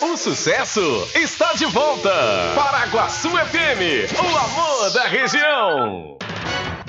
O 0.00 0.16
sucesso 0.16 1.08
está 1.14 1.54
de 1.54 1.66
volta. 1.66 2.10
Paraguaçu 2.54 3.30
FM, 3.30 4.12
o 4.16 4.36
amor 4.36 4.90
da 4.92 5.04
região. 5.08 6.16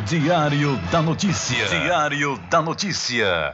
Diário 0.06 0.76
da 0.92 1.02
Notícia. 1.02 1.66
Diário 1.68 2.38
da 2.50 2.62
Notícia. 2.62 3.54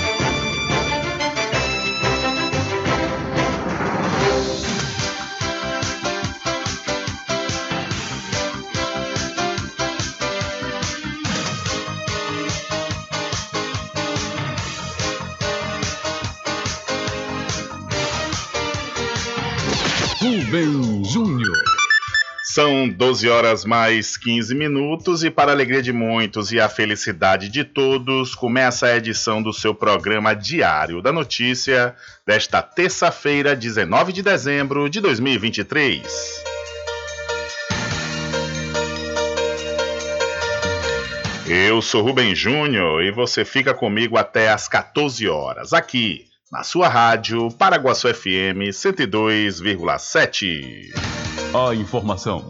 São 22.81 22.89
12 22.89 23.29
horas 23.29 23.63
mais 23.63 24.17
15 24.17 24.55
minutos 24.55 25.23
e 25.23 25.29
para 25.29 25.51
a 25.51 25.53
alegria 25.53 25.83
de 25.83 25.93
muitos 25.93 26.51
e 26.51 26.59
a 26.59 26.67
felicidade 26.67 27.47
de 27.47 27.63
todos, 27.63 28.33
começa 28.33 28.87
a 28.87 28.97
edição 28.97 29.39
do 29.39 29.53
seu 29.53 29.75
programa 29.75 30.33
Diário 30.33 30.99
da 30.99 31.11
Notícia 31.11 31.95
desta 32.25 32.59
terça-feira, 32.59 33.55
19 33.55 34.11
de 34.11 34.23
dezembro 34.23 34.89
de 34.89 34.99
2023. 34.99 36.43
Eu 41.47 41.83
sou 41.83 42.01
Rubem 42.01 42.33
Júnior 42.33 43.03
e 43.03 43.11
você 43.11 43.45
fica 43.45 43.75
comigo 43.75 44.17
até 44.17 44.49
às 44.49 44.67
14 44.67 45.29
horas, 45.29 45.71
aqui 45.71 46.25
na 46.51 46.63
sua 46.63 46.87
rádio 46.87 47.51
Paraguaçu 47.51 48.11
FM 48.11 48.73
102,7. 48.73 51.21
A 51.53 51.75
informação, 51.75 52.49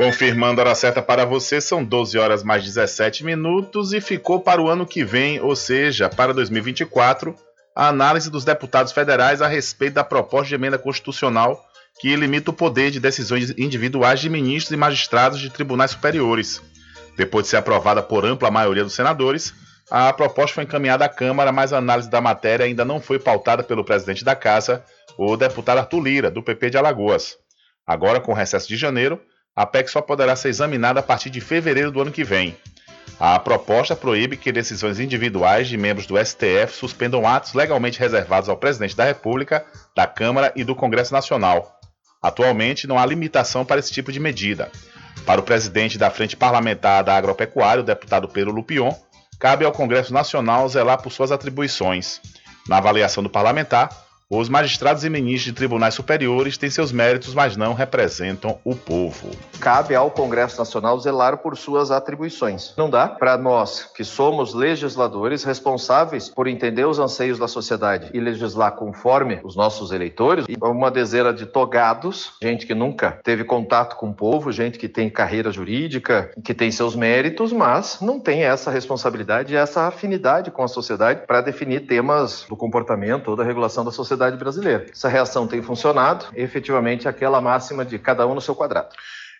Confirmando 0.00 0.62
a 0.62 0.64
hora 0.64 0.74
certa 0.74 1.02
para 1.02 1.26
você, 1.26 1.60
são 1.60 1.84
12 1.84 2.16
horas 2.16 2.42
mais 2.42 2.64
17 2.64 3.22
minutos 3.22 3.92
e 3.92 4.00
ficou 4.00 4.40
para 4.40 4.58
o 4.58 4.66
ano 4.66 4.86
que 4.86 5.04
vem, 5.04 5.38
ou 5.42 5.54
seja, 5.54 6.08
para 6.08 6.32
2024, 6.32 7.36
a 7.76 7.88
análise 7.88 8.30
dos 8.30 8.42
deputados 8.42 8.94
federais 8.94 9.42
a 9.42 9.46
respeito 9.46 9.92
da 9.92 10.02
proposta 10.02 10.48
de 10.48 10.54
emenda 10.54 10.78
constitucional 10.78 11.62
que 12.00 12.16
limita 12.16 12.50
o 12.50 12.54
poder 12.54 12.90
de 12.90 12.98
decisões 12.98 13.50
individuais 13.58 14.20
de 14.20 14.30
ministros 14.30 14.72
e 14.72 14.76
magistrados 14.78 15.38
de 15.38 15.50
tribunais 15.50 15.90
superiores. 15.90 16.62
Depois 17.14 17.44
de 17.44 17.50
ser 17.50 17.58
aprovada 17.58 18.02
por 18.02 18.24
ampla 18.24 18.50
maioria 18.50 18.84
dos 18.84 18.94
senadores, 18.94 19.52
a 19.90 20.10
proposta 20.14 20.54
foi 20.54 20.64
encaminhada 20.64 21.04
à 21.04 21.10
Câmara, 21.10 21.52
mas 21.52 21.74
a 21.74 21.76
análise 21.76 22.08
da 22.08 22.22
matéria 22.22 22.64
ainda 22.64 22.86
não 22.86 23.02
foi 23.02 23.18
pautada 23.18 23.62
pelo 23.62 23.84
presidente 23.84 24.24
da 24.24 24.34
Casa, 24.34 24.82
o 25.18 25.36
deputado 25.36 25.76
Arthur 25.76 26.00
Lira, 26.00 26.30
do 26.30 26.42
PP 26.42 26.70
de 26.70 26.78
Alagoas. 26.78 27.36
Agora, 27.86 28.18
com 28.18 28.32
o 28.32 28.34
recesso 28.34 28.66
de 28.66 28.78
janeiro, 28.78 29.20
a 29.54 29.66
PEC 29.66 29.90
só 29.90 30.00
poderá 30.00 30.34
ser 30.36 30.48
examinada 30.48 31.00
a 31.00 31.02
partir 31.02 31.30
de 31.30 31.40
fevereiro 31.40 31.90
do 31.90 32.00
ano 32.00 32.12
que 32.12 32.24
vem. 32.24 32.56
A 33.18 33.38
proposta 33.38 33.94
proíbe 33.94 34.36
que 34.36 34.50
decisões 34.50 34.98
individuais 34.98 35.68
de 35.68 35.76
membros 35.76 36.06
do 36.06 36.16
STF 36.16 36.72
suspendam 36.72 37.26
atos 37.26 37.52
legalmente 37.52 38.00
reservados 38.00 38.48
ao 38.48 38.56
presidente 38.56 38.96
da 38.96 39.04
República, 39.04 39.64
da 39.94 40.06
Câmara 40.06 40.52
e 40.56 40.64
do 40.64 40.74
Congresso 40.74 41.12
Nacional. 41.12 41.78
Atualmente, 42.22 42.86
não 42.86 42.98
há 42.98 43.04
limitação 43.04 43.64
para 43.64 43.78
esse 43.78 43.92
tipo 43.92 44.10
de 44.10 44.20
medida. 44.20 44.70
Para 45.26 45.40
o 45.40 45.44
presidente 45.44 45.98
da 45.98 46.10
Frente 46.10 46.36
Parlamentar 46.36 47.04
da 47.04 47.14
Agropecuária, 47.14 47.82
o 47.82 47.86
deputado 47.86 48.28
Pedro 48.28 48.52
Lupion, 48.52 48.94
cabe 49.38 49.64
ao 49.64 49.72
Congresso 49.72 50.12
Nacional 50.14 50.68
zelar 50.68 51.02
por 51.02 51.12
suas 51.12 51.30
atribuições. 51.30 52.20
Na 52.68 52.78
avaliação 52.78 53.22
do 53.22 53.28
parlamentar, 53.28 53.90
os 54.32 54.48
magistrados 54.48 55.02
e 55.02 55.10
ministros 55.10 55.46
de 55.46 55.52
tribunais 55.52 55.92
superiores 55.92 56.56
têm 56.56 56.70
seus 56.70 56.92
méritos, 56.92 57.34
mas 57.34 57.56
não 57.56 57.74
representam 57.74 58.60
o 58.62 58.76
povo. 58.76 59.28
Cabe 59.58 59.92
ao 59.96 60.08
Congresso 60.08 60.56
Nacional 60.56 61.00
zelar 61.00 61.38
por 61.38 61.56
suas 61.56 61.90
atribuições. 61.90 62.72
Não 62.76 62.88
dá 62.88 63.08
para 63.08 63.36
nós, 63.36 63.90
que 63.92 64.04
somos 64.04 64.54
legisladores 64.54 65.42
responsáveis 65.42 66.28
por 66.28 66.46
entender 66.46 66.84
os 66.84 67.00
anseios 67.00 67.40
da 67.40 67.48
sociedade 67.48 68.08
e 68.14 68.20
legislar 68.20 68.76
conforme 68.76 69.40
os 69.42 69.56
nossos 69.56 69.90
eleitores, 69.90 70.46
uma 70.62 70.92
dezena 70.92 71.32
de 71.32 71.46
togados, 71.46 72.34
gente 72.40 72.66
que 72.66 72.74
nunca 72.74 73.18
teve 73.24 73.42
contato 73.42 73.96
com 73.96 74.10
o 74.10 74.14
povo, 74.14 74.52
gente 74.52 74.78
que 74.78 74.88
tem 74.88 75.10
carreira 75.10 75.50
jurídica, 75.50 76.30
que 76.44 76.54
tem 76.54 76.70
seus 76.70 76.94
méritos, 76.94 77.52
mas 77.52 77.98
não 78.00 78.20
tem 78.20 78.44
essa 78.44 78.70
responsabilidade 78.70 79.54
e 79.54 79.56
essa 79.56 79.88
afinidade 79.88 80.52
com 80.52 80.62
a 80.62 80.68
sociedade 80.68 81.26
para 81.26 81.40
definir 81.40 81.80
temas 81.80 82.46
do 82.48 82.56
comportamento 82.56 83.26
ou 83.26 83.36
da 83.36 83.42
regulação 83.42 83.84
da 83.84 83.90
sociedade 83.90 84.19
sociedade 84.20 84.36
brasileira. 84.36 84.86
Essa 84.92 85.08
reação 85.08 85.46
tem 85.46 85.62
funcionado, 85.62 86.26
efetivamente 86.34 87.08
aquela 87.08 87.40
máxima 87.40 87.84
de 87.84 87.98
cada 87.98 88.26
um 88.26 88.34
no 88.34 88.40
seu 88.40 88.54
quadrado. 88.54 88.88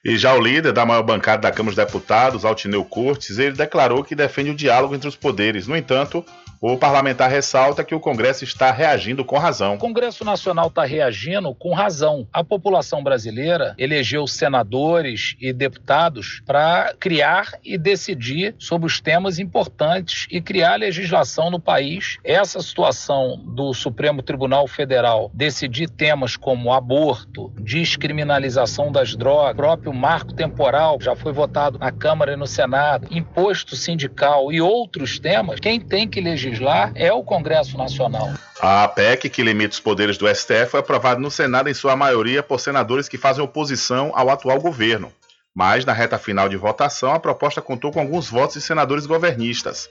E 0.02 0.16
já 0.16 0.32
o 0.32 0.40
líder 0.40 0.72
da 0.72 0.86
maior 0.86 1.02
bancada 1.02 1.42
da 1.42 1.52
Câmara 1.52 1.76
dos 1.76 1.84
Deputados, 1.84 2.44
Altineu 2.46 2.82
Cortes, 2.84 3.38
ele 3.38 3.54
declarou 3.54 4.02
que 4.02 4.14
defende 4.14 4.50
o 4.50 4.54
diálogo 4.54 4.94
entre 4.94 5.06
os 5.06 5.14
poderes. 5.14 5.66
No 5.66 5.76
entanto, 5.76 6.24
o 6.60 6.76
parlamentar 6.76 7.30
ressalta 7.30 7.82
que 7.82 7.94
o 7.94 8.00
Congresso 8.00 8.44
está 8.44 8.70
reagindo 8.70 9.24
com 9.24 9.38
razão. 9.38 9.76
O 9.76 9.78
Congresso 9.78 10.24
Nacional 10.24 10.68
está 10.68 10.84
reagindo 10.84 11.54
com 11.54 11.72
razão. 11.72 12.28
A 12.30 12.44
população 12.44 13.02
brasileira 13.02 13.74
elegeu 13.78 14.26
senadores 14.26 15.36
e 15.40 15.54
deputados 15.54 16.42
para 16.44 16.94
criar 17.00 17.52
e 17.64 17.78
decidir 17.78 18.54
sobre 18.58 18.86
os 18.86 19.00
temas 19.00 19.38
importantes 19.38 20.26
e 20.30 20.40
criar 20.42 20.76
legislação 20.76 21.50
no 21.50 21.58
país. 21.58 22.18
Essa 22.22 22.60
situação 22.60 23.40
do 23.42 23.72
Supremo 23.72 24.22
Tribunal 24.22 24.68
Federal 24.68 25.30
decidir 25.32 25.88
temas 25.88 26.36
como 26.36 26.74
aborto, 26.74 27.50
descriminalização 27.58 28.92
das 28.92 29.16
drogas, 29.16 29.56
próprio 29.56 29.94
marco 29.94 30.34
temporal 30.34 30.98
já 31.00 31.16
foi 31.16 31.32
votado 31.32 31.78
na 31.78 31.90
Câmara 31.90 32.34
e 32.34 32.36
no 32.36 32.46
Senado, 32.46 33.06
imposto 33.10 33.74
sindical 33.76 34.52
e 34.52 34.60
outros 34.60 35.18
temas, 35.18 35.58
quem 35.58 35.80
tem 35.80 36.06
que 36.06 36.20
legislar 36.20 36.49
legislar 36.50 36.92
é 36.94 37.12
o 37.12 37.22
Congresso 37.22 37.78
Nacional. 37.78 38.32
A 38.60 38.86
PEC, 38.88 39.30
que 39.30 39.42
limita 39.42 39.74
os 39.74 39.80
poderes 39.80 40.18
do 40.18 40.28
STF, 40.28 40.66
foi 40.66 40.80
aprovada 40.80 41.20
no 41.20 41.30
Senado 41.30 41.68
em 41.68 41.74
sua 41.74 41.96
maioria 41.96 42.42
por 42.42 42.60
senadores 42.60 43.08
que 43.08 43.16
fazem 43.16 43.42
oposição 43.42 44.12
ao 44.14 44.28
atual 44.28 44.60
governo. 44.60 45.12
Mas, 45.54 45.84
na 45.84 45.92
reta 45.92 46.18
final 46.18 46.48
de 46.48 46.56
votação, 46.56 47.12
a 47.12 47.20
proposta 47.20 47.62
contou 47.62 47.92
com 47.92 48.00
alguns 48.00 48.28
votos 48.28 48.54
de 48.54 48.60
senadores 48.60 49.06
governistas. 49.06 49.88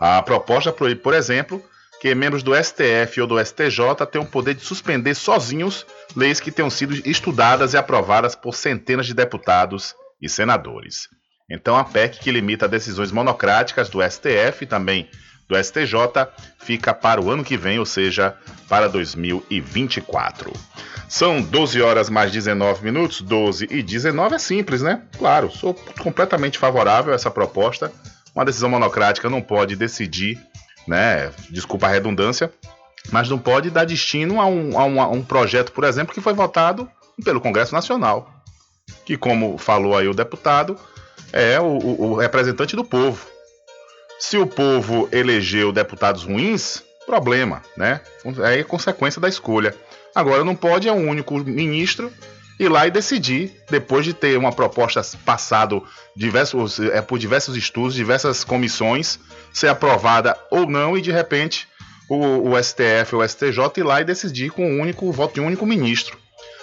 A 0.00 0.22
proposta 0.22 0.72
proíbe, 0.72 1.00
por 1.00 1.14
exemplo, 1.14 1.62
que 2.00 2.14
membros 2.14 2.42
do 2.42 2.52
STF 2.54 3.20
ou 3.20 3.26
do 3.26 3.44
STJ 3.44 4.06
tenham 4.10 4.24
o 4.24 4.30
poder 4.30 4.54
de 4.54 4.64
suspender 4.64 5.14
sozinhos 5.14 5.86
leis 6.16 6.40
que 6.40 6.50
tenham 6.50 6.70
sido 6.70 6.94
estudadas 7.08 7.74
e 7.74 7.76
aprovadas 7.76 8.34
por 8.34 8.54
centenas 8.54 9.06
de 9.06 9.14
deputados 9.14 9.94
e 10.20 10.28
senadores. 10.28 11.08
Então, 11.50 11.76
a 11.76 11.84
PEC, 11.84 12.18
que 12.18 12.30
limita 12.30 12.66
decisões 12.66 13.12
monocráticas 13.12 13.88
do 13.90 14.00
STF 14.02 14.62
e 14.62 14.66
também 14.66 15.08
do 15.52 15.62
STJ 15.62 16.28
fica 16.58 16.94
para 16.94 17.20
o 17.20 17.30
ano 17.30 17.44
que 17.44 17.56
vem, 17.56 17.78
ou 17.78 17.84
seja, 17.84 18.34
para 18.68 18.88
2024. 18.88 20.52
São 21.08 21.42
12 21.42 21.82
horas 21.82 22.08
mais 22.08 22.32
19 22.32 22.82
minutos, 22.82 23.20
12 23.20 23.68
e 23.70 23.82
19 23.82 24.34
é 24.34 24.38
simples, 24.38 24.80
né? 24.80 25.02
Claro, 25.18 25.50
sou 25.50 25.74
completamente 26.00 26.58
favorável 26.58 27.12
a 27.12 27.16
essa 27.16 27.30
proposta. 27.30 27.92
Uma 28.34 28.46
decisão 28.46 28.70
monocrática 28.70 29.28
não 29.28 29.42
pode 29.42 29.76
decidir, 29.76 30.40
né? 30.88 31.30
Desculpa 31.50 31.86
a 31.86 31.90
redundância, 31.90 32.50
mas 33.10 33.28
não 33.28 33.38
pode 33.38 33.68
dar 33.68 33.84
destino 33.84 34.40
a 34.40 34.46
um, 34.46 34.78
a 34.78 34.84
um, 34.86 35.02
a 35.02 35.08
um 35.08 35.22
projeto, 35.22 35.72
por 35.72 35.84
exemplo, 35.84 36.14
que 36.14 36.20
foi 36.20 36.32
votado 36.32 36.88
pelo 37.22 37.42
Congresso 37.42 37.74
Nacional, 37.74 38.42
que, 39.04 39.18
como 39.18 39.58
falou 39.58 39.94
aí 39.94 40.08
o 40.08 40.14
deputado, 40.14 40.78
é 41.30 41.60
o, 41.60 41.64
o, 41.64 42.10
o 42.12 42.14
representante 42.14 42.74
do 42.74 42.84
povo. 42.84 43.31
Se 44.22 44.38
o 44.38 44.46
povo 44.46 45.08
elegeu 45.10 45.72
deputados 45.72 46.22
ruins, 46.22 46.80
problema, 47.04 47.60
né? 47.76 48.00
É 48.44 48.62
consequência 48.62 49.20
da 49.20 49.28
escolha. 49.28 49.74
Agora 50.14 50.44
não 50.44 50.54
pode 50.54 50.88
é 50.88 50.92
um 50.92 51.08
único 51.08 51.36
ministro 51.40 52.10
ir 52.56 52.68
lá 52.68 52.86
e 52.86 52.90
decidir, 52.90 53.60
depois 53.68 54.04
de 54.04 54.14
ter 54.14 54.38
uma 54.38 54.52
proposta 54.52 55.02
passado 55.24 55.84
diversos, 56.14 56.78
é, 56.78 57.02
por 57.02 57.18
diversos 57.18 57.56
estudos, 57.56 57.96
diversas 57.96 58.44
comissões, 58.44 59.18
ser 59.52 59.66
aprovada 59.66 60.38
ou 60.52 60.68
não, 60.70 60.96
e 60.96 61.02
de 61.02 61.10
repente 61.10 61.66
o, 62.08 62.52
o 62.52 62.62
STF 62.62 63.16
ou 63.16 63.22
o 63.22 63.28
STJ 63.28 63.58
ir 63.78 63.82
lá 63.82 64.00
e 64.00 64.04
decidir 64.04 64.52
com 64.52 64.64
um 64.64 64.80
único 64.80 65.10
voto 65.10 65.34
de 65.34 65.40
um 65.40 65.46
único 65.46 65.66
ministro. 65.66 66.16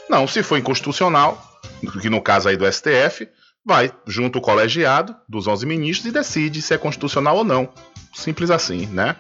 Não, 0.10 0.26
se 0.26 0.42
for 0.44 0.58
inconstitucional, 0.58 1.60
que 2.02 2.10
no 2.10 2.22
caso 2.22 2.48
aí 2.48 2.56
do 2.56 2.66
STF, 2.72 3.28
vai 3.70 3.94
junto 4.08 4.40
o 4.40 4.42
colegiado 4.42 5.16
dos 5.30 5.46
11 5.46 5.64
ministros 5.68 6.10
e 6.10 6.12
decide 6.12 6.60
se 6.60 6.74
é 6.74 6.78
constitucional 6.78 7.38
ou 7.38 7.44
não. 7.44 7.70
Simples 8.16 8.50
assim, 8.50 8.88
né? 8.88 9.16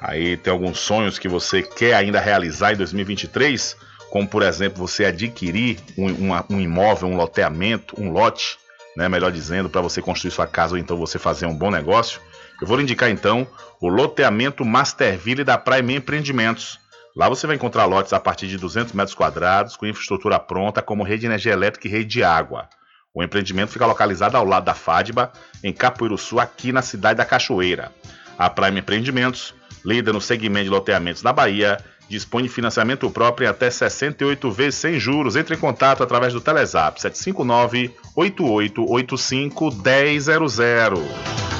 aí 0.00 0.36
tem 0.36 0.52
alguns 0.52 0.78
sonhos 0.78 1.18
que 1.18 1.28
você 1.28 1.62
quer 1.64 1.94
ainda 1.94 2.20
realizar 2.20 2.72
em 2.72 2.76
2023, 2.76 3.76
como 4.08 4.28
por 4.28 4.42
exemplo 4.44 4.86
você 4.86 5.04
adquirir 5.04 5.78
um, 5.98 6.12
uma, 6.12 6.44
um 6.48 6.60
imóvel, 6.60 7.08
um 7.08 7.16
loteamento, 7.16 8.00
um 8.00 8.10
lote, 8.10 8.56
né, 8.96 9.08
melhor 9.08 9.32
dizendo, 9.32 9.68
para 9.68 9.80
você 9.80 10.00
construir 10.00 10.30
sua 10.30 10.46
casa 10.46 10.74
ou 10.74 10.78
então 10.78 10.96
você 10.96 11.18
fazer 11.18 11.46
um 11.46 11.54
bom 11.56 11.72
negócio. 11.72 12.20
Eu 12.60 12.66
vou 12.66 12.76
lhe 12.76 12.82
indicar 12.82 13.10
então 13.10 13.46
o 13.80 13.88
loteamento 13.88 14.64
Masterville 14.64 15.42
da 15.44 15.56
Prime 15.56 15.96
Empreendimentos. 15.96 16.78
Lá 17.16 17.28
você 17.28 17.46
vai 17.46 17.56
encontrar 17.56 17.86
lotes 17.86 18.12
a 18.12 18.20
partir 18.20 18.48
de 18.48 18.58
200 18.58 18.92
metros 18.92 19.14
quadrados, 19.14 19.76
com 19.76 19.86
infraestrutura 19.86 20.38
pronta, 20.38 20.82
como 20.82 21.02
rede 21.02 21.20
de 21.20 21.26
energia 21.26 21.52
elétrica 21.52 21.88
e 21.88 21.90
rede 21.90 22.10
de 22.10 22.22
água. 22.22 22.68
O 23.14 23.22
empreendimento 23.22 23.72
fica 23.72 23.86
localizado 23.86 24.36
ao 24.36 24.44
lado 24.44 24.64
da 24.64 24.74
FADBA, 24.74 25.32
em 25.64 25.72
Capoeiro-Sul, 25.72 26.38
aqui 26.38 26.70
na 26.70 26.82
cidade 26.82 27.16
da 27.16 27.24
Cachoeira. 27.24 27.90
A 28.38 28.48
Prime 28.48 28.80
Empreendimentos, 28.80 29.54
líder 29.84 30.12
no 30.12 30.20
segmento 30.20 30.64
de 30.64 30.70
loteamentos 30.70 31.22
da 31.22 31.32
Bahia, 31.32 31.78
dispõe 32.08 32.42
de 32.42 32.48
financiamento 32.48 33.10
próprio 33.10 33.46
em 33.46 33.48
até 33.48 33.70
68 33.70 34.50
vezes 34.50 34.74
sem 34.76 35.00
juros. 35.00 35.34
Entre 35.34 35.54
em 35.54 35.58
contato 35.58 36.02
através 36.02 36.32
do 36.32 36.40
Telezap 36.40 37.00
759 37.00 37.94
8885 38.14 39.70
1000. 39.70 41.59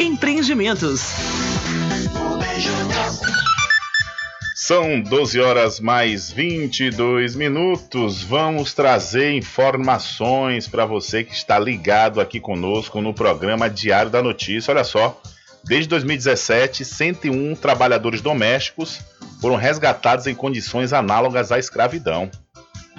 Empreendimentos. 0.01 0.99
São 4.55 4.99
12 4.99 5.39
horas 5.39 5.79
mais 5.79 6.31
22 6.31 7.35
minutos. 7.35 8.23
Vamos 8.23 8.73
trazer 8.73 9.31
informações 9.33 10.67
para 10.67 10.87
você 10.87 11.23
que 11.23 11.35
está 11.35 11.59
ligado 11.59 12.19
aqui 12.19 12.39
conosco 12.39 12.99
no 12.99 13.13
programa 13.13 13.69
Diário 13.69 14.09
da 14.09 14.23
Notícia. 14.23 14.73
Olha 14.73 14.83
só, 14.83 15.21
desde 15.63 15.87
2017, 15.89 16.83
101 16.83 17.53
trabalhadores 17.53 18.21
domésticos 18.21 19.01
foram 19.39 19.55
resgatados 19.55 20.25
em 20.25 20.33
condições 20.33 20.93
análogas 20.93 21.51
à 21.51 21.59
escravidão. 21.59 22.27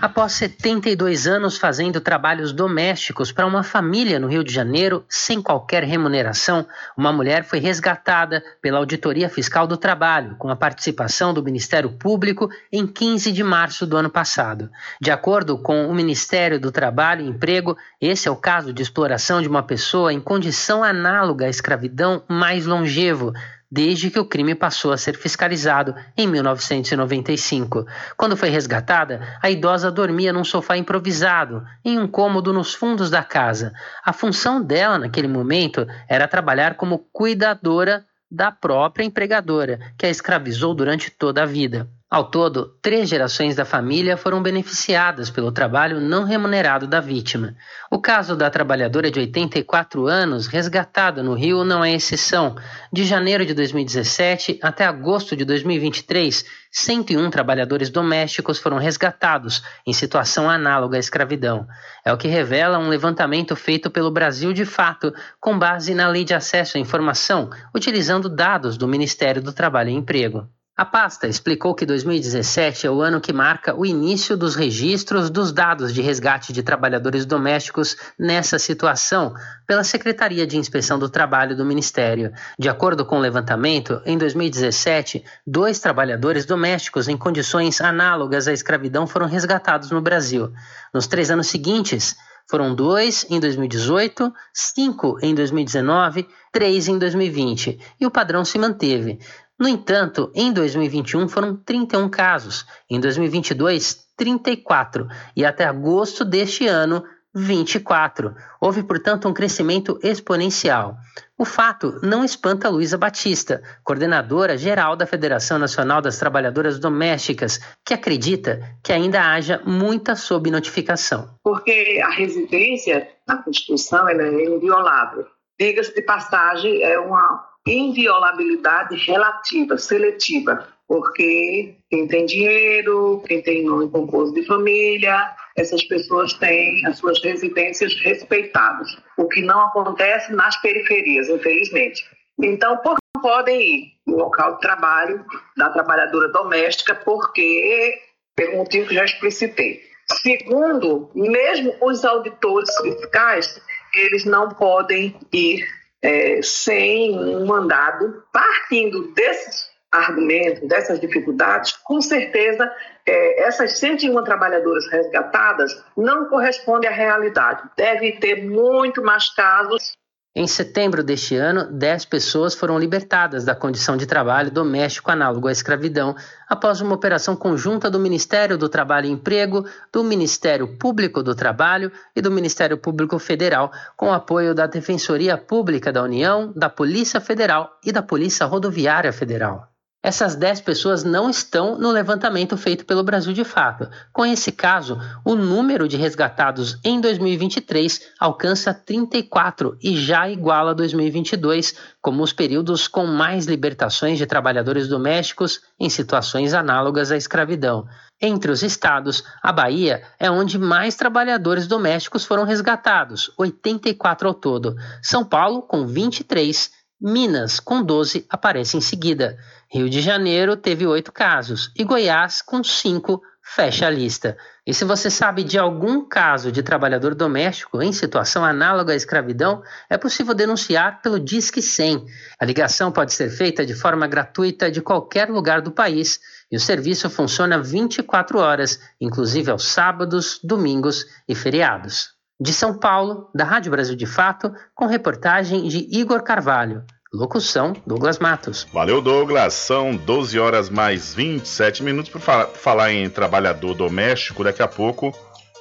Após 0.03 0.33
72 0.33 1.29
anos 1.29 1.57
fazendo 1.57 2.01
trabalhos 2.01 2.53
domésticos 2.53 3.31
para 3.31 3.47
uma 3.47 3.63
família 3.63 4.19
no 4.19 4.27
Rio 4.27 4.43
de 4.43 4.53
Janeiro, 4.53 5.05
sem 5.09 5.41
qualquer 5.41 5.85
remuneração, 5.85 6.67
uma 6.97 7.13
mulher 7.13 7.45
foi 7.45 7.61
resgatada 7.61 8.43
pela 8.61 8.79
Auditoria 8.79 9.29
Fiscal 9.29 9.65
do 9.65 9.77
Trabalho, 9.77 10.35
com 10.41 10.49
a 10.49 10.57
participação 10.57 11.33
do 11.33 11.41
Ministério 11.41 11.89
Público, 11.89 12.51
em 12.73 12.85
15 12.85 13.31
de 13.31 13.45
março 13.45 13.87
do 13.87 13.97
ano 13.97 14.11
passado. 14.11 14.69
De 15.01 15.13
acordo 15.13 15.57
com 15.57 15.87
o 15.87 15.95
Ministério 15.95 16.59
do 16.59 16.73
Trabalho 16.73 17.25
e 17.25 17.29
Emprego, 17.29 17.77
esse 18.01 18.27
é 18.27 18.31
o 18.33 18.35
caso 18.35 18.73
de 18.73 18.83
exploração 18.83 19.41
de 19.41 19.47
uma 19.47 19.63
pessoa 19.63 20.13
em 20.13 20.19
condição 20.19 20.83
análoga 20.83 21.47
à 21.47 21.49
escravidão 21.49 22.25
mais 22.29 22.67
longevo 22.67 23.33
desde 23.73 24.11
que 24.11 24.19
o 24.19 24.25
crime 24.27 24.55
passou 24.55 24.93
a 24.93 24.99
ser 24.99 25.17
fiscalizado 25.17 25.95
em 26.15 26.27
1995. 26.27 27.87
Quando 28.19 28.37
foi 28.37 28.51
resgatada, 28.51 29.27
a 29.41 29.51
idosa 29.51 29.91
dormia 29.91 30.31
num 30.31 30.45
sofá 30.45 30.77
improvisado, 30.77 31.65
em 31.83 31.99
um 31.99 32.07
cômodo 32.07 32.53
nos 32.53 32.75
fundos 32.75 33.09
da 33.09 33.25
casa. 33.25 33.73
A 34.05 34.13
função 34.13 34.63
dela 34.63 34.99
naquele 34.99 35.27
momento 35.27 35.87
era 36.07 36.29
trabalhar 36.29 36.75
como 36.75 36.99
cuidadora 37.11 38.05
da 38.31 38.53
própria 38.53 39.05
empregadora, 39.05 39.81
que 39.97 40.05
a 40.05 40.11
escravizou 40.11 40.75
durante 40.75 41.11
toda 41.11 41.43
a 41.43 41.47
vida. 41.47 41.89
Ao 42.13 42.25
todo, 42.25 42.77
três 42.83 43.09
gerações 43.09 43.57
da 43.57 43.65
família 43.65 44.19
foram 44.19 44.43
beneficiadas 44.43 45.31
pelo 45.31 45.51
trabalho 45.51 45.99
não 45.99 46.25
remunerado 46.25 46.87
da 46.87 47.01
vítima. 47.01 47.57
O 47.91 47.99
caso 47.99 48.37
da 48.37 48.51
trabalhadora 48.51 49.11
de 49.11 49.19
84 49.19 50.07
anos, 50.07 50.47
resgatada 50.47 51.23
no 51.23 51.33
Rio, 51.33 51.65
não 51.65 51.83
é 51.83 51.95
exceção. 51.95 52.55
De 52.93 53.07
janeiro 53.07 53.47
de 53.47 53.55
2017 53.55 54.61
até 54.63 54.85
agosto 54.85 55.35
de 55.35 55.43
2023, 55.47 56.45
101 56.71 57.31
trabalhadores 57.31 57.89
domésticos 57.89 58.59
foram 58.59 58.77
resgatados 58.77 59.63
em 59.87 59.95
situação 59.95 60.51
análoga 60.51 60.99
à 60.99 61.01
escravidão. 61.01 61.67
É 62.05 62.13
o 62.13 62.19
que 62.19 62.29
revela 62.29 62.79
um 62.79 62.91
levantamento 62.91 63.57
feito 63.57 63.91
pelo 63.91 64.11
Brasil 64.11 64.53
de 64.53 64.67
Fato, 64.67 65.15
com 65.41 65.59
base 65.59 65.95
na 65.95 66.09
Lei 66.09 66.25
de 66.25 66.35
Acesso 66.35 66.77
à 66.77 66.81
Informação, 66.81 67.49
utilizando 67.75 68.29
dados 68.29 68.77
do 68.77 68.87
Ministério 68.87 69.41
do 69.41 69.55
Trabalho 69.55 69.89
e 69.89 69.95
Emprego. 69.95 70.47
A 70.83 70.85
pasta 70.85 71.29
explicou 71.29 71.77
que 71.77 71.87
2017 71.87 72.89
é 72.89 72.91
o 72.91 73.01
ano 73.01 73.21
que 73.21 73.33
marca 73.33 73.73
o 73.73 73.87
início 73.87 74.37
dos 74.37 74.57
registros 74.57 75.31
dos 75.31 75.53
dados 75.53 75.95
de 75.95 76.03
resgate 76.03 76.53
de 76.53 76.61
trabalhadores 76.61 77.25
domésticos 77.25 77.97
nessa 78.19 78.59
situação 78.59 79.33
pela 79.65 79.85
Secretaria 79.85 80.45
de 80.45 80.59
Inspeção 80.59 80.99
do 80.99 81.09
Trabalho 81.09 81.57
do 81.57 81.65
Ministério. 81.65 82.33
De 82.59 82.69
acordo 82.69 83.07
com 83.07 83.19
o 83.19 83.21
levantamento, 83.21 84.03
em 84.05 84.19
2017, 84.19 85.23
dois 85.47 85.79
trabalhadores 85.79 86.45
domésticos 86.45 87.07
em 87.07 87.17
condições 87.17 87.81
análogas 87.81 88.49
à 88.49 88.53
escravidão 88.53 89.07
foram 89.07 89.27
resgatados 89.29 89.93
no 89.93 90.03
Brasil. 90.03 90.53
Nos 90.93 91.07
três 91.07 91.31
anos 91.31 91.47
seguintes, 91.47 92.17
foram 92.53 92.75
dois 92.75 93.25
em 93.31 93.41
2018, 93.41 94.33
cinco 94.53 95.19
em 95.23 95.35
2019, 95.35 96.29
três 96.53 96.87
em 96.87 96.99
2020, 96.99 97.79
e 97.99 98.07
o 98.07 98.11
padrão 98.11 98.45
se 98.45 98.59
manteve. 98.59 99.19
No 99.63 99.69
entanto, 99.69 100.29
em 100.35 100.53
2021 100.53 101.29
foram 101.29 101.55
31 101.55 102.09
casos, 102.09 102.67
em 102.91 102.99
2022, 102.99 104.09
34 104.17 105.07
e 105.37 105.45
até 105.45 105.65
agosto 105.65 106.25
deste 106.25 106.67
ano, 106.67 107.05
24. 107.33 108.35
Houve, 108.61 108.83
portanto, 108.83 109.29
um 109.29 109.33
crescimento 109.33 110.01
exponencial. 110.03 110.97
O 111.39 111.45
fato 111.45 112.01
não 112.03 112.25
espanta 112.25 112.69
Luísa 112.69 112.99
Batista, 112.99 113.63
coordenadora 113.85 114.59
geral 114.59 114.97
da 114.97 115.07
Federação 115.07 115.61
Nacional 115.61 116.03
das 116.03 116.19
Trabalhadoras 116.19 116.81
Domésticas, 116.81 117.61
que 117.87 117.95
acredita 117.95 118.61
que 118.83 118.93
ainda 118.93 119.33
haja 119.33 119.63
muita 119.65 120.17
subnotificação. 120.17 121.39
Porque 121.41 122.01
a 122.03 122.11
residência 122.11 123.09
na 123.29 123.41
Constituição 123.41 124.09
é 124.09 124.45
inviolável. 124.45 125.25
Diga-se 125.57 125.95
de 125.95 126.03
passagem, 126.03 126.83
é 126.83 126.99
uma 126.99 127.52
inviolabilidade 127.67 128.97
relativa, 128.97 129.79
seletiva, 129.79 130.69
porque 130.89 131.75
quem 131.89 132.07
tem 132.07 132.27
dinheiro, 132.27 133.23
quem 133.27 133.41
tem 133.43 133.65
nome 133.65 133.89
composto 133.89 134.35
de 134.35 134.47
família, 134.47 135.33
essas 135.57 135.83
pessoas 135.85 136.33
têm 136.35 136.85
as 136.87 136.99
suas 136.99 137.23
residências 137.23 137.95
respeitadas, 138.01 138.97
o 139.17 139.29
que 139.29 139.43
não 139.43 139.61
acontece 139.67 140.33
nas 140.33 140.61
periferias, 140.61 141.29
infelizmente. 141.29 142.05
Então, 142.43 142.77
por 142.79 142.97
que 142.97 143.03
não 143.15 143.23
podem 143.23 143.61
ir 143.61 143.93
no 144.07 144.17
local 144.17 144.55
de 144.55 144.61
trabalho 144.61 145.25
da 145.57 145.71
trabalhadora 145.71 146.29
doméstica? 146.29 146.95
Porque, 146.95 147.99
pelo 148.35 148.59
motivo 148.59 148.89
que 148.89 148.95
já 148.95 149.05
explicitei. 149.05 149.81
Segundo, 150.21 151.11
mesmo 151.15 151.75
os 151.81 152.05
auditores 152.05 152.71
fiscais, 152.83 153.61
eles 153.95 154.25
não 154.25 154.51
podem 154.51 155.17
ir 155.33 155.65
é, 156.03 156.41
sem 156.43 157.17
um 157.17 157.47
mandado, 157.47 158.25
partindo 158.33 159.13
desses 159.13 159.71
argumentos, 159.91 160.67
dessas 160.67 160.99
dificuldades, 160.99 161.73
com 161.85 162.01
certeza 162.01 162.71
é, 163.07 163.43
essas 163.43 163.79
101 163.79 164.25
trabalhadoras 164.25 164.89
resgatadas 164.91 165.85
não 165.97 166.29
correspondem 166.29 166.89
à 166.89 166.93
realidade. 166.93 167.63
Deve 167.77 168.13
ter 168.13 168.43
muito 168.43 169.03
mais 169.03 169.29
casos 169.35 169.97
em 170.35 170.47
setembro 170.47 171.05
deste 171.05 171.37
ano, 171.37 171.71
10 171.71 172.07
pessoas 172.07 172.55
foram 172.55 172.79
libertadas 172.79 173.45
da 173.45 173.55
condição 173.55 173.99
de 173.99 174.07
trabalho 174.07 174.51
doméstico 174.51 175.11
análogo 175.11 175.47
à 175.47 175.53
escravidão 175.53 176.17
após 176.49 176.81
uma 176.81 176.95
operação 176.95 177.37
conjunta 177.37 177.91
do 177.91 178.01
Ministério 178.01 178.57
do 178.57 178.67
Trabalho 178.67 179.09
e 179.09 179.11
Emprego, 179.11 179.67
do 179.93 180.03
Ministério 180.03 180.79
Público 180.79 181.23
do 181.23 181.35
Trabalho 181.35 181.93
e 182.17 182.23
do 182.23 182.31
Ministério 182.31 182.79
Público 182.79 183.19
Federal, 183.19 183.71
com 183.95 184.11
apoio 184.11 184.55
da 184.55 184.67
Defensoria 184.67 185.37
Pública 185.37 185.93
da 185.93 186.03
União, 186.03 186.51
da 186.57 186.71
Polícia 186.71 187.21
Federal 187.21 187.79
e 187.85 187.93
da 187.93 188.03
Polícia 188.03 188.47
Rodoviária 188.47 189.13
Federal. 189.13 189.72
Essas 190.05 190.35
10 190.35 190.63
pessoas 190.63 191.05
não 191.05 191.31
estão 191.31 191.79
no 191.79 191.93
levantamento 191.93 192.57
feito 192.57 192.85
pelo 192.85 193.05
Brasil 193.05 193.33
de 193.33 193.45
Fato. 193.45 193.89
Com 194.13 194.27
esse 194.27 194.51
caso, 194.51 194.99
o 195.25 195.37
número 195.37 195.87
de 195.87 195.97
resgatados 195.97 196.77
em 196.83 197.01
2023 197.01 198.09
alcança 198.19 198.75
34 198.75 199.79
e 199.81 199.97
já 199.97 200.29
iguala 200.29 200.75
2022, 200.75 201.77
como 202.01 202.25
os 202.25 202.33
períodos 202.33 202.89
com 202.89 203.07
mais 203.07 203.47
libertações 203.47 204.19
de 204.19 204.27
trabalhadores 204.27 204.89
domésticos 204.89 205.61
em 205.79 205.89
situações 205.89 206.53
análogas 206.53 207.13
à 207.13 207.17
escravidão. 207.17 207.87
Entre 208.21 208.51
os 208.51 208.65
estados, 208.65 209.23
a 209.41 209.53
Bahia 209.53 210.03
é 210.19 210.29
onde 210.29 210.59
mais 210.59 210.97
trabalhadores 210.97 211.69
domésticos 211.69 212.25
foram 212.25 212.43
resgatados, 212.43 213.31
84 213.37 214.27
ao 214.27 214.35
todo. 214.35 214.75
São 215.01 215.25
Paulo, 215.25 215.63
com 215.63 215.87
23, 215.87 216.73
Minas, 217.05 217.59
com 217.59 217.83
12, 217.83 218.25
aparece 218.31 218.77
em 218.77 218.81
seguida. 218.81 219.37
Rio 219.73 219.89
de 219.89 220.03
Janeiro 220.03 220.55
teve 220.55 220.87
oito 220.87 221.11
casos 221.11 221.73
e 221.75 221.83
Goiás, 221.83 222.43
com 222.43 222.63
cinco, 222.63 223.23
fecha 223.43 223.87
a 223.87 223.91
lista. 223.91 224.37
E 224.67 224.75
se 224.75 224.85
você 224.85 225.09
sabe 225.09 225.43
de 225.43 225.59
algum 225.59 226.07
caso 226.07 226.53
de 226.53 226.63
trabalhador 226.63 227.15
doméstico 227.15 227.81
em 227.81 227.91
situação 227.91 228.45
análoga 228.45 228.93
à 228.93 228.97
escravidão, 228.97 229.63
é 229.89 229.97
possível 229.97 230.35
denunciar 230.35 231.01
pelo 231.01 231.19
Disque 231.19 231.63
100. 231.63 232.05
A 232.39 232.45
ligação 232.45 232.93
pode 232.93 233.15
ser 233.15 233.31
feita 233.31 233.65
de 233.65 233.75
forma 233.75 234.07
gratuita 234.07 234.71
de 234.71 234.83
qualquer 234.83 235.31
lugar 235.31 235.63
do 235.63 235.73
país 235.73 236.21
e 236.51 236.57
o 236.57 236.61
serviço 236.61 237.09
funciona 237.09 237.59
24 237.59 238.41
horas, 238.41 238.79
inclusive 239.01 239.51
aos 239.51 239.65
sábados, 239.65 240.39
domingos 240.45 241.07
e 241.27 241.35
feriados. 241.35 242.11
De 242.39 242.53
São 242.53 242.79
Paulo, 242.79 243.31
da 243.35 243.45
Rádio 243.45 243.71
Brasil 243.71 243.97
de 243.97 244.05
Fato, 244.05 244.53
com 244.75 244.85
reportagem 244.85 245.67
de 245.67 245.79
Igor 245.99 246.23
Carvalho. 246.23 246.85
Locução: 247.13 247.75
Douglas 247.87 248.19
Matos. 248.19 248.67
Valeu, 248.73 249.03
Douglas. 249.03 249.53
São 249.53 249.95
12 249.95 250.39
horas 250.39 250.71
mais 250.71 251.15
27 251.15 251.83
minutos 251.83 252.11
para 252.11 252.47
falar 252.47 252.91
em 252.91 253.11
trabalhador 253.11 253.75
doméstico. 253.75 254.43
Daqui 254.43 254.63
a 254.63 254.69
pouco 254.69 255.15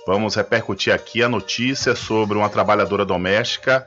vamos 0.08 0.36
repercutir 0.36 0.94
aqui 0.94 1.22
a 1.22 1.28
notícia 1.28 1.94
sobre 1.94 2.38
uma 2.38 2.48
trabalhadora 2.48 3.06
doméstica 3.06 3.86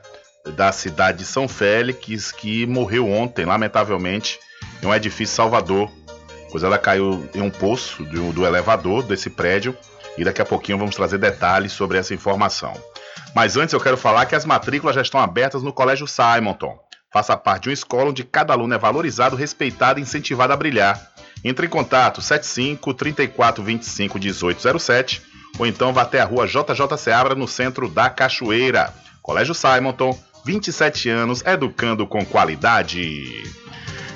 da 0.55 0.71
cidade 0.71 1.19
de 1.19 1.25
São 1.25 1.47
Félix 1.47 2.31
que 2.31 2.67
morreu 2.67 3.09
ontem, 3.09 3.45
lamentavelmente, 3.45 4.39
em 4.83 4.85
um 4.85 4.93
edifício 4.93 5.35
Salvador, 5.35 5.89
pois 6.51 6.63
ela 6.63 6.77
caiu 6.77 7.27
em 7.33 7.41
um 7.41 7.49
poço 7.49 8.03
do, 8.03 8.31
do 8.31 8.45
elevador 8.45 9.01
desse 9.01 9.31
prédio 9.31 9.75
e 10.15 10.23
daqui 10.23 10.39
a 10.39 10.45
pouquinho 10.45 10.77
vamos 10.77 10.95
trazer 10.95 11.17
detalhes 11.17 11.71
sobre 11.71 11.97
essa 11.97 12.13
informação. 12.13 12.73
Mas 13.35 13.57
antes 13.57 13.73
eu 13.73 13.79
quero 13.81 13.97
falar 13.97 14.27
que 14.27 14.35
as 14.35 14.45
matrículas 14.45 14.95
já 14.95 15.01
estão 15.01 15.19
abertas 15.19 15.63
no 15.63 15.73
Colégio 15.73 16.07
Simonton. 16.07 16.84
Faça 17.15 17.37
parte 17.37 17.63
de 17.63 17.69
uma 17.69 17.73
escola 17.73 18.09
onde 18.09 18.25
cada 18.25 18.51
aluno 18.51 18.73
é 18.73 18.77
valorizado, 18.77 19.37
respeitado 19.37 20.01
e 20.01 20.03
incentivado 20.03 20.51
a 20.51 20.57
brilhar. 20.57 21.13
Entre 21.45 21.65
em 21.65 21.69
contato 21.69 22.21
75 22.21 22.93
34 22.93 23.63
25 23.63 24.19
1807 24.19 25.21
ou 25.57 25.65
então 25.65 25.93
vá 25.93 26.01
até 26.01 26.19
a 26.19 26.25
rua 26.25 26.45
JJ 26.45 26.97
Seabra 26.97 27.33
no 27.33 27.47
centro 27.47 27.87
da 27.87 28.09
Cachoeira. 28.09 28.93
Colégio 29.21 29.55
Simonton, 29.55 30.19
27 30.45 31.07
anos, 31.09 31.41
educando 31.45 32.05
com 32.05 32.25
qualidade. 32.25 33.45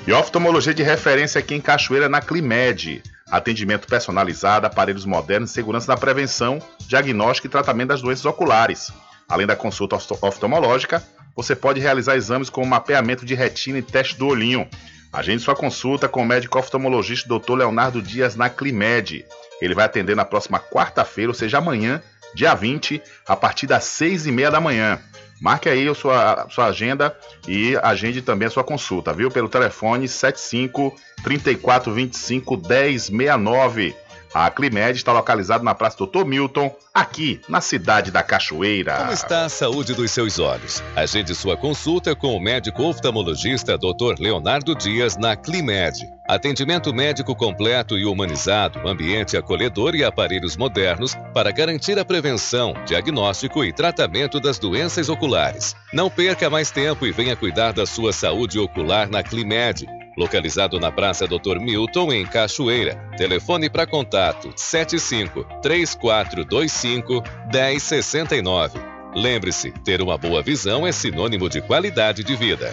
E 0.06 0.12
oftalmologia 0.12 0.74
de 0.74 0.82
referência 0.82 1.38
aqui 1.38 1.54
em 1.54 1.60
Cachoeira 1.62 2.06
na 2.06 2.20
Climed 2.20 3.02
atendimento 3.30 3.86
personalizado, 3.86 4.66
aparelhos 4.66 5.06
modernos, 5.06 5.52
segurança 5.52 5.90
na 5.90 5.96
prevenção, 5.96 6.60
diagnóstico 6.80 7.46
e 7.46 7.50
tratamento 7.50 7.88
das 7.88 8.02
doenças 8.02 8.26
oculares. 8.26 8.92
Além 9.26 9.46
da 9.46 9.56
consulta 9.56 9.96
oftalmológica, 10.20 11.02
você 11.34 11.54
pode 11.54 11.80
realizar 11.80 12.16
exames 12.16 12.50
como 12.50 12.66
mapeamento 12.66 13.24
de 13.24 13.34
retina 13.34 13.78
e 13.78 13.82
teste 13.82 14.16
do 14.16 14.26
olhinho. 14.26 14.68
Agende 15.12 15.42
sua 15.42 15.56
consulta 15.56 16.08
com 16.08 16.22
o 16.22 16.26
médico 16.26 16.58
oftalmologista 16.58 17.28
Dr. 17.28 17.54
Leonardo 17.54 18.00
Dias 18.00 18.36
na 18.36 18.48
Climed. 18.48 19.24
Ele 19.60 19.74
vai 19.74 19.84
atender 19.84 20.14
na 20.14 20.24
próxima 20.24 20.60
quarta-feira, 20.60 21.30
ou 21.30 21.34
seja, 21.34 21.58
amanhã, 21.58 22.00
dia 22.34 22.54
20, 22.54 23.02
a 23.26 23.36
partir 23.36 23.66
das 23.66 23.84
6 23.84 24.26
e 24.26 24.32
meia 24.32 24.50
da 24.50 24.60
manhã. 24.60 25.00
Marque 25.40 25.68
aí 25.68 25.88
a 25.88 25.94
sua, 25.94 26.44
a 26.44 26.50
sua 26.50 26.66
agenda 26.66 27.16
e 27.48 27.76
agende 27.82 28.20
também 28.20 28.46
a 28.46 28.50
sua 28.50 28.62
consulta, 28.62 29.12
viu? 29.12 29.30
Pelo 29.30 29.48
telefone 29.48 30.06
75 30.06 30.94
34 31.24 31.92
25 31.92 32.56
1069. 32.58 33.96
A 34.32 34.46
Aclimed 34.46 34.96
está 34.96 35.12
localizada 35.12 35.64
na 35.64 35.74
Praça 35.74 35.96
Doutor 35.98 36.24
Milton, 36.24 36.72
aqui 36.94 37.40
na 37.48 37.60
cidade 37.60 38.12
da 38.12 38.22
Cachoeira. 38.22 38.96
Como 38.96 39.12
está 39.12 39.44
a 39.44 39.48
saúde 39.48 39.92
dos 39.92 40.10
seus 40.12 40.38
olhos? 40.38 40.80
Agende 40.94 41.34
sua 41.34 41.56
consulta 41.56 42.14
com 42.14 42.36
o 42.36 42.40
médico 42.40 42.84
oftalmologista 42.84 43.76
Dr. 43.76 44.20
Leonardo 44.20 44.74
Dias 44.76 45.16
na 45.16 45.34
Climed. 45.34 45.98
Atendimento 46.28 46.94
médico 46.94 47.34
completo 47.34 47.98
e 47.98 48.04
humanizado, 48.04 48.88
ambiente 48.88 49.36
acolhedor 49.36 49.96
e 49.96 50.04
aparelhos 50.04 50.56
modernos 50.56 51.16
para 51.34 51.50
garantir 51.50 51.98
a 51.98 52.04
prevenção, 52.04 52.74
diagnóstico 52.86 53.64
e 53.64 53.72
tratamento 53.72 54.38
das 54.38 54.60
doenças 54.60 55.08
oculares. 55.08 55.74
Não 55.92 56.08
perca 56.08 56.48
mais 56.48 56.70
tempo 56.70 57.04
e 57.04 57.10
venha 57.10 57.34
cuidar 57.34 57.72
da 57.72 57.84
sua 57.84 58.12
saúde 58.12 58.60
ocular 58.60 59.10
na 59.10 59.24
Climed 59.24 59.99
localizado 60.20 60.78
na 60.78 60.92
Praça 60.92 61.26
Dr. 61.26 61.58
Milton, 61.58 62.12
em 62.12 62.26
Cachoeira. 62.26 62.94
Telefone 63.16 63.70
para 63.70 63.86
contato 63.86 64.52
75 64.54 65.44
3425 65.62 67.22
1069. 67.50 68.78
Lembre-se, 69.16 69.72
ter 69.82 70.02
uma 70.02 70.18
boa 70.18 70.42
visão 70.42 70.86
é 70.86 70.92
sinônimo 70.92 71.48
de 71.48 71.62
qualidade 71.62 72.22
de 72.22 72.36
vida. 72.36 72.72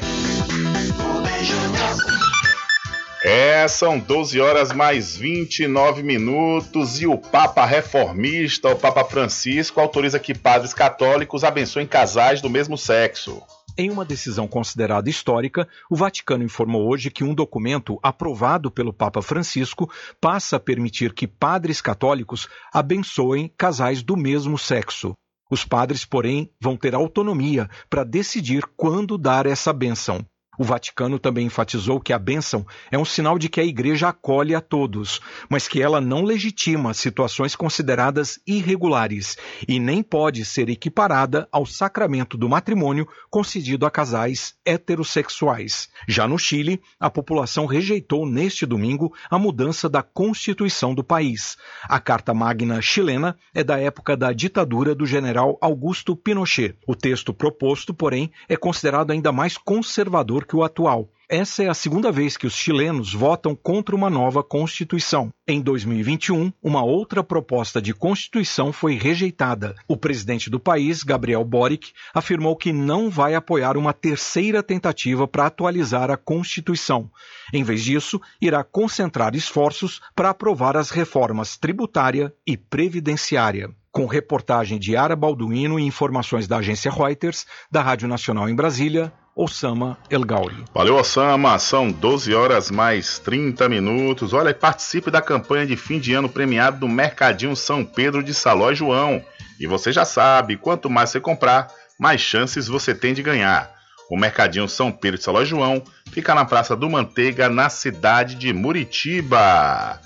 É, 3.23 3.67
são 3.67 3.97
12 3.97 4.39
horas 4.39 4.71
mais 4.71 5.17
29 5.17 6.03
minutos 6.03 7.01
e 7.01 7.07
o 7.07 7.17
Papa 7.17 7.65
reformista, 7.65 8.69
o 8.69 8.75
Papa 8.75 9.03
Francisco, 9.03 9.79
autoriza 9.79 10.19
que 10.19 10.38
padres 10.38 10.73
católicos 10.73 11.43
abençoem 11.43 11.88
casais 11.88 12.41
do 12.41 12.49
mesmo 12.49 12.77
sexo. 12.77 13.41
Em 13.80 13.92
uma 13.92 14.04
decisão 14.04 14.48
considerada 14.48 15.08
histórica, 15.08 15.68
o 15.88 15.96
Vaticano 15.96 16.44
informou 16.44 16.90
hoje 16.90 17.12
que 17.12 17.24
um 17.24 17.36
documento 17.36 18.00
aprovado 18.02 18.72
pelo 18.72 18.92
Papa 18.92 19.22
Francisco 19.22 19.88
passa 20.20 20.56
a 20.56 20.60
permitir 20.60 21.13
que 21.13 21.28
padres 21.28 21.80
católicos 21.80 22.48
abençoem 22.74 23.54
casais 23.56 24.02
do 24.02 24.18
mesmo 24.18 24.58
sexo. 24.58 25.13
Os 25.48 25.63
padres, 25.63 26.04
porém, 26.04 26.52
vão 26.60 26.76
ter 26.76 26.96
autonomia 26.96 27.70
para 27.88 28.04
decidir 28.04 28.63
quando 28.76 29.16
dar 29.16 29.46
essa 29.46 29.72
benção. 29.72 30.26
O 30.58 30.63
Vaticano 30.63 31.20
também 31.20 31.46
enfatizou 31.46 32.00
que 32.00 32.12
a 32.12 32.17
bênção 32.17 32.65
é 32.91 32.98
um 32.98 33.06
sinal 33.06 33.38
de 33.38 33.48
que 33.48 33.62
a 33.62 33.63
Igreja 33.63 34.10
acolhe 34.10 34.56
a 34.56 34.62
todos, 34.62 35.22
mas 35.48 35.67
que 35.67 35.82
ela 35.82 36.02
não 36.02 36.24
legitima 36.24 36.93
situações 36.93 37.56
consideradas 37.56 38.39
irregulares 38.48 39.38
e 39.67 39.80
nem 39.80 40.02
pode 40.02 40.43
ser 40.43 40.67
equiparada 40.67 41.48
ao 41.52 41.65
sacramento 41.65 42.38
do 42.38 42.50
matrimônio 42.50 43.08
concedido 43.30 43.86
a 43.86 43.91
casais 43.91 44.56
heterossexuais. 44.65 45.89
Já 46.08 46.28
no 46.28 46.39
Chile, 46.39 46.82
a 47.00 47.10
população 47.10 47.67
rejeitou 47.67 48.26
neste 48.26 48.65
domingo 48.65 49.13
a 49.30 49.38
mudança 49.38 49.88
da 49.88 50.02
Constituição 50.02 50.96
do 50.96 51.04
país. 51.04 51.56
A 51.84 52.00
Carta 52.00 52.34
Magna 52.34 52.82
chilena 52.82 53.38
é 53.54 53.63
da 53.63 53.78
época 53.80 54.17
da 54.17 54.34
ditadura 54.34 54.96
do 54.96 55.06
general 55.06 55.58
Augusto 55.62 56.15
Pinochet. 56.15 56.76
O 56.88 56.96
texto 56.96 57.32
proposto, 57.32 57.93
porém, 57.93 58.32
é 58.50 58.58
considerado 58.58 59.12
ainda 59.12 59.32
mais 59.32 59.56
conservador 59.58 60.46
que 60.47 60.55
o 60.55 60.63
atual. 60.63 61.12
Essa 61.29 61.63
é 61.63 61.67
a 61.67 61.73
segunda 61.73 62.10
vez 62.10 62.38
que 62.38 62.47
os 62.47 62.53
chilenos 62.53 63.13
votam 63.13 63.53
contra 63.53 63.93
uma 63.93 64.10
nova 64.10 64.41
Constituição. 64.41 65.29
Em 65.45 65.60
2021, 65.60 66.53
uma 66.63 66.81
outra 66.81 67.21
proposta 67.21 67.81
de 67.81 67.93
Constituição 67.93 68.71
foi 68.71 68.95
rejeitada. 68.95 69.75
O 69.89 69.97
presidente 69.97 70.49
do 70.49 70.57
país, 70.57 71.03
Gabriel 71.03 71.43
Boric, 71.43 71.91
afirmou 72.13 72.55
que 72.55 72.71
não 72.71 73.10
vai 73.10 73.36
apoiar 73.36 73.75
uma 73.75 73.91
terceira 73.91 74.63
tentativa 74.63 75.27
para 75.27 75.47
atualizar 75.47 76.10
a 76.10 76.15
Constituição. 76.15 77.12
Em 77.53 77.62
vez 77.62 77.83
disso, 77.83 78.21
irá 78.41 78.63
concentrar 78.63 79.36
esforços 79.36 79.99
para 80.15 80.29
aprovar 80.29 80.77
as 80.77 80.91
reformas 80.91 81.57
tributária 81.57 82.33
e 82.47 82.55
previdenciária. 82.55 83.69
Com 83.91 84.05
reportagem 84.05 84.79
de 84.79 84.95
Ara 84.95 85.15
Balduino 85.15 85.77
e 85.77 85.83
informações 85.83 86.47
da 86.47 86.60
agência 86.60 86.89
Reuters, 86.89 87.45
da 87.69 87.81
Rádio 87.81 88.07
Nacional 88.07 88.47
em 88.47 88.55
Brasília, 88.55 89.12
Osama 89.38 89.95
El 90.10 90.26
Gauri. 90.26 90.65
Valeu, 90.73 90.95
Osama. 90.95 91.60
São 91.60 91.91
12 91.91 92.34
horas 92.34 92.71
mais 92.71 93.19
30 93.19 93.69
minutos. 93.69 94.34
Olha, 94.34 94.52
participe 94.52 95.12
da 95.12 95.21
campanha 95.21 95.67
de 95.67 95.78
fim 95.78 96.00
de 96.00 96.12
ano 96.15 96.28
premiado 96.28 96.80
do 96.80 96.89
Mercadinho 96.89 97.56
São 97.56 97.86
Pedro 97.86 98.23
de 98.23 98.34
Saló 98.34 98.73
João. 98.73 99.23
E 99.60 99.67
você 99.67 99.91
já 99.91 100.04
sabe, 100.06 100.58
quanto 100.58 100.89
mais 100.89 101.12
você 101.12 101.19
comprar, 101.19 101.67
mais 102.00 102.19
chances 102.19 102.67
você 102.67 102.95
tem 102.95 103.13
de 103.13 103.21
ganhar. 103.21 103.71
O 104.10 104.17
Mercadinho 104.17 104.67
São 104.67 104.91
Pedro 104.91 105.19
de 105.19 105.23
Saló 105.23 105.45
João 105.45 105.84
fica 106.12 106.34
na 106.34 106.43
Praça 106.43 106.76
do 106.76 106.89
Manteiga, 106.89 107.47
na 107.47 107.69
cidade 107.69 108.34
de 108.34 108.52
Muritiba. 108.52 110.02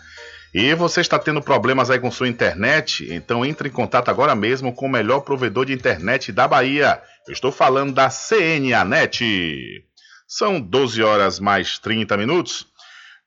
E 0.54 0.76
você 0.76 1.00
está 1.00 1.18
tendo 1.18 1.42
problemas 1.42 1.90
aí 1.90 1.98
com 1.98 2.12
sua 2.12 2.28
internet? 2.28 3.08
Então 3.10 3.46
entre 3.46 3.70
em 3.70 3.72
contato 3.72 4.10
agora 4.10 4.36
mesmo 4.36 4.74
com 4.74 4.86
o 4.86 4.90
melhor 4.90 5.22
provedor 5.22 5.66
de 5.66 5.74
internet 5.74 6.30
da 6.32 6.46
Bahia. 6.46 7.02
Eu 7.26 7.32
estou 7.32 7.54
falando 7.54 7.94
da 7.94 8.10
CNAnet. 8.10 9.86
São 10.28 10.60
12 10.60 11.02
horas 11.02 11.40
mais 11.40 11.80
30 11.80 12.18
minutos. 12.18 12.68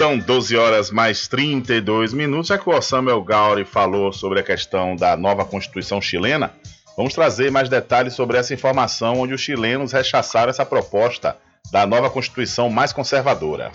São 0.00 0.18
12 0.18 0.56
horas 0.56 0.90
mais 0.90 1.28
32 1.28 2.14
minutos. 2.14 2.46
Já 2.46 2.56
que 2.56 2.70
o 2.70 2.80
Samuel 2.80 3.22
Gauri 3.22 3.66
falou 3.66 4.10
sobre 4.14 4.40
a 4.40 4.42
questão 4.42 4.96
da 4.96 5.14
nova 5.14 5.44
Constituição 5.44 6.00
chilena, 6.00 6.54
vamos 6.96 7.12
trazer 7.12 7.50
mais 7.50 7.68
detalhes 7.68 8.14
sobre 8.14 8.38
essa 8.38 8.54
informação 8.54 9.20
onde 9.20 9.34
os 9.34 9.42
chilenos 9.42 9.92
rechaçaram 9.92 10.48
essa 10.48 10.64
proposta 10.64 11.36
da 11.70 11.86
nova 11.86 12.08
Constituição 12.08 12.70
mais 12.70 12.94
conservadora. 12.94 13.70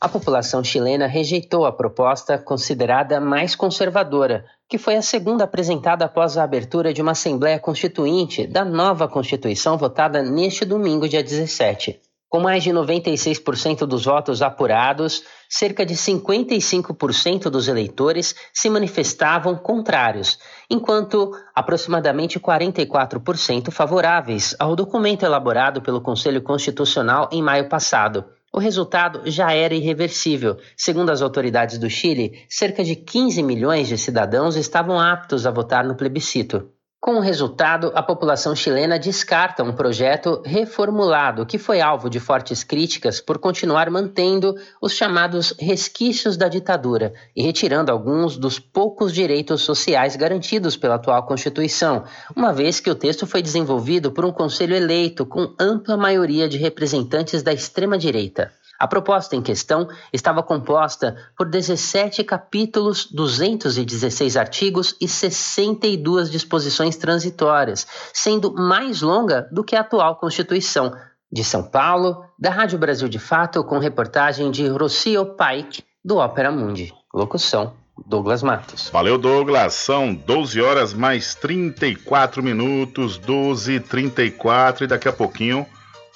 A 0.00 0.08
população 0.08 0.62
chilena 0.62 1.08
rejeitou 1.08 1.66
a 1.66 1.72
proposta 1.72 2.38
considerada 2.38 3.20
mais 3.20 3.56
conservadora, 3.56 4.44
que 4.68 4.78
foi 4.78 4.94
a 4.94 5.02
segunda 5.02 5.42
apresentada 5.42 6.04
após 6.04 6.38
a 6.38 6.44
abertura 6.44 6.94
de 6.94 7.02
uma 7.02 7.10
Assembleia 7.10 7.58
Constituinte 7.58 8.46
da 8.46 8.64
nova 8.64 9.08
Constituição 9.08 9.76
votada 9.76 10.22
neste 10.22 10.64
domingo, 10.64 11.08
dia 11.08 11.24
17. 11.24 12.05
Com 12.36 12.42
mais 12.42 12.62
de 12.62 12.70
96% 12.70 13.86
dos 13.86 14.04
votos 14.04 14.42
apurados, 14.42 15.22
cerca 15.48 15.86
de 15.86 15.94
55% 15.94 17.48
dos 17.48 17.66
eleitores 17.66 18.34
se 18.52 18.68
manifestavam 18.68 19.56
contrários, 19.56 20.38
enquanto 20.68 21.30
aproximadamente 21.54 22.38
44% 22.38 23.70
favoráveis 23.70 24.54
ao 24.58 24.76
documento 24.76 25.24
elaborado 25.24 25.80
pelo 25.80 26.02
Conselho 26.02 26.42
Constitucional 26.42 27.26
em 27.32 27.40
maio 27.40 27.70
passado. 27.70 28.26
O 28.52 28.58
resultado 28.58 29.22
já 29.30 29.54
era 29.54 29.74
irreversível. 29.74 30.58
Segundo 30.76 31.08
as 31.08 31.22
autoridades 31.22 31.78
do 31.78 31.88
Chile, 31.88 32.44
cerca 32.50 32.84
de 32.84 32.96
15 32.96 33.42
milhões 33.42 33.88
de 33.88 33.96
cidadãos 33.96 34.56
estavam 34.56 35.00
aptos 35.00 35.46
a 35.46 35.50
votar 35.50 35.86
no 35.86 35.96
plebiscito. 35.96 36.68
Com 37.06 37.18
o 37.18 37.20
resultado, 37.20 37.92
a 37.94 38.02
população 38.02 38.56
chilena 38.56 38.98
descarta 38.98 39.62
um 39.62 39.72
projeto 39.72 40.42
reformulado 40.44 41.46
que 41.46 41.56
foi 41.56 41.80
alvo 41.80 42.10
de 42.10 42.18
fortes 42.18 42.64
críticas 42.64 43.20
por 43.20 43.38
continuar 43.38 43.88
mantendo 43.88 44.56
os 44.82 44.92
chamados 44.92 45.54
resquícios 45.56 46.36
da 46.36 46.48
ditadura 46.48 47.14
e 47.36 47.44
retirando 47.44 47.92
alguns 47.92 48.36
dos 48.36 48.58
poucos 48.58 49.14
direitos 49.14 49.62
sociais 49.62 50.16
garantidos 50.16 50.76
pela 50.76 50.96
atual 50.96 51.24
Constituição, 51.24 52.02
uma 52.34 52.52
vez 52.52 52.80
que 52.80 52.90
o 52.90 52.94
texto 52.96 53.24
foi 53.24 53.40
desenvolvido 53.40 54.10
por 54.10 54.24
um 54.24 54.32
conselho 54.32 54.74
eleito 54.74 55.24
com 55.24 55.54
ampla 55.60 55.96
maioria 55.96 56.48
de 56.48 56.58
representantes 56.58 57.40
da 57.40 57.52
extrema-direita. 57.52 58.50
A 58.78 58.86
proposta 58.86 59.34
em 59.34 59.42
questão 59.42 59.88
estava 60.12 60.42
composta 60.42 61.16
por 61.36 61.48
17 61.48 62.22
capítulos, 62.24 63.06
216 63.10 64.36
artigos 64.36 64.94
e 65.00 65.08
62 65.08 66.30
disposições 66.30 66.96
transitórias, 66.96 67.86
sendo 68.12 68.52
mais 68.52 69.00
longa 69.00 69.48
do 69.50 69.64
que 69.64 69.74
a 69.74 69.80
atual 69.80 70.16
Constituição. 70.16 70.92
De 71.32 71.42
São 71.42 71.62
Paulo, 71.62 72.24
da 72.38 72.50
Rádio 72.50 72.78
Brasil 72.78 73.08
de 73.08 73.18
Fato, 73.18 73.64
com 73.64 73.78
reportagem 73.78 74.50
de 74.50 74.68
Rocio 74.68 75.34
Paik, 75.34 75.82
do 76.04 76.18
Ópera 76.18 76.52
Mundi. 76.52 76.94
Locução: 77.12 77.74
Douglas 78.06 78.42
Matos. 78.42 78.90
Valeu, 78.90 79.18
Douglas. 79.18 79.74
São 79.74 80.14
12 80.14 80.60
horas 80.60 80.94
mais 80.94 81.34
34 81.34 82.42
minutos, 82.42 83.18
12 83.18 83.72
e 83.72 83.80
34 83.80 84.84
e 84.84 84.86
daqui 84.86 85.08
a 85.08 85.12
pouquinho 85.12 85.66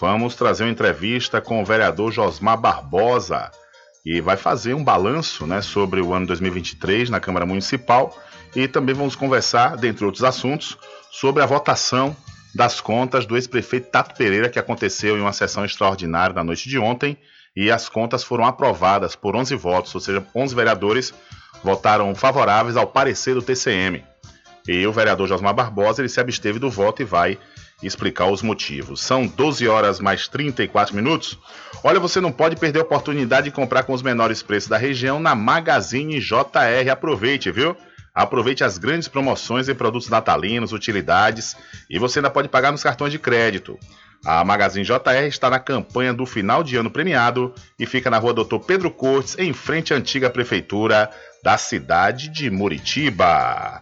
vamos 0.01 0.35
trazer 0.35 0.65
uma 0.65 0.71
entrevista 0.71 1.43
com 1.43 1.61
o 1.61 1.65
vereador 1.65 2.11
Josmar 2.11 2.59
Barbosa, 2.59 3.51
que 4.03 4.19
vai 4.23 4.37
fazer 4.37 4.73
um 4.73 4.83
balanço 4.83 5.47
né, 5.47 5.61
sobre 5.61 6.01
o 6.01 6.15
ano 6.15 6.27
2023 6.27 7.11
na 7.11 7.21
Câmara 7.21 7.45
Municipal 7.45 8.17
e 8.57 8.67
também 8.67 8.95
vamos 8.95 9.15
conversar, 9.15 9.77
dentre 9.77 10.05
outros 10.07 10.25
assuntos, 10.25 10.79
sobre 11.11 11.43
a 11.43 11.47
votação 11.47 12.17
das 12.55 12.81
contas 12.81 13.27
do 13.27 13.37
ex-prefeito 13.37 13.91
Tato 13.91 14.17
Pereira, 14.17 14.49
que 14.49 14.59
aconteceu 14.59 15.19
em 15.19 15.21
uma 15.21 15.35
sessão 15.35 15.67
extraordinária 15.67 16.35
na 16.35 16.43
noite 16.43 16.69
de 16.69 16.79
ontem, 16.79 17.17
e 17.55 17.71
as 17.71 17.89
contas 17.89 18.25
foram 18.25 18.45
aprovadas 18.45 19.15
por 19.15 19.37
11 19.37 19.55
votos, 19.55 19.95
ou 19.95 20.01
seja, 20.01 20.27
11 20.35 20.55
vereadores 20.55 21.15
votaram 21.63 22.13
favoráveis 22.15 22.77
ao 22.77 22.87
parecer 22.87 23.35
do 23.35 23.43
TCM. 23.43 24.03
E 24.67 24.87
o 24.87 24.93
vereador 24.93 25.29
Josmar 25.29 25.55
Barbosa 25.55 26.01
ele 26.01 26.09
se 26.09 26.21
absteve 26.21 26.59
do 26.59 26.71
voto 26.71 27.03
e 27.03 27.05
vai 27.05 27.39
explicar 27.83 28.27
os 28.27 28.43
motivos. 28.43 29.01
São 29.01 29.27
12 29.27 29.67
horas 29.69 30.01
mais 30.01 30.29
34 30.29 30.95
minutos. 30.95 31.39
Olha, 31.83 32.01
você 32.01 32.21
não 32.21 32.33
pode 32.33 32.57
perder 32.57 32.81
a 32.81 32.83
oportunidade 32.83 33.45
de 33.45 33.55
comprar 33.55 33.85
com 33.85 33.93
os 33.93 34.03
menores 34.03 34.43
preços 34.43 34.69
da 34.69 34.77
região 34.77 35.19
na 35.19 35.35
Magazine 35.35 36.21
JR. 36.21 36.91
Aproveite, 36.91 37.51
viu? 37.51 37.77
Aproveite 38.15 38.65
as 38.65 38.77
grandes 38.77 39.09
promoções 39.09 39.69
em 39.69 39.75
produtos 39.75 40.09
natalinos, 40.09 40.73
utilidades 40.73 41.57
e 41.89 41.99
você 41.99 42.19
ainda 42.19 42.31
pode 42.31 42.49
pagar 42.49 42.73
nos 42.73 42.83
cartões 42.83 43.13
de 43.13 43.19
crédito. 43.19 43.79
A 44.25 44.45
Magazine 44.45 44.85
JR 44.85 45.27
está 45.27 45.49
na 45.49 45.59
campanha 45.59 46.13
do 46.13 46.27
final 46.27 46.63
de 46.63 46.77
ano 46.77 46.91
premiado 46.91 47.55
e 47.79 47.87
fica 47.87 48.11
na 48.11 48.19
rua 48.19 48.35
Doutor 48.35 48.61
Pedro 48.61 48.91
Cortes, 48.91 49.39
em 49.39 49.53
frente 49.55 49.95
à 49.95 49.97
antiga 49.97 50.29
prefeitura 50.29 51.11
da 51.43 51.57
cidade 51.57 52.29
de 52.29 52.51
Muritiba. 52.51 53.81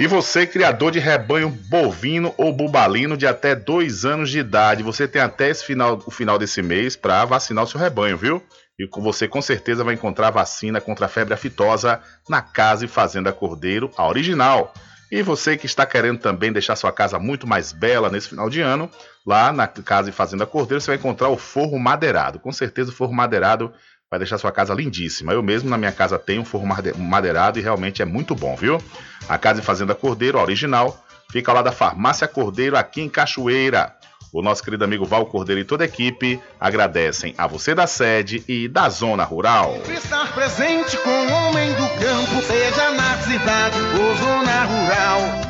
E 0.00 0.06
você, 0.06 0.46
criador 0.46 0.90
de 0.90 0.98
rebanho 0.98 1.50
bovino 1.50 2.34
ou 2.38 2.54
bubalino 2.54 3.18
de 3.18 3.26
até 3.26 3.54
dois 3.54 4.06
anos 4.06 4.30
de 4.30 4.38
idade, 4.38 4.82
você 4.82 5.06
tem 5.06 5.20
até 5.20 5.50
esse 5.50 5.62
final, 5.62 6.02
o 6.06 6.10
final 6.10 6.38
desse 6.38 6.62
mês 6.62 6.96
para 6.96 7.22
vacinar 7.26 7.64
o 7.64 7.66
seu 7.66 7.78
rebanho, 7.78 8.16
viu? 8.16 8.42
e 8.78 8.88
você 8.98 9.28
com 9.28 9.42
certeza 9.42 9.84
vai 9.84 9.92
encontrar 9.92 10.28
a 10.28 10.30
vacina 10.30 10.80
contra 10.80 11.04
a 11.04 11.08
febre 11.08 11.34
aftosa 11.34 12.00
na 12.26 12.40
Casa 12.40 12.86
e 12.86 12.88
Fazenda 12.88 13.30
Cordeiro, 13.30 13.90
a 13.94 14.08
original. 14.08 14.72
E 15.12 15.22
você 15.22 15.54
que 15.54 15.66
está 15.66 15.84
querendo 15.84 16.18
também 16.18 16.50
deixar 16.50 16.76
sua 16.76 16.90
casa 16.90 17.18
muito 17.18 17.46
mais 17.46 17.70
bela 17.70 18.08
nesse 18.08 18.30
final 18.30 18.48
de 18.48 18.62
ano, 18.62 18.90
lá 19.26 19.52
na 19.52 19.66
Casa 19.66 20.08
e 20.08 20.12
Fazenda 20.12 20.46
Cordeiro 20.46 20.80
você 20.80 20.92
vai 20.92 20.96
encontrar 20.96 21.28
o 21.28 21.36
forro 21.36 21.78
madeirado. 21.78 22.40
Com 22.40 22.52
certeza 22.52 22.90
o 22.90 22.94
forro 22.94 23.12
madeirado 23.12 23.70
vai 24.10 24.18
deixar 24.18 24.38
sua 24.38 24.50
casa 24.50 24.74
lindíssima. 24.74 25.32
Eu 25.32 25.42
mesmo 25.42 25.70
na 25.70 25.78
minha 25.78 25.92
casa 25.92 26.18
tenho 26.18 26.42
um 26.42 26.44
forro 26.44 26.66
madeirado 26.98 27.58
e 27.58 27.62
realmente 27.62 28.02
é 28.02 28.04
muito 28.04 28.34
bom, 28.34 28.56
viu? 28.56 28.82
A 29.28 29.38
Casa 29.38 29.60
e 29.60 29.64
Fazenda 29.64 29.94
Cordeiro, 29.94 30.38
original, 30.38 31.04
fica 31.30 31.52
lá 31.52 31.62
da 31.62 31.70
Farmácia 31.70 32.26
Cordeiro 32.26 32.76
aqui 32.76 33.00
em 33.00 33.08
Cachoeira. 33.08 33.94
O 34.32 34.42
nosso 34.42 34.62
querido 34.64 34.84
amigo 34.84 35.04
Val 35.04 35.26
Cordeiro 35.26 35.60
e 35.60 35.64
toda 35.64 35.84
a 35.84 35.86
equipe 35.86 36.40
agradecem 36.58 37.34
a 37.38 37.46
você 37.46 37.74
da 37.74 37.86
sede 37.86 38.44
e 38.48 38.68
da 38.68 38.88
zona 38.88 39.22
rural. 39.22 39.80
Estar 39.88 40.32
presente 40.34 40.96
com 40.98 41.10
o 41.10 41.32
homem 41.32 41.72
do 41.74 41.88
campo, 42.00 42.42
seja 42.42 42.90
na 42.90 43.16
cidade 43.18 43.78
ou 43.78 44.16
zona 44.16 44.64
rural. 44.64 45.49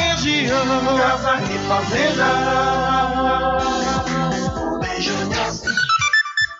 Casa 0.21 1.39
e 1.41 1.57
Fazenda. 1.67 2.27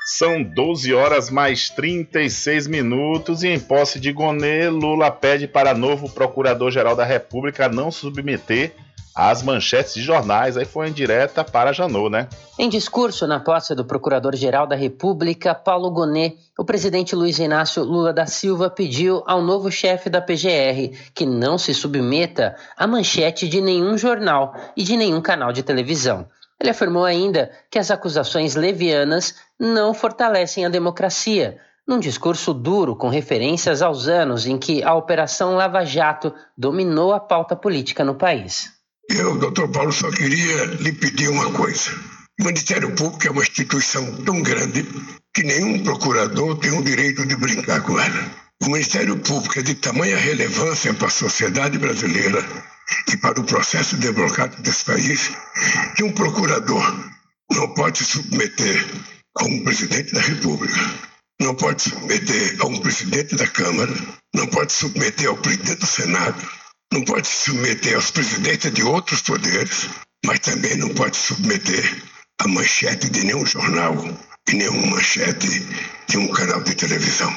São 0.04 0.42
12 0.42 0.92
horas 0.96 1.30
mais 1.30 1.70
36 1.70 2.66
minutos 2.66 3.44
e 3.44 3.50
em 3.50 3.60
posse 3.60 4.00
de 4.00 4.12
Gonê, 4.12 4.68
Lula 4.68 5.12
pede 5.12 5.48
para 5.48 5.76
novo 5.76 6.10
Procurador-Geral 6.10 6.96
da 6.96 7.06
República 7.06 7.70
não 7.70 7.92
submeter 7.92 8.74
às 9.16 9.42
manchetes 9.42 9.94
de 9.94 10.02
jornais. 10.02 10.58
Aí 10.58 10.66
foi 10.66 10.90
em 10.90 10.94
direta 10.94 11.44
para 11.44 11.74
Janot, 11.74 12.10
né? 12.10 12.28
Em 12.58 12.70
discurso 12.70 13.28
na 13.28 13.40
posse 13.40 13.76
do 13.76 13.86
Procurador-Geral 13.86 14.68
da 14.68 14.76
República, 14.76 15.54
Paulo 15.54 15.92
Gonet, 15.92 16.38
o 16.58 16.64
presidente 16.64 17.16
Luiz 17.16 17.40
Inácio 17.40 17.84
Lula 17.84 18.14
da 18.14 18.26
Silva 18.26 18.70
pediu 18.70 19.24
ao 19.26 19.42
novo 19.42 19.72
chefe 19.72 20.10
da 20.10 20.22
PGR 20.22 20.96
que 21.14 21.26
não 21.26 21.58
se 21.58 21.74
submeta 21.74 22.56
à 22.78 22.86
manchete 22.86 23.48
de 23.48 23.62
nenhum 23.62 23.98
jornal 23.98 24.54
e 24.76 24.84
de 24.84 24.96
nenhum 24.96 25.22
canal 25.22 25.52
de 25.52 25.64
televisão. 25.64 26.28
Ele 26.60 26.70
afirmou 26.70 27.04
ainda 27.04 27.52
que 27.72 27.80
as 27.80 27.90
acusações 27.90 28.54
levianas 28.54 29.36
não 29.60 29.96
fortalecem 29.96 30.64
a 30.64 30.70
democracia, 30.70 31.58
num 31.88 32.00
discurso 32.00 32.54
duro 32.54 32.96
com 32.96 33.10
referências 33.10 33.82
aos 33.82 34.08
anos 34.08 34.46
em 34.46 34.58
que 34.60 34.84
a 34.84 34.94
Operação 34.94 35.56
Lava 35.56 35.84
Jato 35.84 36.32
dominou 36.56 37.14
a 37.14 37.20
pauta 37.20 37.56
política 37.56 38.06
no 38.06 38.14
país. 38.14 38.81
Eu, 39.10 39.38
doutor 39.38 39.68
Paulo, 39.70 39.92
só 39.92 40.10
queria 40.12 40.66
lhe 40.66 40.92
pedir 40.94 41.30
uma 41.30 41.52
coisa. 41.52 41.92
O 42.40 42.46
Ministério 42.46 42.96
Público 42.96 43.28
é 43.28 43.32
uma 43.32 43.42
instituição 43.42 44.24
tão 44.24 44.42
grande 44.42 44.86
que 45.34 45.44
nenhum 45.44 45.84
procurador 45.84 46.58
tem 46.58 46.72
o 46.72 46.84
direito 46.84 47.26
de 47.26 47.36
brincar 47.36 47.82
com 47.82 48.00
ela. 48.00 48.32
O 48.64 48.70
Ministério 48.70 49.18
Público 49.18 49.60
é 49.60 49.62
de 49.64 49.76
tamanha 49.76 50.18
relevância 50.18 50.94
para 50.94 51.08
a 51.08 51.12
sociedade 51.12 51.78
brasileira 51.78 52.44
e 53.12 53.18
para 53.18 53.40
o 53.40 53.44
processo 53.44 53.98
democrático 53.98 54.62
desse 54.62 54.86
país 54.86 55.32
que 55.96 56.04
um 56.04 56.12
procurador 56.12 57.12
não 57.52 57.74
pode 57.74 58.00
se 58.00 58.06
submeter 58.06 58.86
a 59.38 59.46
um 59.46 59.64
presidente 59.64 60.14
da 60.14 60.22
República, 60.22 60.80
não 61.40 61.56
pode 61.56 61.84
submeter 61.84 62.58
a 62.60 62.68
um 62.68 62.80
presidente 62.80 63.36
da 63.36 63.48
Câmara, 63.48 63.94
não 64.34 64.48
pode 64.48 64.72
submeter 64.74 65.28
ao 65.28 65.38
presidente 65.38 65.80
do 65.80 65.86
Senado, 65.86 66.42
não 66.92 67.04
pode 67.06 67.28
se 67.28 67.52
submeter 67.52 67.96
aos 67.96 68.12
presidentes 68.12 68.72
de 68.72 68.84
outros 68.84 69.22
poderes, 69.22 69.90
mas 70.26 70.40
também 70.40 70.78
não 70.78 70.90
pode 70.90 71.16
se 71.16 71.34
submeter 71.34 72.04
à 72.40 72.48
manchete 72.48 73.10
de 73.10 73.26
nenhum 73.26 73.46
jornal 73.46 73.96
e 74.50 74.54
nenhuma 74.54 74.88
manchete 74.88 75.48
de 76.08 76.18
um 76.18 76.28
canal 76.32 76.62
de 76.64 76.76
televisão. 76.76 77.32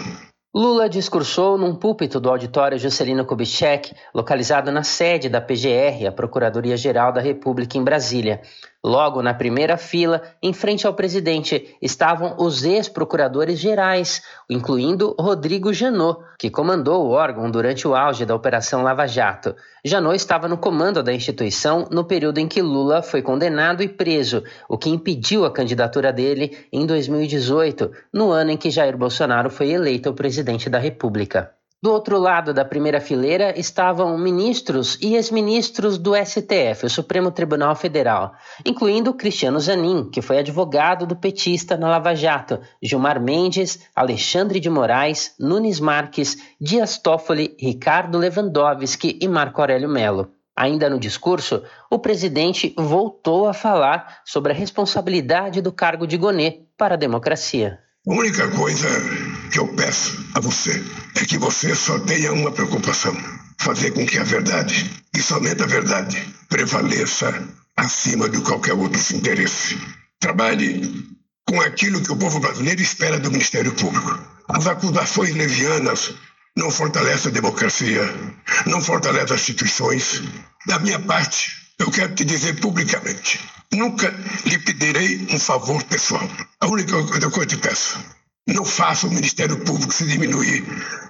Lula 0.54 0.88
discursou 0.88 1.58
num 1.58 1.74
púlpito 1.74 2.20
do 2.20 2.30
auditório 2.30 2.78
Juscelino 2.78 3.24
Kubitschek, 3.24 3.92
localizado 4.14 4.70
na 4.70 4.84
sede 4.84 5.28
da 5.28 5.40
PGR, 5.40 6.06
a 6.08 6.12
Procuradoria-Geral 6.12 7.12
da 7.12 7.20
República 7.20 7.76
em 7.76 7.82
Brasília. 7.82 8.40
Logo 8.84 9.22
na 9.22 9.32
primeira 9.32 9.78
fila, 9.78 10.20
em 10.42 10.52
frente 10.52 10.86
ao 10.86 10.92
presidente, 10.92 11.74
estavam 11.80 12.36
os 12.38 12.64
ex-procuradores 12.64 13.58
gerais, 13.58 14.20
incluindo 14.48 15.16
Rodrigo 15.18 15.72
Janot, 15.72 16.20
que 16.38 16.50
comandou 16.50 17.06
o 17.06 17.10
órgão 17.12 17.50
durante 17.50 17.88
o 17.88 17.94
auge 17.94 18.26
da 18.26 18.34
Operação 18.34 18.82
Lava 18.82 19.06
Jato. 19.06 19.56
Janot 19.82 20.14
estava 20.14 20.48
no 20.48 20.58
comando 20.58 21.02
da 21.02 21.14
instituição 21.14 21.88
no 21.90 22.04
período 22.04 22.36
em 22.36 22.46
que 22.46 22.60
Lula 22.60 23.02
foi 23.02 23.22
condenado 23.22 23.82
e 23.82 23.88
preso, 23.88 24.44
o 24.68 24.76
que 24.76 24.90
impediu 24.90 25.46
a 25.46 25.50
candidatura 25.50 26.12
dele 26.12 26.54
em 26.70 26.84
2018, 26.84 27.90
no 28.12 28.30
ano 28.32 28.50
em 28.50 28.56
que 28.58 28.70
Jair 28.70 28.98
Bolsonaro 28.98 29.48
foi 29.48 29.70
eleito 29.70 30.12
presidente 30.12 30.68
da 30.68 30.78
República. 30.78 31.54
Do 31.84 31.92
outro 31.92 32.18
lado 32.18 32.54
da 32.54 32.64
primeira 32.64 32.98
fileira 32.98 33.52
estavam 33.60 34.16
ministros 34.16 34.96
e 35.02 35.16
ex-ministros 35.16 35.98
do 35.98 36.12
STF, 36.16 36.86
o 36.86 36.88
Supremo 36.88 37.30
Tribunal 37.30 37.76
Federal, 37.76 38.32
incluindo 38.64 39.12
Cristiano 39.12 39.60
Zanin, 39.60 40.08
que 40.08 40.22
foi 40.22 40.38
advogado 40.38 41.06
do 41.06 41.14
petista 41.14 41.76
na 41.76 41.90
Lava 41.90 42.14
Jato, 42.14 42.58
Gilmar 42.82 43.20
Mendes, 43.20 43.80
Alexandre 43.94 44.60
de 44.60 44.70
Moraes, 44.70 45.34
Nunes 45.38 45.78
Marques, 45.78 46.38
Dias 46.58 46.96
Toffoli, 46.96 47.54
Ricardo 47.60 48.16
Lewandowski 48.16 49.18
e 49.20 49.28
Marco 49.28 49.60
Aurélio 49.60 49.90
Melo. 49.90 50.30
Ainda 50.56 50.88
no 50.88 50.98
discurso, 50.98 51.64
o 51.90 51.98
presidente 51.98 52.72
voltou 52.78 53.46
a 53.46 53.52
falar 53.52 54.22
sobre 54.24 54.52
a 54.52 54.56
responsabilidade 54.56 55.60
do 55.60 55.70
cargo 55.70 56.06
de 56.06 56.16
Gonet 56.16 56.66
para 56.78 56.94
a 56.94 56.96
democracia. 56.96 57.78
A 58.08 58.14
única 58.14 58.50
coisa 58.52 58.88
que 59.52 59.58
eu 59.58 59.76
peço 59.76 60.16
a 60.34 60.40
você 60.40 60.82
é 61.14 61.24
que 61.24 61.38
você 61.38 61.74
só 61.74 61.98
tenha 62.00 62.32
uma 62.32 62.50
preocupação: 62.50 63.14
fazer 63.58 63.92
com 63.92 64.06
que 64.06 64.18
a 64.18 64.24
verdade, 64.24 64.90
e 65.14 65.22
somente 65.22 65.62
a 65.62 65.66
verdade, 65.66 66.22
prevaleça 66.48 67.32
acima 67.76 68.28
de 68.28 68.40
qualquer 68.40 68.74
outro 68.74 69.00
interesse. 69.16 69.78
Trabalhe 70.20 71.06
com 71.46 71.60
aquilo 71.60 72.02
que 72.02 72.12
o 72.12 72.16
povo 72.16 72.40
brasileiro 72.40 72.80
espera 72.80 73.18
do 73.18 73.30
Ministério 73.30 73.72
Público. 73.72 74.18
As 74.48 74.66
acusações 74.66 75.34
levianas 75.34 76.14
não 76.56 76.70
fortalecem 76.70 77.30
a 77.30 77.34
democracia, 77.34 78.02
não 78.66 78.80
fortalecem 78.80 79.34
as 79.34 79.40
instituições. 79.40 80.22
Da 80.66 80.78
minha 80.78 80.98
parte, 80.98 81.50
eu 81.78 81.90
quero 81.90 82.14
te 82.14 82.24
dizer 82.24 82.60
publicamente: 82.60 83.40
Nunca 83.72 84.08
lhe 84.46 84.58
pedirei 84.58 85.26
um 85.30 85.38
favor 85.38 85.82
pessoal. 85.84 86.28
A 86.60 86.66
única 86.66 86.92
coisa 87.04 87.30
que 87.30 87.40
eu 87.40 87.46
te 87.46 87.56
peço, 87.56 87.98
não 88.46 88.64
faça 88.64 89.06
o 89.06 89.10
Ministério 89.10 89.64
Público 89.64 89.92
se 89.92 90.06
diminuir 90.06 90.64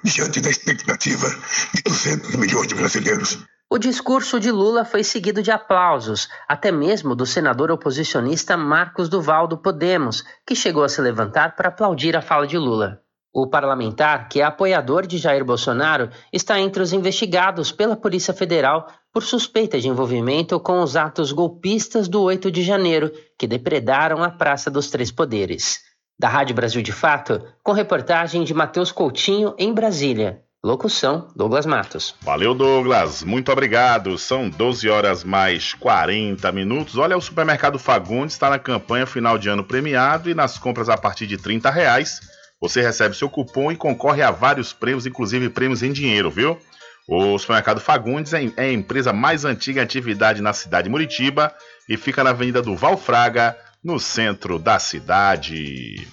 diante 0.05 0.40
da 0.40 0.51
expectativa 0.51 1.27
de 1.75 1.83
200 1.83 2.37
milhões 2.37 2.68
de 2.68 2.75
brasileiros. 2.75 3.38
O 3.68 3.79
discurso 3.79 4.38
de 4.38 4.53
Lula 4.53 4.85
foi 4.85 5.03
seguido 5.03 5.42
de 5.42 5.51
aplausos, 5.51 6.29
até 6.47 6.70
mesmo 6.70 7.16
do 7.16 7.27
senador 7.27 7.73
oposicionista 7.73 8.57
Marcos 8.57 9.09
Duval 9.09 9.49
do 9.49 9.59
Podemos, 9.59 10.23
que 10.47 10.55
chegou 10.55 10.85
a 10.85 10.88
se 10.88 11.01
levantar 11.01 11.57
para 11.57 11.70
aplaudir 11.70 12.16
a 12.16 12.23
fala 12.23 12.47
de 12.47 12.57
Lula. 12.57 13.01
O 13.33 13.49
parlamentar, 13.49 14.29
que 14.29 14.40
é 14.40 14.44
apoiador 14.44 15.09
de 15.09 15.18
Jair 15.18 15.44
Bolsonaro, 15.44 16.09
está 16.33 16.61
entre 16.61 16.81
os 16.81 16.92
investigados 16.92 17.73
pela 17.73 17.97
Polícia 17.97 18.33
Federal 18.33 18.87
por 19.12 19.25
suspeita 19.25 19.81
de 19.81 19.88
envolvimento 19.88 20.61
com 20.61 20.81
os 20.81 20.94
atos 20.94 21.33
golpistas 21.33 22.07
do 22.07 22.23
8 22.23 22.49
de 22.53 22.62
janeiro, 22.62 23.11
que 23.37 23.49
depredaram 23.49 24.23
a 24.23 24.31
Praça 24.31 24.70
dos 24.70 24.88
Três 24.88 25.11
Poderes. 25.11 25.81
Da 26.18 26.29
Rádio 26.29 26.55
Brasil 26.55 26.83
de 26.83 26.92
Fato, 26.92 27.42
com 27.62 27.72
reportagem 27.72 28.44
de 28.44 28.55
Matheus 28.55 28.92
Coutinho, 28.92 29.55
em 29.59 29.72
Brasília. 29.72 30.40
Locução: 30.62 31.29
Douglas 31.37 31.66
Matos. 31.66 32.14
Valeu, 32.22 32.55
Douglas. 32.55 33.22
Muito 33.22 33.53
obrigado. 33.53 34.16
São 34.16 34.48
12 34.48 34.88
horas 34.88 35.22
mais 35.22 35.74
40 35.74 36.50
minutos. 36.53 36.96
Olha, 36.96 37.16
o 37.16 37.20
supermercado 37.20 37.79
Fagundes 37.79 38.35
está 38.35 38.48
na 38.48 38.59
campanha 38.59 39.05
final 39.05 39.37
de 39.37 39.48
ano 39.48 39.62
premiado 39.62 40.31
e 40.31 40.35
nas 40.35 40.57
compras 40.57 40.88
a 40.88 40.96
partir 40.96 41.27
de 41.27 41.37
30 41.37 41.68
reais 41.68 42.20
você 42.64 42.81
recebe 42.81 43.14
seu 43.14 43.29
cupom 43.29 43.70
e 43.70 43.77
concorre 43.77 44.22
a 44.22 44.31
vários 44.31 44.72
prêmios, 44.72 45.05
inclusive 45.05 45.50
prêmios 45.50 45.83
em 45.83 45.92
dinheiro, 45.92 46.31
viu? 46.31 46.59
O 47.07 47.38
supermercado 47.38 47.79
Fagundes 47.79 48.33
é, 48.33 48.42
é 48.57 48.62
a 48.62 48.72
empresa 48.72 49.12
mais 49.12 49.44
antiga 49.44 49.81
em 49.81 49.85
atividade 49.85 50.40
na 50.40 50.55
cidade 50.55 50.85
de 50.85 50.90
Muritiba 50.90 51.53
e 51.87 51.98
fica 51.98 52.24
na 52.24 52.31
Avenida 52.31 52.62
do 52.62 52.74
Valfraga, 52.74 53.55
no 53.85 54.01
centro 54.01 54.59
da 54.59 54.79
cidade. 54.79 56.09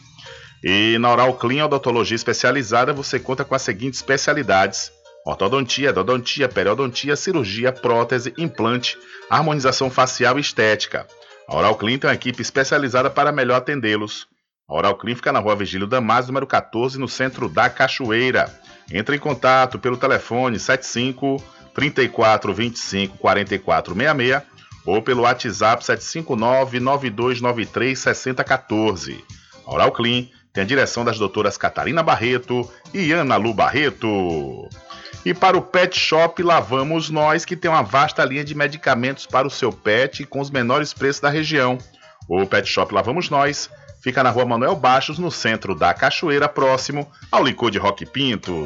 E 0.63 0.97
na 0.99 1.12
Oral 1.12 1.34
Clean 1.36 1.65
Odontologia 1.65 2.15
Especializada 2.15 2.93
você 2.93 3.19
conta 3.19 3.45
com 3.45 3.55
as 3.55 3.62
seguintes 3.62 3.99
especialidades: 3.99 4.91
ortodontia, 5.25 5.89
endodontia, 5.89 6.49
periodontia, 6.49 7.15
cirurgia, 7.15 7.71
prótese, 7.71 8.34
implante, 8.38 8.97
harmonização 9.29 9.89
facial 9.89 10.38
e 10.38 10.41
estética. 10.41 11.07
A 11.47 11.55
Oral 11.55 11.75
Clean 11.75 11.97
tem 11.97 12.10
uma 12.10 12.15
equipe 12.15 12.41
especializada 12.41 13.10
para 13.10 13.31
melhor 13.31 13.55
atendê-los. 13.55 14.27
A 14.69 14.75
Oral 14.75 14.95
Clean 14.95 15.15
fica 15.15 15.31
na 15.31 15.39
rua 15.39 15.55
Vigílio 15.55 15.88
Damasio, 15.88 16.27
número 16.27 16.47
14, 16.47 16.99
no 16.99 17.07
centro 17.07 17.49
da 17.49 17.69
Cachoeira. 17.69 18.49
Entre 18.91 19.15
em 19.15 19.19
contato 19.19 19.79
pelo 19.79 19.97
telefone 19.97 20.60
75 20.60 21.43
34 21.73 22.53
25 22.53 23.17
44 23.17 23.95
66 23.95 24.43
ou 24.85 25.01
pelo 25.01 25.23
WhatsApp 25.23 25.83
759 25.83 26.79
9293 26.79 27.99
6014. 27.99 29.23
A 29.65 29.73
Oral 29.73 29.91
Clean 29.91 30.27
tem 30.53 30.63
a 30.63 30.67
direção 30.67 31.05
das 31.05 31.17
doutoras 31.17 31.57
Catarina 31.57 32.03
Barreto 32.03 32.69
e 32.93 33.11
Ana 33.11 33.35
Lu 33.37 33.53
Barreto. 33.53 34.69
E 35.23 35.33
para 35.33 35.57
o 35.57 35.61
Pet 35.61 35.97
Shop 35.97 36.41
lá 36.41 36.59
vamos 36.59 37.09
nós, 37.09 37.45
que 37.45 37.55
tem 37.55 37.69
uma 37.69 37.83
vasta 37.83 38.25
linha 38.25 38.43
de 38.43 38.55
medicamentos 38.55 39.25
para 39.25 39.47
o 39.47 39.51
seu 39.51 39.71
pet 39.71 40.25
com 40.25 40.39
os 40.39 40.49
menores 40.49 40.93
preços 40.93 41.21
da 41.21 41.29
região. 41.29 41.77
O 42.27 42.45
Pet 42.45 42.67
Shop 42.67 42.93
lá 42.93 43.01
vamos 43.01 43.29
nós 43.29 43.69
fica 44.01 44.23
na 44.23 44.31
rua 44.31 44.45
Manuel 44.45 44.75
Baixos, 44.75 45.19
no 45.19 45.31
centro 45.31 45.75
da 45.75 45.93
Cachoeira, 45.93 46.49
próximo 46.49 47.07
ao 47.31 47.43
licor 47.43 47.71
de 47.71 47.77
Rock 47.77 48.05
Pinto. 48.05 48.65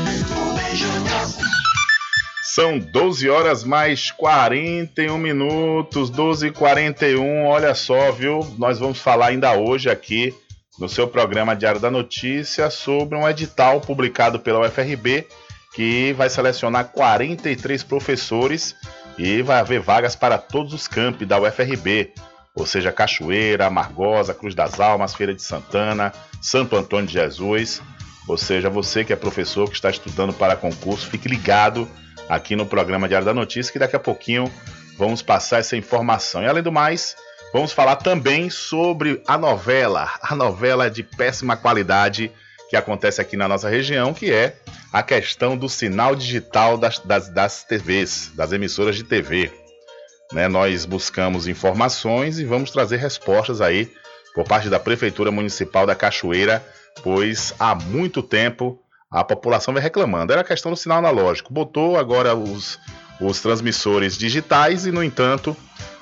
São 2.53 2.79
12 2.79 3.29
horas 3.29 3.63
mais 3.63 4.11
41 4.11 5.17
minutos, 5.17 6.09
12 6.09 6.47
e 6.47 6.51
41. 6.51 7.45
Olha 7.45 7.73
só, 7.73 8.11
viu? 8.11 8.39
Nós 8.57 8.79
vamos 8.79 8.99
falar 8.99 9.27
ainda 9.27 9.53
hoje 9.53 9.89
aqui 9.89 10.33
no 10.79 10.89
seu 10.89 11.07
programa 11.07 11.55
Diário 11.55 11.79
da 11.79 11.91
Notícia 11.91 12.69
sobre 12.69 13.17
um 13.17 13.27
edital 13.27 13.81
publicado 13.81 14.39
pela 14.39 14.65
UFRB 14.65 15.27
que 15.73 16.13
vai 16.13 16.29
selecionar 16.29 16.85
43 16.91 17.83
professores 17.83 18.75
e 19.17 19.41
vai 19.41 19.59
haver 19.59 19.79
vagas 19.79 20.15
para 20.15 20.37
todos 20.37 20.73
os 20.73 20.87
campi 20.87 21.25
da 21.25 21.39
UFRB, 21.39 22.13
ou 22.55 22.65
seja, 22.65 22.91
Cachoeira, 22.91 23.69
Margosa, 23.69 24.33
Cruz 24.33 24.55
das 24.55 24.79
Almas, 24.79 25.13
Feira 25.13 25.33
de 25.33 25.41
Santana, 25.41 26.11
Santo 26.41 26.75
Antônio 26.75 27.07
de 27.07 27.13
Jesus. 27.13 27.81
Ou 28.27 28.37
seja, 28.37 28.69
você 28.69 29.03
que 29.03 29.11
é 29.11 29.15
professor, 29.15 29.67
que 29.67 29.75
está 29.75 29.89
estudando 29.89 30.33
para 30.33 30.55
concurso, 30.55 31.09
fique 31.09 31.27
ligado 31.27 31.87
aqui 32.29 32.55
no 32.55 32.65
programa 32.65 33.07
Diário 33.07 33.25
da 33.25 33.33
Notícia, 33.33 33.71
que 33.71 33.79
daqui 33.79 33.95
a 33.95 33.99
pouquinho 33.99 34.51
vamos 34.97 35.21
passar 35.21 35.59
essa 35.59 35.75
informação. 35.75 36.43
E 36.43 36.47
além 36.47 36.63
do 36.63 36.71
mais, 36.71 37.15
vamos 37.51 37.71
falar 37.71 37.97
também 37.97 38.49
sobre 38.49 39.21
a 39.27 39.37
novela, 39.37 40.11
a 40.21 40.35
novela 40.35 40.89
de 40.89 41.03
péssima 41.03 41.57
qualidade 41.57 42.31
que 42.69 42.75
acontece 42.77 43.19
aqui 43.19 43.35
na 43.35 43.49
nossa 43.49 43.67
região, 43.67 44.13
que 44.13 44.31
é 44.31 44.55
a 44.93 45.03
questão 45.03 45.57
do 45.57 45.67
sinal 45.67 46.15
digital 46.15 46.77
das, 46.77 46.99
das, 46.99 47.27
das 47.27 47.63
TVs, 47.65 48.31
das 48.33 48.53
emissoras 48.53 48.95
de 48.95 49.03
TV. 49.03 49.51
Né, 50.31 50.47
nós 50.47 50.85
buscamos 50.85 51.47
informações 51.47 52.39
e 52.39 52.45
vamos 52.45 52.71
trazer 52.71 52.95
respostas 52.95 53.59
aí 53.59 53.91
por 54.33 54.45
parte 54.45 54.69
da 54.69 54.79
Prefeitura 54.79 55.29
Municipal 55.31 55.85
da 55.85 55.93
Cachoeira, 55.93 56.65
pois 57.03 57.53
há 57.59 57.73
muito 57.75 58.21
tempo 58.21 58.79
a 59.11 59.23
população 59.23 59.73
vem 59.73 59.83
reclamando. 59.83 60.31
Era 60.31 60.43
questão 60.43 60.71
do 60.71 60.77
sinal 60.77 60.99
analógico. 60.99 61.53
Botou 61.53 61.97
agora 61.97 62.33
os, 62.33 62.79
os 63.19 63.41
transmissores 63.41 64.17
digitais 64.17 64.85
e, 64.85 64.91
no 64.91 65.03
entanto, 65.03 65.55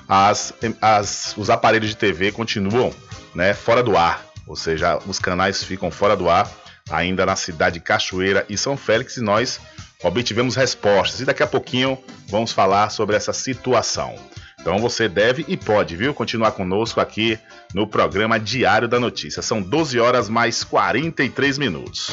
as, 0.08 0.54
as, 0.80 1.34
os 1.36 1.50
aparelhos 1.50 1.88
de 1.88 1.96
TV 1.96 2.30
continuam 2.30 2.94
né, 3.34 3.52
fora 3.52 3.82
do 3.82 3.96
ar. 3.96 4.24
Ou 4.46 4.54
seja, 4.54 4.98
os 5.06 5.18
canais 5.18 5.62
ficam 5.62 5.90
fora 5.90 6.16
do 6.16 6.28
ar, 6.28 6.50
ainda 6.90 7.26
na 7.26 7.36
cidade 7.36 7.74
de 7.74 7.80
Cachoeira 7.80 8.44
e 8.48 8.56
São 8.56 8.76
Félix, 8.76 9.16
e 9.16 9.20
nós 9.20 9.60
obtivemos 10.02 10.56
respostas. 10.56 11.20
E 11.20 11.24
daqui 11.24 11.42
a 11.42 11.46
pouquinho 11.46 11.98
vamos 12.28 12.52
falar 12.52 12.90
sobre 12.90 13.16
essa 13.16 13.32
situação. 13.32 14.16
Então 14.60 14.78
você 14.78 15.08
deve 15.08 15.44
e 15.48 15.56
pode, 15.56 15.96
viu, 15.96 16.12
continuar 16.12 16.52
conosco 16.52 17.00
aqui 17.00 17.38
no 17.74 17.86
programa 17.86 18.38
Diário 18.38 18.86
da 18.86 19.00
Notícia. 19.00 19.42
São 19.42 19.62
12 19.62 19.98
horas 19.98 20.28
mais 20.28 20.62
43 20.62 21.58
minutos 21.58 22.10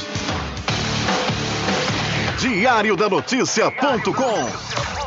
diariodanoticia.com 2.38 5.07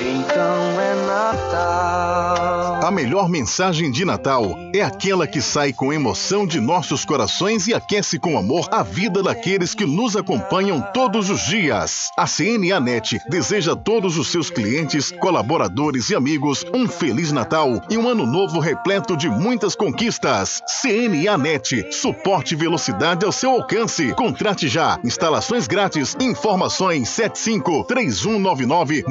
Então 0.00 0.80
é 0.80 0.94
Natal. 1.06 2.80
A 2.82 2.90
melhor 2.90 3.28
mensagem 3.28 3.90
de 3.90 4.04
Natal 4.04 4.56
é 4.74 4.80
aquela 4.80 5.26
que 5.26 5.42
sai 5.42 5.72
com 5.72 5.92
emoção 5.92 6.46
de 6.46 6.58
nossos 6.58 7.04
corações 7.04 7.68
e 7.68 7.74
aquece 7.74 8.18
com 8.18 8.38
amor 8.38 8.66
a 8.72 8.82
vida 8.82 9.22
daqueles 9.22 9.74
que 9.74 9.84
nos 9.84 10.16
acompanham 10.16 10.80
todos 10.94 11.28
os 11.28 11.42
dias. 11.42 12.10
A 12.16 12.26
CNA 12.26 12.80
Net 12.80 13.20
deseja 13.28 13.74
a 13.74 13.76
todos 13.76 14.16
os 14.16 14.28
seus 14.28 14.48
clientes, 14.48 15.12
colaboradores 15.12 16.08
e 16.08 16.14
amigos 16.14 16.64
um 16.74 16.88
feliz 16.88 17.30
Natal 17.30 17.82
e 17.90 17.98
um 17.98 18.08
ano 18.08 18.26
novo 18.26 18.58
repleto 18.58 19.16
de 19.16 19.28
muitas 19.28 19.74
conquistas. 19.74 20.62
CNA 20.80 21.36
Net, 21.36 21.92
suporte 21.92 22.54
e 22.54 22.56
velocidade 22.56 23.26
ao 23.26 23.32
seu 23.32 23.50
alcance. 23.50 24.14
Contrate 24.14 24.66
já. 24.66 24.98
Instalações 25.04 25.68
grátis. 25.68 26.16
Informações 26.18 27.08
75 27.10 27.84
3199 27.84 29.04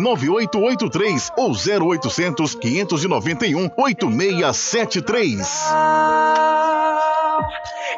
9883 0.80 1.32
ou 1.36 1.52
0800 1.52 2.56
591 2.56 3.70
8673. 3.76 5.64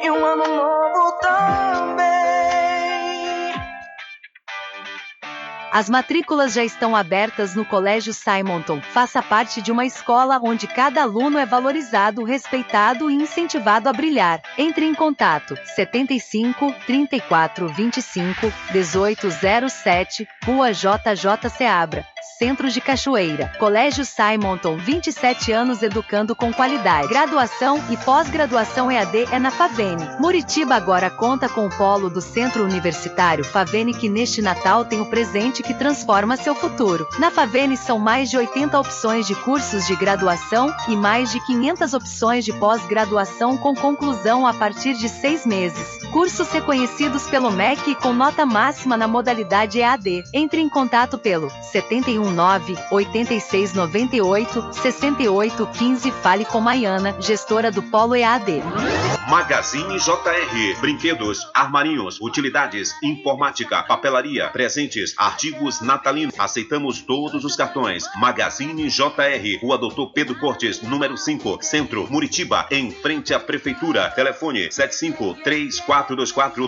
E 0.03 0.09
um 0.09 0.25
ano 0.25 0.47
novo 0.47 1.11
também. 1.21 2.01
As 5.71 5.89
matrículas 5.89 6.51
já 6.53 6.65
estão 6.65 6.93
abertas 6.95 7.55
no 7.55 7.63
Colégio 7.63 8.13
Simonton. 8.13 8.81
Faça 8.81 9.21
parte 9.21 9.61
de 9.61 9.71
uma 9.71 9.85
escola 9.85 10.37
onde 10.43 10.67
cada 10.67 11.03
aluno 11.03 11.37
é 11.37 11.45
valorizado, 11.45 12.25
respeitado 12.25 13.09
e 13.09 13.13
incentivado 13.13 13.87
a 13.87 13.93
brilhar. 13.93 14.41
Entre 14.57 14.85
em 14.85 14.93
contato 14.93 15.55
75 15.63 16.75
34 16.85 17.69
25 17.69 18.53
1807, 18.73 20.27
Rua 20.43 20.73
JJ 20.73 21.49
Seabra. 21.55 22.05
Centro 22.37 22.69
de 22.69 22.79
Cachoeira. 22.79 23.51
Colégio 23.57 24.05
Simonton, 24.05 24.77
27 24.77 25.51
anos 25.51 25.81
educando 25.81 26.35
com 26.35 26.53
qualidade. 26.53 27.07
Graduação 27.07 27.83
e 27.89 27.97
pós-graduação 27.97 28.91
EAD 28.91 29.27
é 29.31 29.39
na 29.39 29.49
Favene. 29.49 30.07
Muritiba 30.19 30.75
agora 30.75 31.09
conta 31.09 31.49
com 31.49 31.65
o 31.65 31.77
polo 31.77 32.09
do 32.09 32.21
Centro 32.21 32.63
Universitário 32.63 33.43
Favene 33.43 33.93
que 33.93 34.09
neste 34.09 34.41
Natal 34.41 34.85
tem 34.85 35.01
o 35.01 35.05
presente 35.05 35.63
que 35.63 35.73
transforma 35.73 36.37
seu 36.37 36.53
futuro. 36.53 37.07
Na 37.19 37.31
Favene 37.31 37.75
são 37.75 37.97
mais 37.97 38.29
de 38.29 38.37
80 38.37 38.79
opções 38.79 39.25
de 39.25 39.35
cursos 39.35 39.87
de 39.87 39.95
graduação 39.95 40.73
e 40.87 40.95
mais 40.95 41.31
de 41.31 41.39
500 41.45 41.93
opções 41.93 42.45
de 42.45 42.53
pós-graduação 42.53 43.57
com 43.57 43.73
conclusão 43.75 44.45
a 44.45 44.53
partir 44.53 44.93
de 44.93 45.09
seis 45.09 45.45
meses. 45.45 45.99
Cursos 46.11 46.51
reconhecidos 46.51 47.27
pelo 47.27 47.51
MEC 47.51 47.95
com 47.95 48.13
nota 48.13 48.45
máxima 48.45 48.97
na 48.97 49.07
modalidade 49.07 49.79
EAD. 49.79 50.23
Entre 50.33 50.61
em 50.61 50.69
contato 50.69 51.17
pelo 51.17 51.49
71 51.71 52.10
9 52.19 52.77
86 52.91 53.73
98 53.73 54.73
68 54.73 55.67
15. 55.67 56.11
Fale 56.11 56.45
com 56.45 56.59
Maiana, 56.59 57.15
gestora 57.19 57.71
do 57.71 57.81
Polo 57.83 58.15
EAD. 58.15 58.61
Magazine 59.31 59.97
JR. 59.97 60.81
Brinquedos, 60.81 61.49
armarinhos, 61.53 62.19
utilidades, 62.19 62.93
informática, 63.01 63.81
papelaria, 63.81 64.49
presentes, 64.49 65.15
artigos 65.17 65.79
natalinos. 65.79 66.37
Aceitamos 66.37 67.01
todos 67.01 67.45
os 67.45 67.55
cartões. 67.55 68.03
Magazine 68.17 68.89
JR. 68.89 69.57
Rua 69.61 69.77
Doutor 69.77 70.11
Pedro 70.11 70.37
Cortes, 70.37 70.81
número 70.81 71.15
5, 71.17 71.59
Centro, 71.61 72.11
Muritiba, 72.11 72.67
em 72.69 72.91
frente 72.91 73.33
à 73.33 73.39
Prefeitura. 73.39 74.09
Telefone 74.09 74.69
75 74.69 75.35
3424 75.45 76.67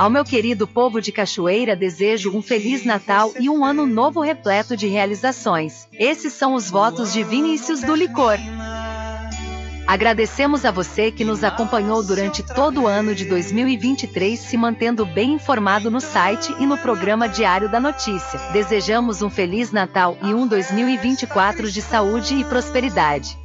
Ao 0.00 0.08
meu 0.08 0.24
querido 0.24 0.66
povo 0.66 0.98
de 0.98 1.12
Cachoeira, 1.12 1.76
desejo 1.76 2.34
um 2.34 2.40
feliz 2.40 2.86
Natal 2.86 3.34
e 3.38 3.50
um 3.50 3.62
ano 3.62 3.86
novo 3.86 4.22
repleto 4.22 4.74
de 4.74 4.86
realizações. 4.86 5.86
Esses 5.92 6.32
são 6.32 6.54
os 6.54 6.70
votos 6.70 7.12
de 7.12 7.22
Vinícius 7.22 7.82
do 7.82 7.94
Licor. 7.94 8.38
Agradecemos 9.86 10.64
a 10.64 10.70
você 10.70 11.10
que 11.10 11.22
nos 11.22 11.44
acompanhou 11.44 12.02
durante 12.02 12.42
todo 12.42 12.84
o 12.84 12.86
ano 12.86 13.14
de 13.14 13.26
2023, 13.26 14.40
se 14.40 14.56
mantendo 14.56 15.04
bem 15.04 15.34
informado 15.34 15.90
no 15.90 16.00
site 16.00 16.50
e 16.58 16.64
no 16.64 16.78
programa 16.78 17.28
Diário 17.28 17.68
da 17.68 17.78
Notícia. 17.78 18.40
Desejamos 18.54 19.20
um 19.20 19.28
Feliz 19.28 19.70
Natal 19.70 20.16
e 20.22 20.32
um 20.32 20.46
2024 20.46 21.70
de 21.70 21.82
saúde 21.82 22.36
e 22.36 22.44
prosperidade. 22.44 23.39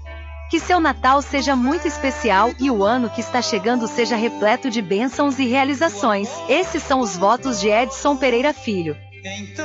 Que 0.49 0.59
seu 0.59 0.79
Natal 0.79 1.21
seja 1.21 1.55
muito 1.55 1.87
especial 1.87 2.51
e 2.59 2.69
o 2.69 2.83
ano 2.83 3.09
que 3.09 3.19
está 3.19 3.41
chegando 3.41 3.87
seja 3.87 4.15
repleto 4.15 4.69
de 4.69 4.81
bênçãos 4.81 5.39
e 5.39 5.45
realizações. 5.45 6.29
Esses 6.47 6.83
são 6.83 6.99
os 6.99 7.17
votos 7.17 7.59
de 7.59 7.69
Edson 7.69 8.15
Pereira 8.15 8.53
Filho. 8.53 8.95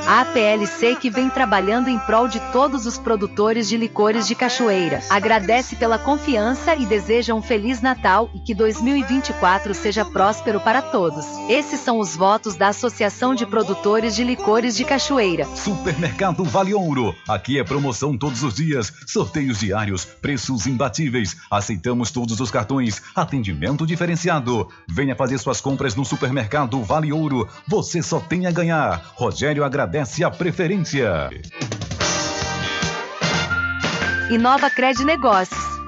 A 0.07 0.21
APLC 0.21 0.95
que 0.95 1.11
vem 1.11 1.29
trabalhando 1.29 1.87
em 1.87 1.99
prol 1.99 2.27
de 2.27 2.39
todos 2.51 2.87
os 2.87 2.97
produtores 2.97 3.69
de 3.69 3.77
licores 3.77 4.27
de 4.27 4.33
Cachoeira. 4.33 5.03
Agradece 5.07 5.75
pela 5.75 5.99
confiança 5.99 6.75
e 6.75 6.83
deseja 6.83 7.35
um 7.35 7.43
feliz 7.43 7.79
Natal 7.79 8.31
e 8.33 8.39
que 8.39 8.55
2024 8.55 9.75
seja 9.75 10.03
próspero 10.03 10.59
para 10.59 10.81
todos. 10.81 11.25
Esses 11.47 11.79
são 11.79 11.99
os 11.99 12.15
votos 12.15 12.55
da 12.55 12.69
Associação 12.69 13.35
de 13.35 13.45
Produtores 13.45 14.15
de 14.15 14.23
Licores 14.23 14.75
de 14.75 14.83
Cachoeira. 14.83 15.45
Supermercado 15.45 16.43
Vale 16.43 16.73
Ouro. 16.73 17.15
Aqui 17.27 17.59
é 17.59 17.63
promoção 17.63 18.17
todos 18.17 18.41
os 18.41 18.55
dias, 18.55 18.91
sorteios 19.05 19.59
diários, 19.59 20.05
preços 20.05 20.65
imbatíveis. 20.65 21.37
Aceitamos 21.51 22.09
todos 22.09 22.39
os 22.39 22.49
cartões, 22.49 22.99
atendimento 23.15 23.85
diferenciado. 23.85 24.67
Venha 24.89 25.15
fazer 25.15 25.37
suas 25.37 25.61
compras 25.61 25.93
no 25.93 26.03
Supermercado 26.03 26.81
Vale 26.81 27.13
Ouro. 27.13 27.47
Você 27.67 28.01
só 28.01 28.19
tem 28.19 28.47
a 28.47 28.51
ganhar. 28.51 29.11
Rogério 29.15 29.50
agradece 29.59 30.23
a 30.23 30.31
preferência. 30.31 31.29
Inova 34.29 34.69
Cred 34.69 35.03
Negócios. 35.03 35.80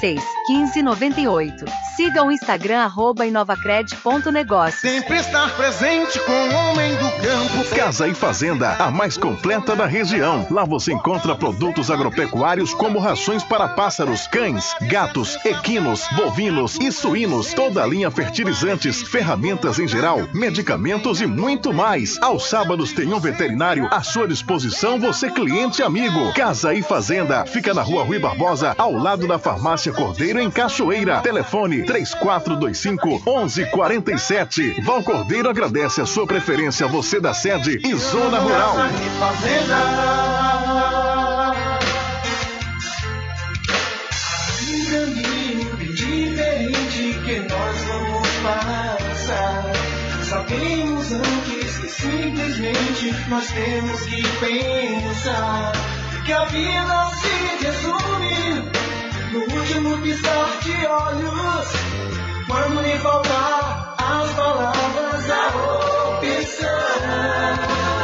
1598. 0.00 1.64
Siga 1.96 2.24
o 2.24 2.32
Instagram 2.32 2.80
arroba 2.80 3.26
inovacred.negócios. 3.26 4.80
Sempre 4.80 5.16
estar 5.16 5.54
presente 5.56 6.18
com 6.20 6.32
o 6.32 6.54
homem 6.54 6.94
do 6.96 7.10
campo. 7.22 7.76
Casa 7.76 8.08
e 8.08 8.14
Fazenda, 8.14 8.74
a 8.76 8.90
mais 8.90 9.16
completa 9.16 9.76
da 9.76 9.86
região. 9.86 10.46
Lá 10.50 10.64
você 10.64 10.92
encontra 10.92 11.34
produtos 11.34 11.90
agropecuários 11.90 12.72
como 12.74 12.98
rações 12.98 13.42
para 13.42 13.68
pássaros, 13.68 14.26
cães, 14.26 14.74
gatos, 14.82 15.36
equinos, 15.44 16.06
bovinos 16.16 16.78
e 16.80 16.90
suínos, 16.90 17.52
toda 17.52 17.82
a 17.82 17.86
linha 17.86 18.10
fertilizantes, 18.10 19.02
ferramentas 19.02 19.78
em 19.78 19.88
geral, 19.88 20.20
medicamentos 20.32 21.20
e 21.20 21.26
muito 21.26 21.72
mais. 21.72 22.20
Aos 22.22 22.48
sábados 22.48 22.92
tem 22.92 23.12
um 23.12 23.20
veterinário 23.20 23.88
à 23.90 24.02
sua 24.02 24.26
disposição, 24.26 24.98
você 24.98 25.30
cliente 25.30 25.82
amigo. 25.82 26.32
Casa 26.34 26.74
e 26.74 26.82
Fazenda, 26.82 27.44
fica 27.46 27.74
na 27.74 27.82
rua 27.82 28.04
Rui 28.04 28.18
Barbosa, 28.18 28.74
ao 28.78 28.92
lado 28.92 29.26
da 29.26 29.38
farmácia 29.38 29.79
Cordeiro 29.88 30.38
em 30.38 30.50
Cachoeira. 30.50 31.20
Telefone 31.20 31.84
3425 31.84 33.08
1147. 33.24 34.82
Val 34.82 35.02
Cordeiro 35.02 35.48
agradece 35.48 36.02
a 36.02 36.06
sua 36.06 36.26
preferência, 36.26 36.86
você 36.86 37.18
da 37.18 37.32
sede 37.32 37.80
e 37.82 37.94
Zona 37.94 38.40
Rural. 38.40 38.76
Sabemos 50.22 51.12
antes 51.12 51.78
que 51.78 51.88
simplesmente 51.88 53.14
nós 53.28 53.46
temos 53.46 54.00
que 54.02 54.22
pensar 54.38 55.72
que 56.24 56.32
a 56.32 56.44
vida 56.44 57.10
se 57.20 57.64
resume 57.64 58.89
no 59.32 59.40
último 59.40 59.96
piscar 59.98 60.58
de 60.60 60.86
olhos, 60.86 61.68
quando 62.48 62.82
lhe 62.82 62.98
faltar 62.98 63.94
as 63.96 64.32
palavras, 64.32 65.30
a 65.30 65.46
opção. 66.08 66.50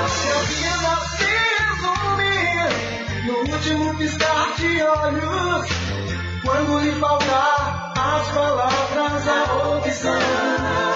Se 0.09 0.29
a 0.31 0.41
vida 0.51 0.95
se 1.17 1.31
resumir 1.65 3.25
no 3.27 3.35
último 3.53 3.95
piscar 3.97 4.55
de 4.57 4.83
olhos, 4.83 5.67
quando 6.45 6.79
lhe 6.81 6.93
faltar 6.93 7.93
as 7.97 8.29
palavras, 8.31 9.29
a 9.29 9.79
opção. 9.79 10.96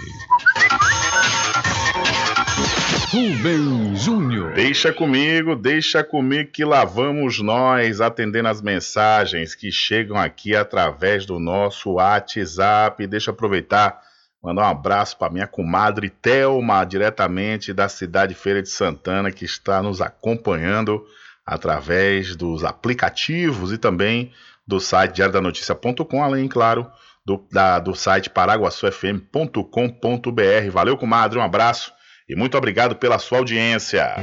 Rubem 3.11 3.93
Júnior. 3.93 4.53
Deixa 4.53 4.93
comigo, 4.93 5.53
deixa 5.53 6.01
comigo 6.01 6.49
que 6.49 6.63
lá 6.63 6.85
vamos 6.85 7.41
nós 7.41 7.99
atendendo 7.99 8.47
as 8.47 8.61
mensagens 8.61 9.53
que 9.53 9.69
chegam 9.69 10.15
aqui 10.15 10.55
através 10.55 11.25
do 11.25 11.39
nosso 11.39 11.95
WhatsApp. 11.95 13.05
Deixa 13.05 13.31
eu 13.31 13.33
aproveitar, 13.33 14.01
mandar 14.41 14.61
um 14.61 14.69
abraço 14.69 15.17
para 15.17 15.29
minha 15.29 15.47
comadre 15.47 16.09
Telma, 16.09 16.85
diretamente 16.85 17.73
da 17.73 17.89
cidade 17.89 18.33
Feira 18.33 18.61
de 18.61 18.69
Santana, 18.69 19.29
que 19.29 19.43
está 19.43 19.83
nos 19.83 19.99
acompanhando 19.99 21.05
através 21.49 22.35
dos 22.35 22.63
aplicativos 22.63 23.73
e 23.73 23.77
também 23.77 24.31
do 24.67 24.79
site 24.79 25.15
diariodanoticia.com, 25.15 26.23
além, 26.23 26.47
claro, 26.47 26.85
do, 27.25 27.43
da, 27.51 27.79
do 27.79 27.95
site 27.95 28.29
paraguaçufm.com.br. 28.29 30.71
Valeu, 30.71 30.95
comadre, 30.95 31.39
um 31.39 31.41
abraço 31.41 31.91
e 32.29 32.35
muito 32.35 32.55
obrigado 32.55 32.95
pela 32.97 33.17
sua 33.17 33.39
audiência. 33.39 34.13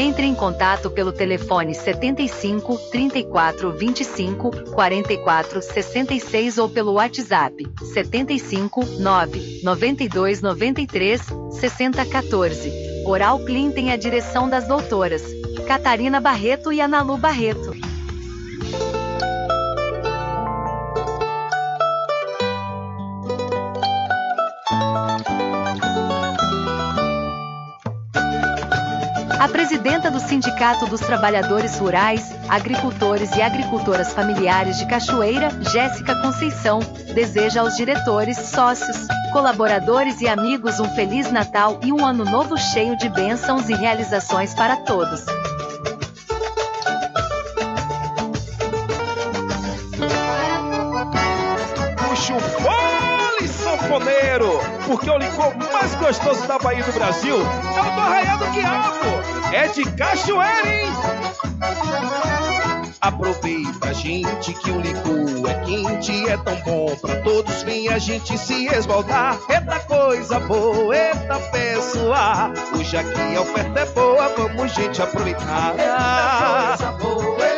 Entre 0.00 0.24
em 0.26 0.32
contato 0.32 0.92
pelo 0.92 1.10
telefone 1.10 1.74
75 1.74 2.78
34 2.92 3.72
25 3.72 4.70
44 4.70 5.60
66 5.60 6.56
ou 6.58 6.68
pelo 6.68 6.92
WhatsApp 6.92 7.68
75 7.92 8.86
9 9.00 9.60
92 9.64 10.40
93 10.40 11.20
60 11.50 12.06
14. 12.06 12.72
Oral 13.06 13.40
Clean 13.40 13.72
tem 13.72 13.90
a 13.90 13.96
direção 13.96 14.48
das 14.48 14.68
doutoras 14.68 15.24
Catarina 15.66 16.20
Barreto 16.20 16.72
e 16.72 16.80
Analu 16.80 17.18
Barreto. 17.18 17.77
A 29.38 29.46
presidenta 29.46 30.10
do 30.10 30.18
Sindicato 30.18 30.84
dos 30.86 31.00
Trabalhadores 31.00 31.78
Rurais, 31.78 32.34
Agricultores 32.48 33.30
e 33.36 33.40
Agricultoras 33.40 34.12
Familiares 34.12 34.78
de 34.78 34.86
Cachoeira, 34.86 35.50
Jéssica 35.70 36.16
Conceição, 36.20 36.80
deseja 37.14 37.60
aos 37.60 37.76
diretores, 37.76 38.36
sócios, 38.36 39.06
colaboradores 39.32 40.20
e 40.20 40.26
amigos 40.26 40.80
um 40.80 40.88
Feliz 40.90 41.30
Natal 41.30 41.78
e 41.84 41.92
um 41.92 42.04
Ano 42.04 42.24
Novo 42.24 42.58
cheio 42.58 42.96
de 42.98 43.08
bênçãos 43.08 43.68
e 43.68 43.74
realizações 43.74 44.54
para 44.54 44.76
todos. 44.78 45.24
Puxa 51.96 52.34
o 52.34 52.40
fole, 52.40 53.48
sanfoneiro! 53.48 54.58
Porque 54.84 55.08
o 55.08 55.16
licor 55.16 55.54
mais 55.72 55.94
gostoso 55.94 56.44
da 56.48 56.58
Bahia 56.58 56.82
do 56.82 56.92
Brasil 56.92 57.36
é 57.36 57.80
o 57.80 57.94
do 57.94 58.00
Arraial 58.00 58.38
do 58.38 58.46
Quiabo! 58.46 59.17
É 59.52 59.68
de 59.68 59.84
cachoeira, 59.92 60.68
hein? 60.68 60.88
Aproveita, 63.00 63.94
gente, 63.94 64.52
que 64.54 64.70
o 64.70 64.80
licor 64.80 65.50
é 65.50 65.54
quente, 65.64 66.28
é 66.28 66.36
tão 66.38 66.56
bom 66.62 66.94
pra 66.96 67.16
todos. 67.22 67.62
Vem 67.62 67.88
a 67.88 67.98
gente 67.98 68.36
se 68.36 68.66
esbaldar. 68.66 69.38
Eita 69.48 69.80
coisa 69.80 70.40
boa, 70.40 70.96
eita 70.96 71.38
pessoa. 71.52 72.52
Hoje 72.76 72.96
aqui 72.96 73.36
a 73.36 73.40
oferta 73.40 73.80
é 73.80 73.86
boa, 73.86 74.28
vamos, 74.36 74.72
gente, 74.74 75.00
aproveitar. 75.00 75.74
Eita 75.78 76.76
coisa 76.76 76.92
boa, 76.98 77.46
eita 77.46 77.57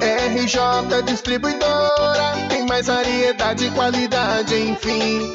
RJ 0.00 1.02
Distribuidora, 1.04 2.46
tem 2.48 2.64
mais 2.64 2.86
variedade 2.86 3.66
e 3.66 3.72
qualidade, 3.72 4.54
enfim. 4.54 5.34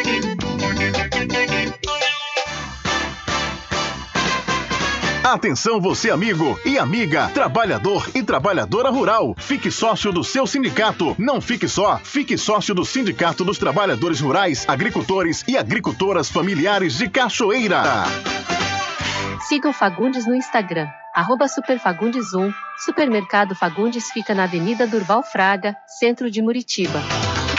Atenção 5.23 5.79
você 5.79 6.09
amigo 6.09 6.59
e 6.65 6.79
amiga, 6.79 7.29
trabalhador 7.29 8.09
e 8.15 8.23
trabalhadora 8.23 8.89
rural. 8.89 9.35
Fique 9.37 9.69
sócio 9.69 10.11
do 10.11 10.23
seu 10.23 10.47
sindicato. 10.47 11.15
Não 11.17 11.39
fique 11.39 11.67
só, 11.67 11.99
fique 11.99 12.35
sócio 12.39 12.73
do 12.73 12.83
Sindicato 12.83 13.45
dos 13.45 13.59
Trabalhadores 13.59 14.19
Rurais, 14.19 14.65
Agricultores 14.67 15.43
e 15.47 15.55
Agricultoras 15.55 16.27
Familiares 16.27 16.97
de 16.97 17.07
Cachoeira. 17.07 17.83
Siga 19.47 19.69
o 19.69 19.73
Fagundes 19.73 20.25
no 20.25 20.33
Instagram, 20.33 20.87
arroba 21.13 21.45
superfagundes1. 21.45 22.51
Supermercado 22.83 23.53
Fagundes 23.53 24.09
fica 24.09 24.33
na 24.33 24.45
Avenida 24.45 24.87
Durval 24.87 25.21
Fraga, 25.21 25.75
centro 25.99 26.31
de 26.31 26.41
Muritiba. 26.41 26.99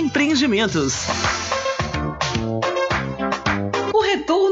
Empreendimentos. 0.00 1.04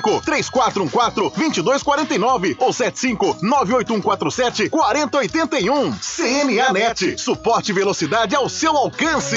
3414 0.00 1.36
2249 1.36 2.56
ou 2.58 2.72
75 2.72 3.38
98147 3.42 4.68
4081. 4.68 5.92
CNA 5.92 6.72
Net. 6.72 7.20
Suporte 7.20 7.70
e 7.70 7.74
velocidade 7.74 8.34
ao 8.34 8.48
seu 8.48 8.76
alcance. 8.76 9.36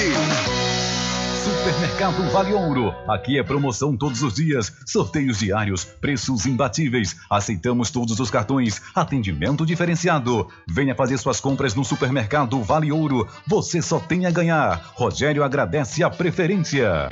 Supermercado 1.44 2.32
Vale 2.32 2.54
Ouro. 2.54 2.94
Aqui 3.06 3.38
é 3.38 3.44
promoção 3.44 3.98
todos 3.98 4.24
os 4.24 4.34
dias, 4.34 4.72
sorteios 4.86 5.40
diários, 5.40 5.84
preços 5.84 6.46
imbatíveis. 6.46 7.18
Aceitamos 7.30 7.92
todos 7.92 8.18
os 8.20 8.30
cartões, 8.30 8.82
atendimento 8.96 9.66
diferenciado. 9.66 10.48
Venha 10.66 10.96
fazer 10.96 11.18
suas 11.18 11.42
compras 11.42 11.76
no 11.76 11.84
Supermercado 11.84 12.62
Vale 12.64 12.94
Ouro. 12.94 13.28
Você 13.46 13.82
só 13.82 14.00
tem 14.00 14.26
a 14.26 14.32
ganhar. 14.32 14.94
Rogério 14.96 15.44
agradece 15.44 16.02
a 16.02 16.10
preferência. 16.10 17.10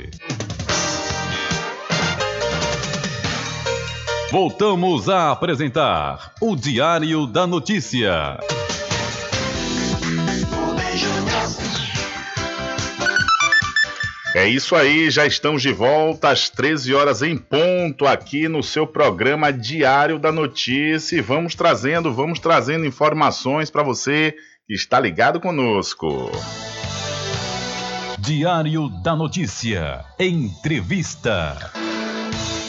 Voltamos 4.32 5.10
a 5.10 5.30
apresentar 5.30 6.32
o 6.40 6.56
Diário 6.56 7.26
da 7.26 7.46
Notícia. 7.46 8.38
É 14.34 14.48
isso 14.48 14.74
aí, 14.74 15.10
já 15.10 15.26
estamos 15.26 15.60
de 15.60 15.70
volta 15.70 16.30
às 16.30 16.48
13 16.48 16.94
horas 16.94 17.20
em 17.20 17.36
ponto 17.36 18.06
aqui 18.06 18.48
no 18.48 18.62
seu 18.62 18.86
programa 18.86 19.52
Diário 19.52 20.18
da 20.18 20.32
Notícia 20.32 21.18
e 21.18 21.20
vamos 21.20 21.54
trazendo, 21.54 22.10
vamos 22.10 22.40
trazendo 22.40 22.86
informações 22.86 23.70
para 23.70 23.82
você 23.82 24.34
que 24.66 24.72
está 24.72 24.98
ligado 24.98 25.40
conosco. 25.40 26.30
Diário 28.18 28.88
da 29.02 29.14
Notícia. 29.14 30.06
Entrevista. 30.18 31.81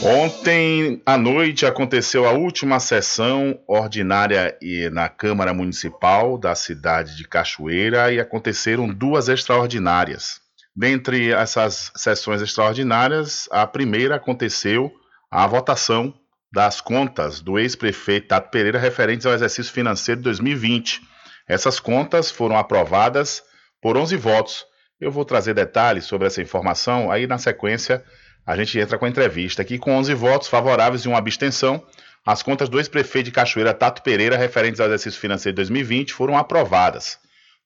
Ontem 0.05 1.01
à 1.05 1.17
noite 1.17 1.65
aconteceu 1.65 2.27
a 2.27 2.33
última 2.33 2.77
sessão 2.77 3.57
ordinária 3.65 4.53
na 4.91 5.07
Câmara 5.07 5.53
Municipal 5.53 6.37
da 6.37 6.53
cidade 6.55 7.15
de 7.15 7.25
Cachoeira 7.25 8.11
e 8.11 8.19
aconteceram 8.19 8.85
duas 8.89 9.29
extraordinárias. 9.29 10.41
Dentre 10.75 11.31
essas 11.31 11.89
sessões 11.95 12.41
extraordinárias, 12.41 13.47
a 13.49 13.65
primeira 13.65 14.15
aconteceu 14.15 14.91
a 15.31 15.47
votação 15.47 16.13
das 16.51 16.81
contas 16.81 17.39
do 17.39 17.57
ex-prefeito 17.57 18.27
Tato 18.27 18.51
Pereira 18.51 18.77
referentes 18.77 19.25
ao 19.25 19.33
exercício 19.33 19.71
financeiro 19.71 20.19
de 20.19 20.25
2020. 20.25 20.99
Essas 21.47 21.79
contas 21.79 22.29
foram 22.29 22.57
aprovadas 22.57 23.41
por 23.81 23.95
11 23.95 24.17
votos. 24.17 24.65
Eu 24.99 25.11
vou 25.11 25.23
trazer 25.23 25.53
detalhes 25.53 26.03
sobre 26.03 26.27
essa 26.27 26.41
informação 26.41 27.09
aí 27.09 27.25
na 27.25 27.37
sequência 27.37 28.03
a 28.45 28.57
gente 28.57 28.77
entra 28.77 28.97
com 28.97 29.05
a 29.05 29.09
entrevista 29.09 29.61
aqui 29.61 29.77
com 29.77 29.95
11 29.95 30.13
votos 30.13 30.47
favoráveis 30.49 31.03
e 31.03 31.07
uma 31.07 31.17
abstenção. 31.17 31.81
As 32.25 32.43
contas 32.43 32.67
do 32.67 32.77
ex-prefeito 32.77 33.25
de 33.25 33.31
Cachoeira, 33.31 33.73
Tato 33.73 34.01
Pereira, 34.01 34.37
referentes 34.37 34.79
ao 34.79 34.87
exercício 34.87 35.19
financeiro 35.19 35.53
de 35.53 35.57
2020, 35.57 36.13
foram 36.13 36.37
aprovadas. 36.37 37.19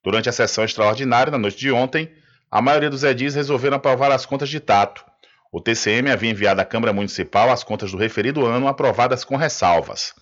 Durante 0.03 0.29
a 0.29 0.31
sessão 0.31 0.63
extraordinária, 0.63 1.31
na 1.31 1.37
noite 1.37 1.57
de 1.57 1.71
ontem, 1.71 2.11
a 2.49 2.61
maioria 2.61 2.89
dos 2.89 3.03
edis 3.03 3.35
resolveram 3.35 3.77
aprovar 3.77 4.11
as 4.11 4.25
contas 4.25 4.49
de 4.49 4.59
Tato. 4.59 5.03
O 5.51 5.59
TCM 5.59 6.11
havia 6.11 6.29
enviado 6.29 6.61
à 6.61 6.65
Câmara 6.65 6.93
Municipal 6.93 7.49
as 7.49 7.63
contas 7.63 7.91
do 7.91 7.97
referido 7.97 8.45
ano 8.45 8.67
aprovadas 8.67 9.23
com 9.23 9.35
ressalvas. 9.35 10.13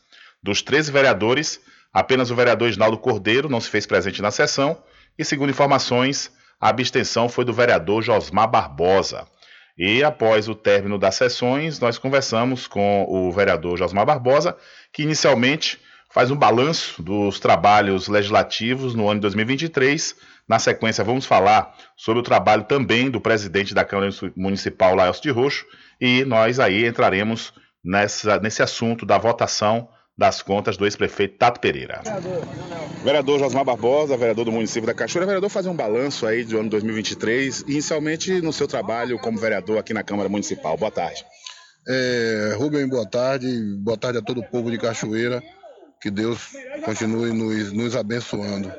Dos 0.41 0.61
13 0.61 0.91
vereadores, 0.91 1.59
apenas 1.93 2.31
o 2.31 2.35
vereador 2.35 2.69
Isnaldo 2.69 2.97
Cordeiro 2.97 3.49
não 3.49 3.59
se 3.59 3.69
fez 3.69 3.85
presente 3.85 4.21
na 4.21 4.31
sessão 4.31 4.81
e, 5.17 5.25
segundo 5.25 5.49
informações, 5.49 6.31
a 6.59 6.69
abstenção 6.69 7.27
foi 7.27 7.43
do 7.43 7.53
vereador 7.53 8.01
Josmar 8.01 8.49
Barbosa. 8.49 9.27
E 9.77 10.03
após 10.03 10.47
o 10.47 10.55
término 10.55 10.97
das 10.97 11.15
sessões, 11.15 11.79
nós 11.79 11.97
conversamos 11.97 12.65
com 12.65 13.05
o 13.09 13.31
vereador 13.31 13.77
Josmar 13.77 14.05
Barbosa, 14.05 14.55
que 14.93 15.03
inicialmente 15.03 15.79
faz 16.09 16.31
um 16.31 16.35
balanço 16.35 17.03
dos 17.03 17.41
trabalhos 17.41 18.07
legislativos 18.07 18.95
no 18.95 19.09
ano 19.09 19.15
de 19.15 19.23
2023. 19.23 20.15
Na 20.47 20.59
sequência, 20.59 21.03
vamos 21.03 21.25
falar 21.25 21.75
sobre 21.97 22.21
o 22.21 22.23
trabalho 22.23 22.63
também 22.63 23.09
do 23.09 23.19
presidente 23.19 23.73
da 23.73 23.83
Câmara 23.83 24.09
Municipal, 24.35 24.95
Laelcio 24.95 25.23
de 25.23 25.29
Roxo, 25.29 25.65
e 25.99 26.23
nós 26.23 26.57
aí 26.57 26.85
entraremos 26.87 27.51
nessa, 27.83 28.39
nesse 28.39 28.63
assunto 28.63 29.05
da 29.05 29.17
votação 29.17 29.89
das 30.17 30.41
contas 30.41 30.77
do 30.77 30.85
ex-prefeito 30.85 31.37
Tato 31.37 31.59
Pereira. 31.59 32.01
Vereador 33.03 33.37
Josmar 33.37 33.65
Barbosa, 33.65 34.15
vereador 34.15 34.45
do 34.45 34.51
município 34.51 34.87
da 34.87 34.93
Cachoeira, 34.93 35.25
vereador, 35.25 35.49
fazer 35.49 35.69
um 35.69 35.75
balanço 35.75 36.25
aí 36.25 36.45
do 36.45 36.57
ano 36.57 36.69
2023, 36.69 37.65
inicialmente 37.67 38.41
no 38.41 38.53
seu 38.53 38.67
trabalho 38.67 39.19
como 39.19 39.37
vereador 39.37 39.77
aqui 39.77 39.93
na 39.93 40.03
Câmara 40.03 40.29
Municipal. 40.29 40.77
Boa 40.77 40.91
tarde. 40.91 41.25
É, 41.87 42.55
Rubem, 42.57 42.87
boa 42.87 43.05
tarde. 43.05 43.47
Boa 43.77 43.97
tarde 43.97 44.19
a 44.19 44.21
todo 44.21 44.39
o 44.39 44.43
povo 44.43 44.71
de 44.71 44.77
Cachoeira. 44.77 45.43
Que 46.01 46.09
Deus 46.09 46.51
continue 46.83 47.31
nos, 47.31 47.73
nos 47.73 47.95
abençoando. 47.95 48.71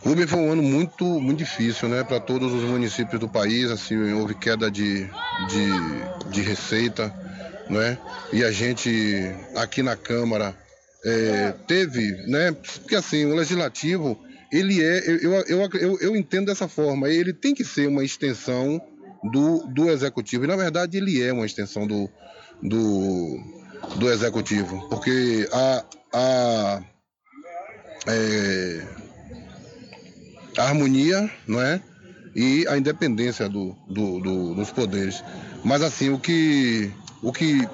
Rubem 0.00 0.26
foi 0.26 0.38
um 0.38 0.52
ano 0.52 0.62
muito, 0.62 1.04
muito 1.04 1.38
difícil, 1.38 1.88
né, 1.88 2.04
para 2.04 2.20
todos 2.20 2.52
os 2.52 2.62
municípios 2.62 3.18
do 3.18 3.28
país. 3.28 3.70
Assim, 3.70 4.12
houve 4.12 4.34
queda 4.34 4.70
de, 4.70 5.06
de, 5.48 6.30
de 6.30 6.42
receita 6.42 7.12
né? 7.68 7.98
E 8.32 8.44
a 8.44 8.50
gente 8.50 8.90
aqui 9.54 9.82
na 9.82 9.96
Câmara 9.96 10.56
é, 11.04 11.52
teve, 11.66 12.12
né? 12.26 12.52
Porque 12.52 12.96
assim, 12.96 13.24
o 13.26 13.34
legislativo, 13.34 14.18
ele 14.52 14.82
é, 14.82 15.08
eu, 15.08 15.32
eu, 15.42 15.70
eu, 15.74 15.98
eu 16.00 16.16
entendo 16.16 16.46
dessa 16.46 16.68
forma, 16.68 17.08
ele 17.08 17.32
tem 17.32 17.54
que 17.54 17.64
ser 17.64 17.88
uma 17.88 18.04
extensão 18.04 18.80
do, 19.30 19.66
do 19.68 19.90
executivo. 19.90 20.44
E 20.44 20.48
na 20.48 20.56
verdade 20.56 20.96
ele 20.96 21.22
é 21.22 21.32
uma 21.32 21.46
extensão 21.46 21.86
do, 21.86 22.08
do, 22.62 23.38
do 23.96 24.10
executivo. 24.10 24.88
Porque 24.88 25.48
a, 25.52 25.84
a, 26.12 26.82
é, 28.06 28.86
a 30.58 30.62
harmonia, 30.62 31.30
não 31.46 31.60
é? 31.60 31.80
E 32.34 32.66
a 32.68 32.76
independência 32.76 33.48
do, 33.48 33.74
do, 33.88 34.20
do, 34.20 34.54
dos 34.54 34.70
poderes. 34.70 35.22
Mas 35.64 35.82
assim, 35.82 36.10
o 36.10 36.18
que 36.18 36.92
o 37.22 37.32
que, 37.32 37.66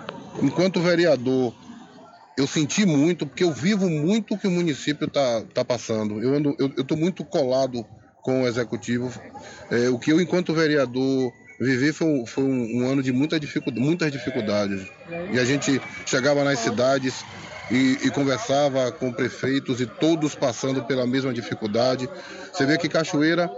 enquanto 0.42 0.80
vereador, 0.80 1.52
eu 2.36 2.46
senti 2.46 2.86
muito, 2.86 3.26
porque 3.26 3.44
eu 3.44 3.52
vivo 3.52 3.88
muito 3.88 4.34
o 4.34 4.38
que 4.38 4.46
o 4.46 4.50
município 4.50 5.06
está 5.06 5.42
tá 5.52 5.64
passando. 5.64 6.22
Eu 6.22 6.36
estou 6.36 6.56
eu, 6.58 6.84
eu 6.88 6.96
muito 6.96 7.24
colado 7.24 7.84
com 8.22 8.42
o 8.42 8.46
executivo. 8.46 9.12
É, 9.70 9.88
o 9.90 9.98
que 9.98 10.12
eu, 10.12 10.20
enquanto 10.20 10.54
vereador, 10.54 11.32
vivi 11.60 11.92
foi, 11.92 12.06
um, 12.06 12.26
foi 12.26 12.44
um, 12.44 12.78
um 12.78 12.88
ano 12.88 13.02
de 13.02 13.12
muita 13.12 13.38
dificuldade, 13.38 13.84
muitas 13.84 14.10
dificuldades. 14.10 14.86
E 15.32 15.38
a 15.38 15.44
gente 15.44 15.80
chegava 16.06 16.42
nas 16.44 16.58
cidades 16.60 17.24
e, 17.70 17.98
e, 18.04 18.10
conversava 18.10 18.90
com 18.92 19.12
prefeitos 19.12 19.80
e 19.80 19.86
todos 19.86 20.34
passando 20.34 20.82
pela 20.84 21.06
mesma 21.06 21.32
dificuldade. 21.32 22.08
Você 22.52 22.66
vê 22.66 22.76
que 22.76 22.88
Cachoeira, 22.88 23.50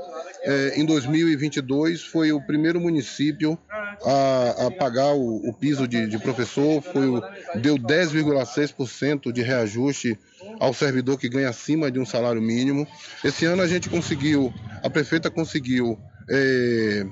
é, 0.44 0.78
em 0.78 0.84
2022, 0.84 2.02
foi 2.02 2.32
o 2.32 2.40
primeiro 2.40 2.80
município 2.80 3.58
a, 4.04 4.66
a 4.66 4.70
pagar 4.70 5.14
o, 5.14 5.48
o 5.48 5.52
piso 5.52 5.88
de, 5.88 6.06
de, 6.06 6.18
professor, 6.18 6.82
foi 6.82 7.06
o, 7.06 7.22
deu 7.56 7.76
10,6% 7.76 9.32
de 9.32 9.42
reajuste 9.42 10.18
ao 10.60 10.74
servidor 10.74 11.18
que 11.18 11.28
ganha 11.28 11.48
acima 11.48 11.90
de 11.90 11.98
um 11.98 12.04
salário 12.04 12.42
mínimo. 12.42 12.86
Esse 13.24 13.46
ano 13.46 13.62
a 13.62 13.66
gente 13.66 13.88
conseguiu, 13.88 14.52
a 14.82 14.90
prefeita 14.90 15.30
conseguiu 15.30 15.98
é, 16.28 17.06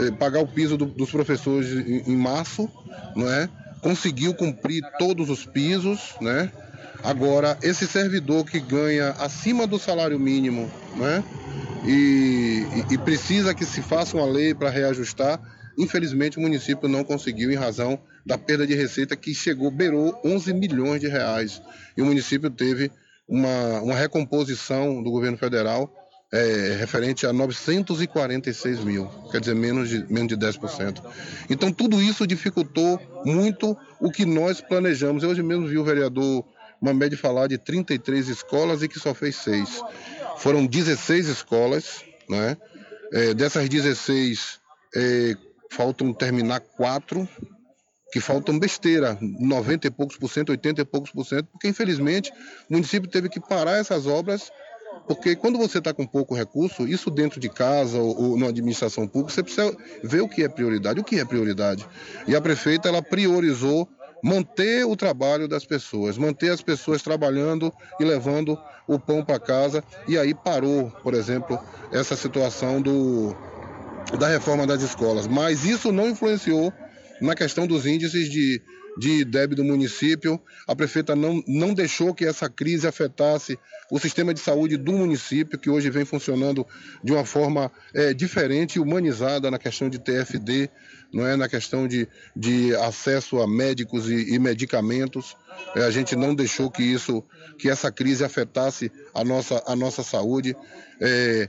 é 0.00 0.10
pagar 0.12 0.40
o 0.40 0.46
piso 0.48 0.76
do, 0.76 0.86
dos 0.86 1.10
professores 1.10 1.70
em, 1.70 2.12
em 2.12 2.16
março, 2.16 2.68
não 3.14 3.30
é? 3.30 3.48
conseguiu 3.80 4.34
cumprir 4.34 4.82
todos 4.98 5.30
os 5.30 5.44
pisos, 5.44 6.14
né? 6.20 6.50
Agora, 7.02 7.56
esse 7.62 7.86
servidor 7.86 8.44
que 8.44 8.58
ganha 8.58 9.10
acima 9.12 9.66
do 9.66 9.78
salário 9.78 10.18
mínimo, 10.18 10.70
né? 10.96 11.22
E, 11.86 12.66
e, 12.90 12.98
precisa 12.98 13.54
que 13.54 13.64
se 13.64 13.80
faça 13.80 14.16
uma 14.16 14.26
lei 14.26 14.52
para 14.52 14.68
reajustar, 14.68 15.40
infelizmente 15.78 16.36
o 16.36 16.40
município 16.40 16.88
não 16.88 17.04
conseguiu 17.04 17.52
em 17.52 17.54
razão 17.54 17.98
da 18.26 18.36
perda 18.36 18.66
de 18.66 18.74
receita 18.74 19.16
que 19.16 19.32
chegou, 19.32 19.70
beirou 19.70 20.20
11 20.24 20.52
milhões 20.52 21.00
de 21.00 21.06
reais. 21.06 21.62
E 21.96 22.02
o 22.02 22.04
município 22.04 22.50
teve 22.50 22.90
uma, 23.28 23.80
uma 23.80 23.94
recomposição 23.94 25.02
do 25.02 25.10
governo 25.10 25.38
federal 25.38 25.90
é, 26.32 26.76
referente 26.78 27.26
a 27.26 27.32
946 27.32 28.84
mil, 28.84 29.08
quer 29.30 29.40
dizer, 29.40 29.54
menos 29.54 29.88
de, 29.88 30.04
menos 30.12 30.28
de 30.28 30.36
10%. 30.36 31.02
Então, 31.48 31.72
tudo 31.72 32.02
isso 32.02 32.26
dificultou 32.26 33.00
muito 33.24 33.76
o 34.00 34.10
que 34.10 34.26
nós 34.26 34.60
planejamos. 34.60 35.22
Eu 35.22 35.30
hoje 35.30 35.42
mesmo 35.42 35.66
vi 35.66 35.78
o 35.78 35.84
vereador 35.84 36.44
Mamed 36.80 37.16
falar 37.16 37.48
de 37.48 37.58
33 37.58 38.28
escolas 38.28 38.82
e 38.82 38.88
que 38.88 38.98
só 38.98 39.14
fez 39.14 39.36
seis. 39.36 39.82
Foram 40.38 40.66
16 40.66 41.28
escolas, 41.28 42.04
né? 42.28 42.56
É, 43.12 43.34
dessas 43.34 43.68
16, 43.68 44.60
é, 44.94 45.34
faltam 45.70 46.12
terminar 46.12 46.60
quatro, 46.60 47.28
que 48.12 48.20
faltam 48.20 48.58
besteira, 48.58 49.18
90 49.20 49.86
e 49.86 49.90
poucos 49.90 50.16
por 50.16 50.30
cento, 50.30 50.50
80 50.50 50.82
e 50.82 50.84
poucos 50.84 51.10
por 51.10 51.24
cento, 51.24 51.46
porque 51.52 51.68
infelizmente 51.68 52.30
o 52.68 52.74
município 52.74 53.08
teve 53.08 53.28
que 53.28 53.40
parar 53.40 53.78
essas 53.78 54.06
obras 54.06 54.50
porque 55.08 55.34
quando 55.34 55.56
você 55.56 55.78
está 55.78 55.94
com 55.94 56.06
pouco 56.06 56.34
recurso, 56.34 56.86
isso 56.86 57.10
dentro 57.10 57.40
de 57.40 57.48
casa 57.48 57.98
ou, 57.98 58.30
ou, 58.30 58.38
na 58.38 58.48
administração 58.48 59.08
pública, 59.08 59.32
você 59.32 59.42
precisa 59.42 59.74
ver 60.04 60.20
o 60.20 60.28
que 60.28 60.44
é 60.44 60.48
prioridade. 60.48 61.00
O 61.00 61.04
que 61.04 61.18
é 61.18 61.24
prioridade? 61.24 61.86
E 62.26 62.36
a 62.36 62.40
prefeita 62.40 62.88
ela 62.88 63.02
priorizou 63.02 63.88
manter 64.22 64.84
o 64.84 64.96
trabalho 64.96 65.46
das 65.46 65.64
pessoas, 65.64 66.18
manter 66.18 66.50
as 66.50 66.62
pessoas 66.62 67.02
trabalhando 67.02 67.72
e 68.00 68.04
levando 68.04 68.58
o 68.86 68.98
pão 68.98 69.24
para 69.24 69.38
casa. 69.38 69.84
E 70.06 70.18
aí 70.18 70.34
parou, 70.34 70.90
por 71.02 71.14
exemplo, 71.14 71.58
essa 71.92 72.16
situação 72.16 72.80
do, 72.80 73.34
da 74.18 74.28
reforma 74.28 74.66
das 74.66 74.82
escolas. 74.82 75.26
Mas 75.26 75.64
isso 75.64 75.92
não 75.92 76.08
influenciou 76.08 76.72
na 77.20 77.34
questão 77.34 77.66
dos 77.66 77.86
índices 77.86 78.30
de 78.30 78.62
de 78.98 79.24
débito 79.24 79.62
do 79.62 79.68
município. 79.68 80.40
A 80.66 80.74
prefeita 80.74 81.14
não, 81.14 81.42
não 81.46 81.72
deixou 81.72 82.12
que 82.12 82.26
essa 82.26 82.48
crise 82.48 82.86
afetasse 82.86 83.58
o 83.90 83.98
sistema 83.98 84.34
de 84.34 84.40
saúde 84.40 84.76
do 84.76 84.92
município, 84.92 85.58
que 85.58 85.70
hoje 85.70 85.88
vem 85.88 86.04
funcionando 86.04 86.66
de 87.02 87.12
uma 87.12 87.24
forma 87.24 87.70
é, 87.94 88.12
diferente 88.12 88.76
e 88.76 88.80
humanizada 88.80 89.50
na 89.50 89.58
questão 89.58 89.88
de 89.88 89.98
TFD, 89.98 90.68
não 91.12 91.26
é 91.26 91.36
na 91.36 91.48
questão 91.48 91.88
de, 91.88 92.06
de 92.36 92.74
acesso 92.76 93.40
a 93.40 93.46
médicos 93.46 94.08
e, 94.08 94.34
e 94.34 94.38
medicamentos. 94.38 95.36
É, 95.74 95.84
a 95.84 95.90
gente 95.90 96.14
não 96.14 96.34
deixou 96.34 96.70
que 96.70 96.82
isso, 96.82 97.24
que 97.58 97.68
essa 97.68 97.90
crise 97.90 98.24
afetasse 98.24 98.92
a 99.14 99.24
nossa, 99.24 99.62
a 99.66 99.74
nossa 99.74 100.02
saúde. 100.02 100.56
É, 101.00 101.48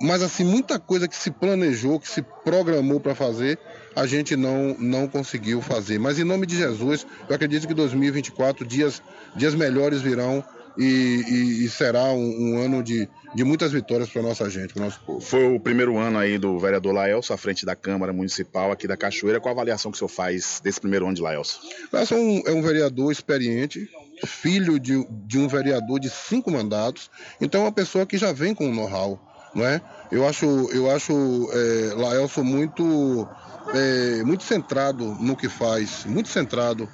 mas 0.00 0.22
assim, 0.22 0.44
muita 0.44 0.78
coisa 0.78 1.08
que 1.08 1.16
se 1.16 1.30
planejou, 1.30 1.98
que 1.98 2.08
se 2.08 2.22
programou 2.44 3.00
para 3.00 3.14
fazer, 3.14 3.58
a 3.96 4.06
gente 4.06 4.36
não, 4.36 4.76
não 4.78 5.08
conseguiu 5.08 5.60
fazer. 5.60 5.98
Mas 5.98 6.18
em 6.18 6.24
nome 6.24 6.46
de 6.46 6.56
Jesus, 6.56 7.06
eu 7.28 7.34
acredito 7.34 7.66
que 7.66 7.74
2024 7.74 8.64
dias, 8.64 9.02
dias 9.34 9.54
melhores 9.54 10.00
virão 10.00 10.44
e, 10.78 10.84
e, 10.84 11.64
e 11.64 11.68
será 11.68 12.04
um, 12.04 12.52
um, 12.54 12.58
ano 12.58 12.82
de, 12.82 13.08
de 13.34 13.42
muitas 13.42 13.72
vitórias 13.72 14.08
para 14.08 14.22
nossa 14.22 14.48
gente, 14.48 14.72
para 14.72 14.84
nosso 14.84 15.00
povo. 15.00 15.20
Foi 15.20 15.44
o 15.44 15.58
primeiro 15.58 15.98
ano 15.98 16.18
aí 16.18 16.38
do 16.38 16.56
vereador 16.56 16.94
Laelso 16.94 17.32
à 17.32 17.36
frente 17.36 17.66
da 17.66 17.74
Câmara 17.74 18.12
Municipal 18.12 18.70
aqui 18.70 18.86
da 18.86 18.96
Cachoeira. 18.96 19.40
Qual 19.40 19.52
a 19.52 19.54
avaliação 19.54 19.90
que 19.90 19.96
o 19.96 19.98
senhor 19.98 20.08
faz 20.08 20.60
desse 20.62 20.80
primeiro 20.80 21.04
ano 21.06 21.14
de 21.16 21.22
Laelso? 21.22 21.60
Laelso 21.92 22.14
é 22.14 22.16
um, 22.16 22.42
é 22.46 22.52
um 22.52 22.62
vereador 22.62 23.10
experiente, 23.10 23.90
filho 24.24 24.78
de, 24.78 25.04
de 25.26 25.38
um 25.38 25.48
vereador 25.48 25.98
de 25.98 26.08
cinco 26.08 26.50
mandatos, 26.50 27.10
então 27.40 27.62
é 27.62 27.64
uma 27.64 27.72
pessoa 27.72 28.06
que 28.06 28.16
já 28.16 28.32
vem 28.32 28.54
com 28.54 28.72
know-how. 28.72 29.20
Não 29.54 29.66
é? 29.66 29.80
Eu 30.12 30.28
acho, 30.28 30.46
eu 30.72 30.90
acho 30.90 31.12
é, 31.52 31.94
Laelso 31.94 32.44
muito 32.44 33.26
é, 33.74 34.22
muito 34.22 34.44
centrado 34.44 35.16
no 35.20 35.34
que 35.34 35.48
faz, 35.48 36.04
muito 36.04 36.28
centrado. 36.28 36.88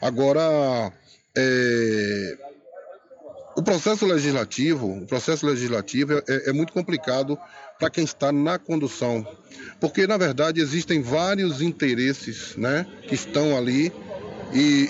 Agora, 0.00 0.92
é, 1.36 2.45
o 3.56 3.62
processo 3.62 4.04
legislativo, 4.04 4.98
o 4.98 5.06
processo 5.06 5.46
legislativo 5.46 6.12
é, 6.28 6.50
é 6.50 6.52
muito 6.52 6.72
complicado 6.72 7.38
para 7.78 7.88
quem 7.88 8.04
está 8.04 8.30
na 8.30 8.58
condução, 8.58 9.26
porque 9.80 10.06
na 10.06 10.18
verdade 10.18 10.60
existem 10.60 11.00
vários 11.00 11.62
interesses, 11.62 12.54
né, 12.56 12.86
que 13.08 13.14
estão 13.14 13.56
ali 13.56 13.90
e, 14.52 14.88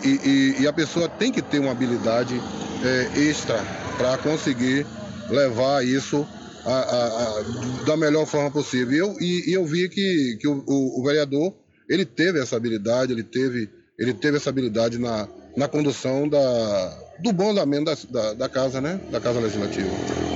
e, 0.59 0.63
e 0.63 0.67
a 0.67 0.73
pessoa 0.73 1.09
tem 1.09 1.31
que 1.31 1.41
ter 1.41 1.61
uma 1.61 1.71
habilidade 1.71 2.41
é, 2.85 3.21
extra 3.21 3.65
para 3.97 4.19
conseguir 4.19 4.85
levar 5.31 5.85
isso 5.85 6.27
a, 6.65 6.73
a, 6.73 7.07
a, 7.07 7.43
da 7.87 7.97
melhor 7.97 8.27
forma 8.27 8.51
possível. 8.51 8.93
E 8.93 8.99
eu, 8.99 9.17
e, 9.21 9.57
eu 9.57 9.65
vi 9.65 9.89
que, 9.89 10.39
que 10.41 10.49
o, 10.49 10.63
o, 10.67 11.01
o, 11.01 11.05
vereador 11.05 11.55
ele 11.89 12.05
teve 12.05 12.41
essa 12.41 12.57
habilidade, 12.57 13.13
ele 13.13 13.23
teve, 13.23 13.71
ele 13.99 14.13
teve 14.13 14.37
essa 14.37 14.51
habilidade 14.51 14.99
na, 14.99 15.29
na 15.57 15.69
condução 15.69 16.29
da, 16.29 17.06
do 17.19 17.33
bom 17.33 17.51
andamento 17.51 17.85
da, 17.85 17.95
da, 18.09 18.35
da, 18.35 18.49
casa, 18.49 18.81
né? 18.81 19.01
Da 19.11 19.21
Casa 19.21 19.41
Legislativa. 19.41 19.89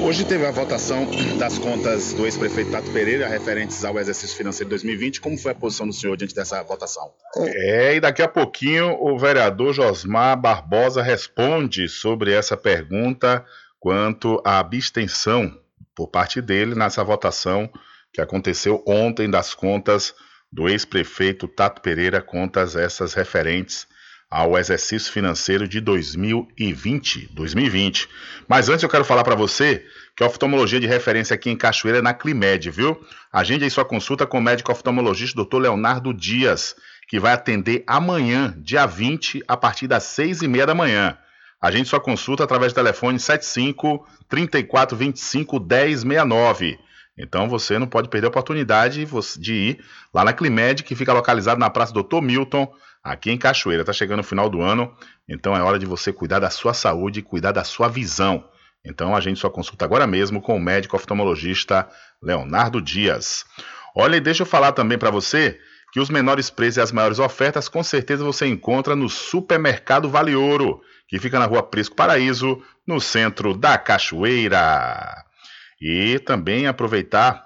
Hoje 0.02 0.24
teve 0.24 0.46
a 0.46 0.50
votação 0.50 1.06
das 1.38 1.58
contas 1.58 2.12
do 2.12 2.24
ex-prefeito 2.24 2.70
Tato 2.70 2.90
Pereira 2.90 3.28
referentes 3.28 3.84
ao 3.84 3.98
exercício 3.98 4.36
financeiro 4.36 4.66
de 4.66 4.70
2020. 4.70 5.20
Como 5.20 5.36
foi 5.36 5.52
a 5.52 5.54
posição 5.54 5.86
do 5.86 5.92
senhor 5.92 6.16
diante 6.16 6.34
dessa 6.34 6.62
votação? 6.62 7.10
Oh. 7.36 7.44
É, 7.46 7.96
e 7.96 8.00
daqui 8.00 8.22
a 8.22 8.28
pouquinho 8.28 8.96
o 9.00 9.18
vereador 9.18 9.74
Josmar 9.74 10.40
Barbosa 10.40 11.02
responde 11.02 11.88
sobre 11.88 12.32
essa 12.32 12.56
pergunta 12.56 13.44
quanto 13.78 14.40
à 14.44 14.58
abstenção 14.58 15.58
por 15.94 16.08
parte 16.08 16.40
dele 16.40 16.74
nessa 16.74 17.04
votação 17.04 17.70
que 18.12 18.20
aconteceu 18.20 18.82
ontem 18.86 19.30
das 19.30 19.54
contas 19.54 20.14
do 20.52 20.68
ex-prefeito 20.68 21.46
Tato 21.46 21.80
Pereira, 21.80 22.20
contas 22.20 22.74
essas 22.74 23.14
referentes 23.14 23.86
ao 24.30 24.56
exercício 24.56 25.12
financeiro 25.12 25.66
de 25.66 25.80
2020, 25.80 27.30
2020. 27.32 28.08
Mas 28.46 28.68
antes 28.68 28.84
eu 28.84 28.88
quero 28.88 29.04
falar 29.04 29.24
para 29.24 29.34
você 29.34 29.84
que 30.16 30.22
a 30.22 30.26
oftalmologia 30.26 30.78
de 30.78 30.86
referência 30.86 31.34
aqui 31.34 31.50
em 31.50 31.56
Cachoeira 31.56 31.98
é 31.98 32.02
na 32.02 32.14
Climed, 32.14 32.70
viu? 32.70 33.04
Agende 33.32 33.64
aí 33.64 33.70
sua 33.70 33.84
consulta 33.84 34.26
com 34.26 34.38
o 34.38 34.42
médico 34.42 34.70
oftalmologista 34.70 35.42
Dr. 35.42 35.56
Leonardo 35.56 36.14
Dias, 36.14 36.76
que 37.08 37.18
vai 37.18 37.32
atender 37.32 37.82
amanhã, 37.88 38.54
dia 38.58 38.86
20, 38.86 39.42
a 39.48 39.56
partir 39.56 39.88
das 39.88 40.04
6 40.04 40.42
e 40.42 40.48
meia 40.48 40.66
da 40.66 40.76
manhã. 40.76 41.18
Agende 41.60 41.88
sua 41.88 42.00
consulta 42.00 42.44
através 42.44 42.72
do 42.72 42.76
telefone 42.76 43.18
75 43.18 44.06
3425 44.28 45.58
1069. 45.58 46.78
Então 47.18 47.48
você 47.48 47.78
não 47.78 47.86
pode 47.86 48.08
perder 48.08 48.26
a 48.26 48.30
oportunidade 48.30 49.06
de 49.38 49.52
ir 49.52 49.84
lá 50.14 50.24
na 50.24 50.32
Climed, 50.32 50.84
que 50.84 50.94
fica 50.94 51.12
localizado 51.12 51.58
na 51.58 51.68
Praça 51.68 51.92
Doutor 51.92 52.22
Milton, 52.22 52.72
aqui 53.02 53.30
em 53.30 53.38
Cachoeira. 53.38 53.82
Está 53.82 53.92
chegando 53.92 54.20
o 54.20 54.24
final 54.24 54.48
do 54.48 54.60
ano, 54.60 54.94
então 55.28 55.56
é 55.56 55.62
hora 55.62 55.78
de 55.78 55.86
você 55.86 56.12
cuidar 56.12 56.38
da 56.38 56.50
sua 56.50 56.74
saúde, 56.74 57.22
cuidar 57.22 57.52
da 57.52 57.64
sua 57.64 57.88
visão. 57.88 58.48
Então 58.84 59.14
agende 59.14 59.38
sua 59.38 59.50
consulta 59.50 59.84
agora 59.84 60.06
mesmo 60.06 60.40
com 60.40 60.56
o 60.56 60.60
médico 60.60 60.96
oftalmologista 60.96 61.88
Leonardo 62.22 62.80
Dias. 62.80 63.44
Olha, 63.94 64.16
e 64.16 64.20
deixa 64.20 64.42
eu 64.42 64.46
falar 64.46 64.72
também 64.72 64.96
para 64.96 65.10
você 65.10 65.58
que 65.92 66.00
os 66.00 66.08
menores 66.08 66.48
preços 66.48 66.76
e 66.76 66.80
as 66.80 66.92
maiores 66.92 67.18
ofertas 67.18 67.68
com 67.68 67.82
certeza 67.82 68.24
você 68.24 68.46
encontra 68.46 68.94
no 68.94 69.08
Supermercado 69.08 70.08
Vale 70.08 70.34
Ouro 70.36 70.80
que 71.10 71.18
fica 71.18 71.40
na 71.40 71.44
rua 71.46 71.60
Prisco 71.60 71.96
Paraíso, 71.96 72.62
no 72.86 73.00
centro 73.00 73.52
da 73.52 73.76
Cachoeira. 73.76 75.24
E 75.80 76.20
também 76.20 76.68
aproveitar 76.68 77.44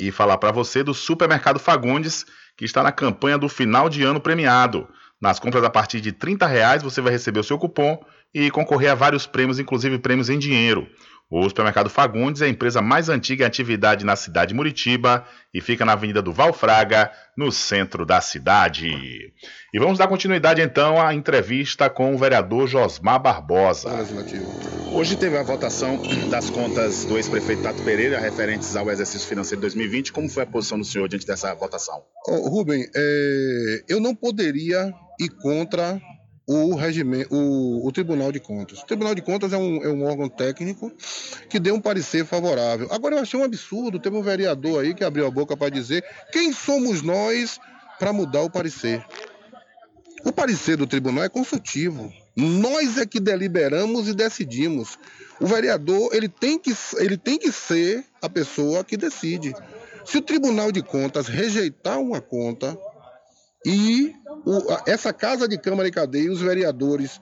e 0.00 0.10
falar 0.10 0.38
para 0.38 0.50
você 0.50 0.82
do 0.82 0.94
Supermercado 0.94 1.58
Fagundes, 1.58 2.24
que 2.56 2.64
está 2.64 2.82
na 2.82 2.92
campanha 2.92 3.36
do 3.38 3.48
final 3.48 3.88
de 3.88 4.02
ano 4.02 4.20
premiado. 4.20 4.88
Nas 5.20 5.38
compras 5.38 5.64
a 5.64 5.70
partir 5.70 6.00
de 6.00 6.10
R$ 6.10 6.36
reais 6.46 6.82
você 6.82 7.00
vai 7.00 7.12
receber 7.12 7.40
o 7.40 7.44
seu 7.44 7.58
cupom 7.58 7.98
e 8.34 8.50
concorrer 8.50 8.90
a 8.90 8.94
vários 8.94 9.26
prêmios, 9.26 9.58
inclusive 9.58 9.98
prêmios 9.98 10.28
em 10.28 10.38
dinheiro. 10.38 10.86
O 11.28 11.42
supermercado 11.48 11.90
Fagundes 11.90 12.40
é 12.40 12.44
a 12.44 12.48
empresa 12.48 12.80
mais 12.80 13.08
antiga 13.08 13.42
em 13.42 13.46
atividade 13.48 14.04
na 14.04 14.14
cidade 14.14 14.50
de 14.50 14.54
Muritiba 14.54 15.26
e 15.52 15.60
fica 15.60 15.84
na 15.84 15.92
Avenida 15.92 16.22
do 16.22 16.32
Valfraga, 16.32 17.10
no 17.36 17.50
centro 17.50 18.06
da 18.06 18.20
cidade. 18.20 19.32
E 19.74 19.78
vamos 19.78 19.98
dar 19.98 20.06
continuidade 20.06 20.62
então 20.62 21.04
à 21.04 21.12
entrevista 21.12 21.90
com 21.90 22.14
o 22.14 22.18
vereador 22.18 22.68
Josmar 22.68 23.20
Barbosa. 23.20 23.90
Hoje 24.92 25.16
teve 25.16 25.36
a 25.36 25.42
votação 25.42 26.00
das 26.30 26.48
contas 26.48 27.04
do 27.04 27.16
ex-prefeito 27.16 27.62
Tato 27.62 27.82
Pereira 27.82 28.20
referentes 28.20 28.76
ao 28.76 28.88
exercício 28.88 29.26
financeiro 29.28 29.60
de 29.60 29.62
2020. 29.62 30.12
Como 30.12 30.28
foi 30.28 30.44
a 30.44 30.46
posição 30.46 30.78
do 30.78 30.84
senhor 30.84 31.08
diante 31.08 31.26
dessa 31.26 31.52
votação? 31.54 32.04
Oh, 32.28 32.48
Rubem, 32.48 32.86
é... 32.94 33.84
eu 33.88 33.98
não 33.98 34.14
poderia 34.14 34.94
ir 35.18 35.30
contra 35.42 36.00
o, 36.46 36.74
regime, 36.76 37.26
o, 37.28 37.86
o, 37.86 37.92
Tribunal 37.92 38.30
de 38.30 38.38
Contas. 38.38 38.80
O 38.80 38.86
Tribunal 38.86 39.14
de 39.14 39.22
Contas 39.22 39.52
é 39.52 39.56
um, 39.56 39.82
é 39.82 39.88
um 39.88 40.04
órgão 40.04 40.28
técnico 40.28 40.92
que 41.48 41.58
deu 41.58 41.74
um 41.74 41.80
parecer 41.80 42.24
favorável. 42.24 42.86
Agora, 42.92 43.16
eu 43.16 43.22
achei 43.22 43.38
um 43.38 43.42
absurdo, 43.42 43.98
teve 43.98 44.16
um 44.16 44.22
vereador 44.22 44.82
aí 44.82 44.94
que 44.94 45.02
abriu 45.02 45.26
a 45.26 45.30
boca 45.30 45.56
para 45.56 45.70
dizer 45.70 46.04
quem 46.30 46.52
somos 46.52 47.02
nós 47.02 47.58
para 47.98 48.12
mudar 48.12 48.42
o 48.42 48.50
parecer. 48.50 49.04
O 50.24 50.32
parecer 50.32 50.76
do 50.76 50.86
tribunal 50.86 51.24
é 51.24 51.28
consultivo. 51.28 52.12
Nós 52.36 52.98
é 52.98 53.06
que 53.06 53.18
deliberamos 53.18 54.08
e 54.08 54.14
decidimos. 54.14 54.98
O 55.40 55.46
vereador 55.46 56.10
ele 56.12 56.28
tem 56.28 56.58
que, 56.58 56.72
ele 56.98 57.16
tem 57.16 57.38
que 57.38 57.50
ser 57.50 58.04
a 58.22 58.28
pessoa 58.28 58.84
que 58.84 58.96
decide. 58.96 59.54
Se 60.04 60.18
o 60.18 60.22
Tribunal 60.22 60.70
de 60.70 60.82
Contas 60.82 61.26
rejeitar 61.26 61.98
uma 61.98 62.20
conta 62.20 62.78
e 63.66 64.14
o, 64.44 64.62
essa 64.86 65.12
Casa 65.12 65.48
de 65.48 65.58
Câmara 65.58 65.88
e 65.88 65.90
Cadeia, 65.90 66.30
os 66.30 66.40
vereadores, 66.40 67.20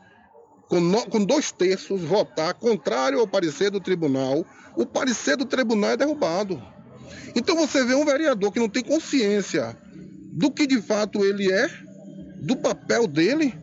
com, 0.68 0.78
no, 0.78 1.00
com 1.06 1.24
dois 1.24 1.50
terços, 1.50 2.02
votar 2.02 2.52
contrário 2.52 3.18
ao 3.18 3.26
parecer 3.26 3.70
do 3.70 3.80
tribunal, 3.80 4.44
o 4.76 4.84
parecer 4.84 5.38
do 5.38 5.46
tribunal 5.46 5.92
é 5.92 5.96
derrubado. 5.96 6.62
Então 7.34 7.56
você 7.56 7.82
vê 7.82 7.94
um 7.94 8.04
vereador 8.04 8.52
que 8.52 8.60
não 8.60 8.68
tem 8.68 8.84
consciência 8.84 9.74
do 10.34 10.50
que 10.50 10.66
de 10.66 10.82
fato 10.82 11.24
ele 11.24 11.50
é, 11.50 11.66
do 12.42 12.56
papel 12.56 13.06
dele. 13.06 13.54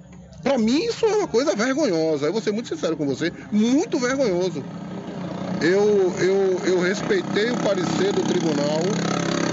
Para 0.42 0.58
mim 0.58 0.84
isso 0.86 1.06
é 1.06 1.16
uma 1.18 1.28
coisa 1.28 1.56
vergonhosa. 1.56 2.26
Eu 2.26 2.34
vou 2.34 2.42
ser 2.42 2.52
muito 2.52 2.70
sincero 2.70 2.98
com 2.98 3.06
você, 3.06 3.32
muito 3.52 4.00
vergonhoso. 4.00 4.64
Eu, 5.62 6.12
eu, 6.20 6.60
eu 6.66 6.80
respeitei 6.80 7.52
o 7.52 7.58
parecer 7.58 8.12
do 8.12 8.24
tribunal, 8.24 8.82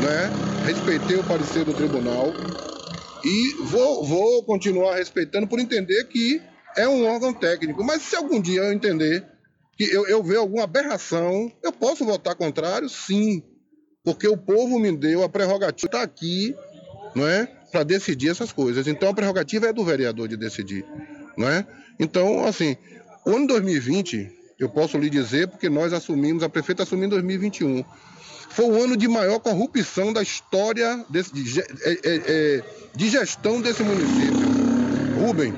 né? 0.03 0.31
Respeitei 0.64 1.18
o 1.18 1.24
parecer 1.24 1.66
do 1.66 1.74
tribunal 1.74 2.33
e 3.29 3.55
vou, 3.61 4.05
vou 4.05 4.43
continuar 4.43 4.97
respeitando 4.97 5.47
por 5.47 5.61
entender 5.61 6.05
que 6.05 6.41
é 6.74 6.89
um 6.89 7.05
órgão 7.05 7.33
técnico. 7.35 7.85
Mas 7.85 8.03
se 8.03 8.16
algum 8.16 8.41
dia 8.41 8.62
eu 8.62 8.72
entender 8.72 9.22
que 9.76 9.85
eu, 9.85 10.07
eu 10.07 10.22
ver 10.22 10.37
alguma 10.37 10.64
aberração, 10.64 11.53
eu 11.62 11.70
posso 11.70 12.07
votar 12.07 12.35
contrário? 12.35 12.89
Sim. 12.89 13.43
Porque 14.03 14.26
o 14.26 14.37
povo 14.37 14.79
me 14.79 14.97
deu 14.97 15.22
a 15.22 15.29
prerrogativa 15.29 15.87
está 15.87 16.03
aqui, 16.03 16.57
não 17.14 17.26
é? 17.26 17.45
Para 17.70 17.83
decidir 17.83 18.31
essas 18.31 18.51
coisas. 18.51 18.87
Então 18.87 19.11
a 19.11 19.14
prerrogativa 19.14 19.66
é 19.66 19.72
do 19.72 19.85
vereador 19.85 20.26
de 20.26 20.37
decidir, 20.37 20.87
não 21.37 21.49
é? 21.49 21.66
Então, 22.01 22.47
assim, 22.47 22.76
o 23.26 23.37
ano 23.37 23.47
2020, 23.49 24.31
eu 24.59 24.70
posso 24.70 24.97
lhe 24.97 25.11
dizer, 25.11 25.49
porque 25.49 25.68
nós 25.68 25.93
assumimos, 25.93 26.43
a 26.43 26.49
prefeita 26.49 26.85
assumiu 26.85 27.07
em 27.07 27.11
2021 27.11 27.85
foi 28.49 28.66
o 28.66 28.82
ano 28.82 28.96
de 28.96 29.07
maior 29.07 29.38
corrupção 29.38 30.12
da 30.12 30.22
história 30.22 31.05
desse, 31.09 31.32
de, 31.32 31.61
é, 31.61 31.64
é, 31.64 31.99
é, 32.05 32.64
de 32.94 33.09
gestão 33.09 33.61
desse 33.61 33.82
município. 33.82 34.59
Rubem, 35.20 35.55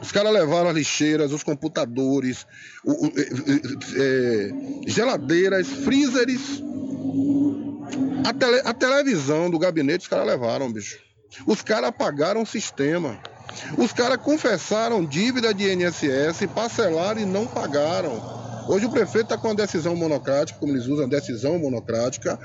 os 0.00 0.12
caras 0.12 0.32
levaram 0.32 0.68
as 0.68 0.74
lixeiras, 0.74 1.32
os 1.32 1.42
computadores, 1.42 2.46
o, 2.84 3.06
o, 3.06 3.12
é, 3.96 4.50
geladeiras, 4.86 5.66
freezers, 5.66 6.62
a, 8.24 8.32
tele, 8.32 8.62
a, 8.64 8.74
televisão 8.74 9.50
do 9.50 9.58
gabinete, 9.58 10.02
os 10.02 10.08
caras 10.08 10.26
levaram, 10.26 10.72
bicho. 10.72 10.98
Os 11.46 11.62
caras 11.62 11.88
apagaram 11.88 12.42
o 12.42 12.46
sistema. 12.46 13.18
Os 13.76 13.92
caras 13.92 14.18
confessaram 14.18 15.04
dívida 15.04 15.54
de 15.54 15.72
INSS, 15.72 16.46
parcelaram 16.54 17.20
e 17.20 17.24
não 17.24 17.46
pagaram. 17.46 18.45
Hoje 18.68 18.86
o 18.86 18.90
prefeito 18.90 19.26
está 19.26 19.38
com 19.38 19.48
uma 19.48 19.54
decisão 19.54 19.94
monocrática, 19.94 20.58
como 20.58 20.72
eles 20.72 20.86
usam, 20.86 21.08
decisão 21.08 21.58
monocrática, 21.58 22.38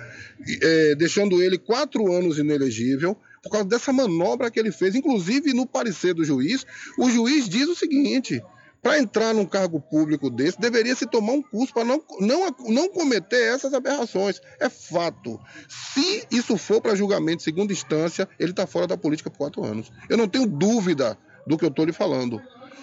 é, 0.61 0.95
deixando 0.95 1.41
ele 1.41 1.57
quatro 1.57 2.11
anos 2.11 2.37
inelegível 2.37 3.17
por 3.41 3.49
causa 3.49 3.67
dessa 3.67 3.91
manobra 3.91 4.51
que 4.51 4.59
ele 4.59 4.71
fez. 4.71 4.93
Inclusive, 4.93 5.53
no 5.53 5.65
parecer 5.65 6.13
do 6.13 6.23
juiz, 6.23 6.65
o 6.97 7.09
juiz 7.09 7.49
diz 7.49 7.67
o 7.67 7.75
seguinte: 7.75 8.41
para 8.81 8.99
entrar 8.99 9.33
num 9.33 9.45
cargo 9.45 9.79
público 9.79 10.29
desse, 10.29 10.59
deveria 10.59 10.95
se 10.95 11.05
tomar 11.05 11.33
um 11.33 11.41
curso 11.41 11.73
para 11.73 11.85
não, 11.85 12.03
não, 12.19 12.55
não 12.67 12.89
cometer 12.89 13.53
essas 13.53 13.73
aberrações. 13.73 14.41
É 14.59 14.69
fato. 14.69 15.39
Se 15.67 16.25
isso 16.31 16.57
for 16.57 16.81
para 16.81 16.95
julgamento 16.95 17.43
segunda 17.43 17.73
instância, 17.73 18.27
ele 18.39 18.51
está 18.51 18.65
fora 18.65 18.87
da 18.87 18.97
política 18.97 19.29
por 19.29 19.37
quatro 19.37 19.63
anos. 19.63 19.91
Eu 20.09 20.17
não 20.17 20.27
tenho 20.27 20.45
dúvida 20.45 21.17
do 21.45 21.57
que 21.57 21.65
eu 21.65 21.69
estou 21.69 21.85
lhe 21.85 21.93
falando. 21.93 22.41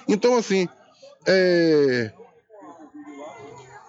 Então, 0.09 0.36
assim, 0.36 0.68
é, 1.26 2.12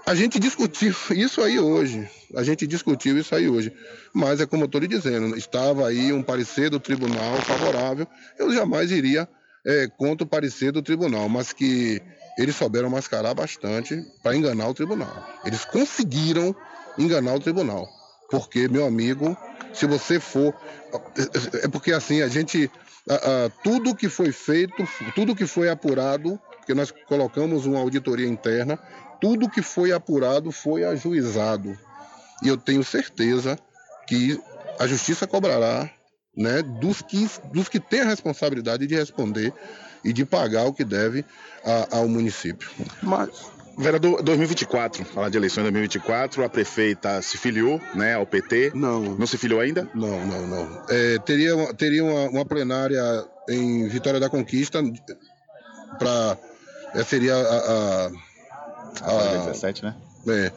a 0.09 0.15
gente 0.15 0.39
discutiu 0.39 0.91
isso 1.11 1.39
aí 1.39 1.59
hoje. 1.59 2.09
A 2.35 2.41
gente 2.41 2.65
discutiu 2.65 3.15
isso 3.19 3.35
aí 3.35 3.47
hoje. 3.47 3.71
Mas 4.11 4.41
é 4.41 4.45
como 4.47 4.63
eu 4.63 4.65
estou 4.65 4.81
lhe 4.81 4.87
dizendo, 4.87 5.37
estava 5.37 5.87
aí 5.87 6.11
um 6.11 6.23
parecer 6.23 6.71
do 6.71 6.79
tribunal 6.79 7.35
favorável. 7.43 8.07
Eu 8.39 8.51
jamais 8.51 8.89
iria 8.89 9.29
é, 9.63 9.87
contra 9.87 10.25
o 10.25 10.27
parecer 10.27 10.71
do 10.71 10.81
tribunal, 10.81 11.29
mas 11.29 11.53
que 11.53 12.01
eles 12.39 12.55
souberam 12.55 12.89
mascarar 12.89 13.35
bastante 13.35 14.03
para 14.23 14.35
enganar 14.35 14.67
o 14.69 14.73
tribunal. 14.73 15.13
Eles 15.45 15.63
conseguiram 15.63 16.55
enganar 16.97 17.35
o 17.35 17.39
tribunal. 17.39 17.87
Porque, 18.31 18.67
meu 18.67 18.87
amigo, 18.87 19.37
se 19.71 19.85
você 19.85 20.19
for. 20.19 20.55
É 21.61 21.67
porque 21.67 21.93
assim, 21.93 22.23
a 22.23 22.27
gente. 22.27 22.71
A, 23.07 23.45
a, 23.45 23.49
tudo 23.63 23.95
que 23.95 24.09
foi 24.09 24.31
feito, 24.31 24.87
tudo 25.13 25.35
que 25.35 25.45
foi 25.45 25.69
apurado, 25.69 26.39
porque 26.57 26.73
nós 26.73 26.91
colocamos 27.07 27.67
uma 27.67 27.79
auditoria 27.79 28.27
interna 28.27 28.79
tudo 29.19 29.49
que 29.49 29.61
foi 29.61 29.91
apurado 29.91 30.51
foi 30.51 30.83
ajuizado. 30.83 31.77
E 32.43 32.47
eu 32.47 32.57
tenho 32.57 32.83
certeza 32.83 33.57
que 34.07 34.39
a 34.79 34.87
justiça 34.87 35.27
cobrará 35.27 35.89
né, 36.35 36.61
dos, 36.61 37.01
que, 37.01 37.29
dos 37.51 37.67
que 37.67 37.79
têm 37.79 38.01
a 38.01 38.05
responsabilidade 38.05 38.87
de 38.87 38.95
responder 38.95 39.53
e 40.03 40.13
de 40.13 40.25
pagar 40.25 40.65
o 40.65 40.73
que 40.73 40.85
deve 40.85 41.25
a, 41.65 41.97
ao 41.97 42.07
município. 42.07 42.69
Mas, 43.03 43.29
Vereador, 43.79 44.21
2024, 44.21 45.05
falar 45.05 45.29
de 45.29 45.37
eleições 45.37 45.63
2024, 45.63 46.43
a 46.43 46.49
prefeita 46.49 47.21
se 47.21 47.37
filiou 47.37 47.81
né, 47.95 48.13
ao 48.13 48.25
PT? 48.25 48.73
Não. 48.75 49.15
Não 49.15 49.25
se 49.25 49.37
filiou 49.37 49.61
ainda? 49.61 49.89
Não, 49.95 50.25
não, 50.25 50.47
não. 50.47 50.83
É, 50.89 51.17
teria 51.19 51.73
teria 51.75 52.03
uma, 52.03 52.29
uma, 52.29 52.45
plenária 52.45 53.01
em 53.49 53.87
Vitória 53.87 54.19
da 54.19 54.29
Conquista 54.29 54.83
para. 55.97 56.37
É, 56.93 57.03
seria 57.05 57.33
a, 57.33 58.07
a 58.07 58.11
a, 59.01 59.45
17, 59.45 59.83
né? 59.83 59.95
É, 60.27 60.51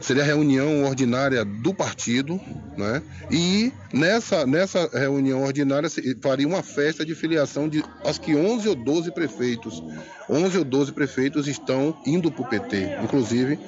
seria 0.00 0.22
a 0.22 0.26
reunião 0.26 0.84
ordinária 0.84 1.44
do 1.44 1.74
partido, 1.74 2.40
né? 2.76 3.02
E 3.30 3.72
nessa, 3.92 4.46
nessa 4.46 4.88
reunião 4.92 5.42
ordinária 5.42 5.88
faria 6.20 6.46
uma 6.46 6.62
festa 6.62 7.04
de 7.04 7.14
filiação 7.14 7.68
de 7.68 7.84
acho 8.04 8.20
que 8.20 8.34
11 8.34 8.68
ou 8.68 8.74
12 8.74 9.12
prefeitos. 9.12 9.82
11 10.28 10.58
ou 10.58 10.64
12 10.64 10.92
prefeitos 10.92 11.46
estão 11.46 11.96
indo 12.06 12.30
para 12.30 12.42
o 12.42 12.48
PT, 12.48 12.98
inclusive 13.02 13.58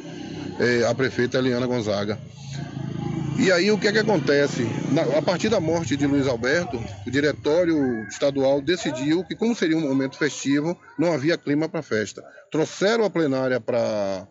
é, 0.59 0.87
a 0.87 0.95
prefeita 0.95 1.39
Eliana 1.39 1.67
Gonzaga. 1.67 2.19
E 3.39 3.53
aí 3.53 3.71
o 3.71 3.79
que 3.79 3.87
é 3.87 3.93
que 3.93 3.99
acontece? 3.99 4.67
Na, 4.91 5.03
a 5.19 5.23
partir 5.23 5.49
da 5.49 5.61
morte 5.61 5.97
de 5.97 6.07
Luiz 6.07 6.27
Alberto, 6.27 6.83
o 7.07 7.11
diretório 7.11 8.07
estadual 8.09 8.63
decidiu 8.63 9.23
que, 9.25 9.37
como 9.37 9.55
seria 9.55 9.77
um 9.77 9.83
momento 9.83 10.17
festivo, 10.17 10.77
não 10.99 11.13
havia 11.13 11.37
clima 11.37 11.69
para 11.69 11.83
festa. 11.83 12.25
Trouxeram 12.51 13.05
a 13.05 13.11
plenária 13.11 13.61
para 13.61 14.27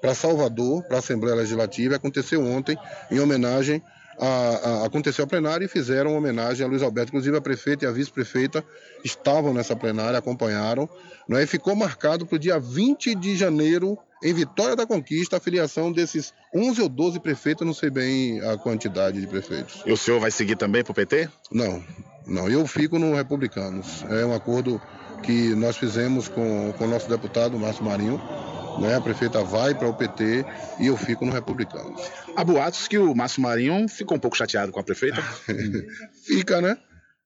para 0.00 0.14
Salvador, 0.14 0.82
para 0.82 0.96
a 0.96 0.98
Assembleia 0.98 1.34
Legislativa, 1.34 1.96
aconteceu 1.96 2.44
ontem 2.44 2.76
em 3.10 3.20
homenagem 3.20 3.82
a, 4.18 4.26
a, 4.26 4.86
aconteceu 4.86 5.24
a 5.24 5.28
plenária 5.28 5.64
e 5.64 5.68
fizeram 5.68 6.16
homenagem 6.16 6.64
a 6.64 6.68
Luiz 6.68 6.82
Alberto. 6.82 7.10
Inclusive 7.10 7.36
a 7.36 7.40
prefeita 7.40 7.84
e 7.84 7.88
a 7.88 7.90
vice-prefeita 7.90 8.64
estavam 9.04 9.52
nessa 9.52 9.74
plenária, 9.76 10.18
acompanharam, 10.18 10.88
né, 11.28 11.42
e 11.42 11.46
ficou 11.46 11.74
marcado 11.74 12.26
para 12.26 12.36
o 12.36 12.38
dia 12.38 12.58
20 12.58 13.14
de 13.14 13.36
janeiro 13.36 13.98
em 14.22 14.32
Vitória 14.32 14.74
da 14.74 14.86
Conquista 14.86 15.36
a 15.36 15.40
filiação 15.40 15.92
desses 15.92 16.32
11 16.54 16.80
ou 16.80 16.88
12 16.88 17.20
prefeitos, 17.20 17.66
não 17.66 17.74
sei 17.74 17.90
bem 17.90 18.40
a 18.40 18.56
quantidade 18.56 19.20
de 19.20 19.26
prefeitos. 19.26 19.82
E 19.84 19.92
o 19.92 19.96
senhor 19.96 20.18
vai 20.18 20.30
seguir 20.30 20.56
também 20.56 20.82
para 20.82 20.92
o 20.92 20.94
PT? 20.94 21.28
Não, 21.52 21.84
não. 22.26 22.48
Eu 22.48 22.66
fico 22.66 22.98
no 22.98 23.14
Republicanos. 23.14 24.02
É 24.08 24.24
um 24.24 24.34
acordo 24.34 24.80
que 25.22 25.54
nós 25.54 25.76
fizemos 25.76 26.28
com 26.28 26.74
o 26.78 26.86
nosso 26.86 27.08
deputado, 27.08 27.58
Márcio 27.58 27.84
Marinho. 27.84 28.20
Né? 28.78 28.96
A 28.96 29.00
prefeita 29.00 29.42
vai 29.42 29.74
para 29.74 29.88
o 29.88 29.94
PT 29.94 30.44
e 30.80 30.86
eu 30.86 30.96
fico 30.96 31.24
no 31.24 31.32
Republicanos. 31.32 32.00
Há 32.36 32.44
boatos 32.44 32.88
que 32.88 32.98
o 32.98 33.14
Márcio 33.14 33.42
Marinho 33.42 33.88
ficou 33.88 34.16
um 34.16 34.20
pouco 34.20 34.36
chateado 34.36 34.72
com 34.72 34.80
a 34.80 34.82
prefeita? 34.82 35.22
Fica, 36.26 36.60
né? 36.60 36.76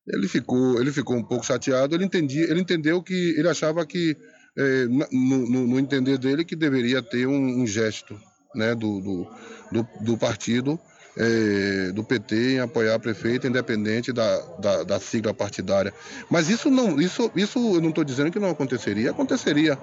Ele 0.07 0.27
ficou, 0.29 0.81
ele 0.81 0.91
ficou 0.91 1.17
um 1.17 1.23
pouco 1.23 1.45
chateado. 1.45 1.95
Ele, 1.95 2.05
entendia, 2.05 2.45
ele 2.51 2.61
entendeu 2.61 3.03
que 3.03 3.35
ele 3.37 3.49
achava 3.49 3.85
que 3.85 4.17
é, 4.57 4.87
no, 4.87 5.07
no, 5.49 5.67
no, 5.67 5.79
entender 5.79 6.19
dele, 6.19 6.45
que 6.45 6.57
deveria 6.57 7.03
ter 7.03 7.27
um, 7.27 7.63
um 7.63 7.67
gesto 7.67 8.19
né, 8.55 8.75
do, 8.75 9.01
do, 9.01 9.31
do, 9.71 9.89
do 10.01 10.19
partido, 10.19 10.79
é, 11.17 11.93
do 11.93 12.03
PT, 12.03 12.55
em 12.55 12.61
apoiar 12.61 12.95
a 12.95 12.99
prefeita, 12.99 13.47
independente 13.47 14.13
da, 14.13 14.41
da, 14.57 14.83
da 14.85 15.01
sigla 15.01 15.35
partidária. 15.35 15.93
Mas 16.31 16.49
isso 16.49 16.71
não, 16.71 17.01
isso, 17.01 17.31
isso 17.37 17.59
eu 17.77 17.81
não 17.81 17.91
estou 17.91 18.05
dizendo 18.05 18.31
que 18.31 18.39
não 18.39 18.51
aconteceria, 18.51 19.11
aconteceria, 19.11 19.79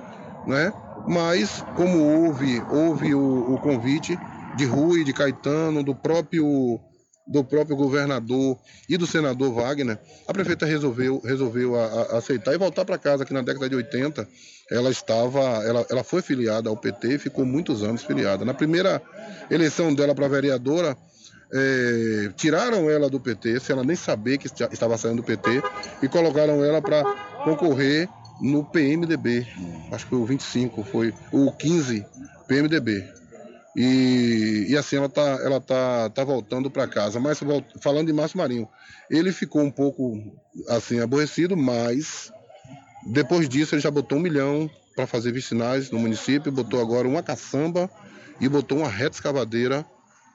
né? 0.48 0.74
Mas 1.08 1.64
como 1.76 2.00
houve, 2.00 2.62
houve 2.70 3.14
o, 3.14 3.54
o 3.54 3.60
convite 3.60 4.18
de 4.56 4.66
Rui, 4.66 5.04
de 5.04 5.14
Caetano, 5.14 5.84
do 5.84 5.94
próprio 5.94 6.80
do 7.28 7.44
próprio 7.44 7.76
governador 7.76 8.56
e 8.88 8.98
do 8.98 9.08
senador 9.08 9.52
Wagner, 9.52 9.98
a 10.28 10.34
prefeita 10.34 10.66
resolveu, 10.66 11.20
resolveu 11.26 11.76
a, 11.76 11.86
a 11.86 12.18
aceitar 12.18 12.54
e 12.54 12.58
voltar 12.58 12.86
para 12.86 13.00
casa, 13.00 13.26
que 13.26 13.34
na 13.34 13.42
década 13.42 13.68
de 13.68 13.76
80 13.76 14.28
ela 14.70 14.92
estava, 14.92 15.42
ela, 15.66 15.86
ela 15.90 16.04
foi 16.04 16.22
filiada 16.22 16.70
ao 16.70 16.78
PT 16.78 17.16
e 17.16 17.18
ficou 17.18 17.44
muitos 17.44 17.84
anos 17.84 18.04
filiada. 18.04 18.46
Na 18.46 18.54
primeira 18.54 19.02
eleição 19.50 19.94
dela 19.94 20.14
para 20.14 20.28
vereadora, 20.28 20.96
é, 21.52 22.32
tiraram 22.36 22.90
ela 22.90 23.10
do 23.10 23.20
PT, 23.20 23.60
sem 23.60 23.74
ela 23.74 23.84
nem 23.84 23.96
saber 23.96 24.38
que 24.38 24.48
estava 24.48 24.98
saindo 24.98 25.18
do 25.18 25.24
PT, 25.24 25.64
e 26.04 26.08
colocaram 26.08 26.64
ela 26.64 26.82
para 26.82 27.04
concorrer 27.44 28.08
no 28.40 28.64
PMDB. 28.64 29.48
Acho 29.92 30.06
que 30.06 30.10
foi 30.12 30.20
o 30.20 30.26
25, 30.26 30.84
foi 30.84 31.14
o 31.32 31.52
15 31.52 32.06
PMDB. 32.48 33.06
E, 33.76 34.68
e 34.70 34.78
assim 34.78 34.96
ela 34.96 35.10
tá, 35.10 35.22
ela 35.22 35.60
tá, 35.60 36.10
tá 36.10 36.24
voltando 36.24 36.70
para 36.70 36.88
casa. 36.88 37.20
Mas 37.20 37.40
falando 37.82 38.08
de 38.08 38.14
Márcio 38.14 38.38
Marinho, 38.38 38.70
ele 39.10 39.32
ficou 39.32 39.62
um 39.62 39.72
pouco 39.72 40.22
assim 40.70 41.00
aborrecido, 41.00 41.58
mas 41.58 42.32
depois 43.06 43.50
disso 43.50 43.76
ele 43.76 43.82
já 43.82 43.92
botou 43.92 44.18
um 44.18 44.22
milhão 44.22 44.70
para 44.96 45.06
fazer 45.06 45.32
vicinais 45.32 45.92
no 45.92 46.00
município, 46.00 46.52
botou 46.52 46.80
agora 46.80 47.08
uma 47.08 47.22
caçamba 47.22 47.90
e 48.40 48.48
botou 48.48 48.78
uma 48.78 48.88
reta 48.88 49.18
escavadeira 49.18 49.86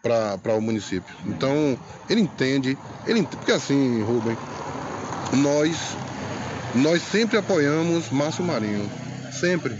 para 0.03 0.55
o 0.55 0.61
município. 0.61 1.14
Então 1.26 1.78
ele 2.09 2.20
entende, 2.20 2.76
ele 3.07 3.22
porque 3.22 3.53
assim, 3.53 4.03
Rubem, 4.03 4.36
nós 5.32 5.96
nós 6.75 7.03
sempre 7.03 7.39
apoiamos 7.39 8.11
Márcio 8.11 8.45
Marinho, 8.45 8.89
sempre, 9.33 9.77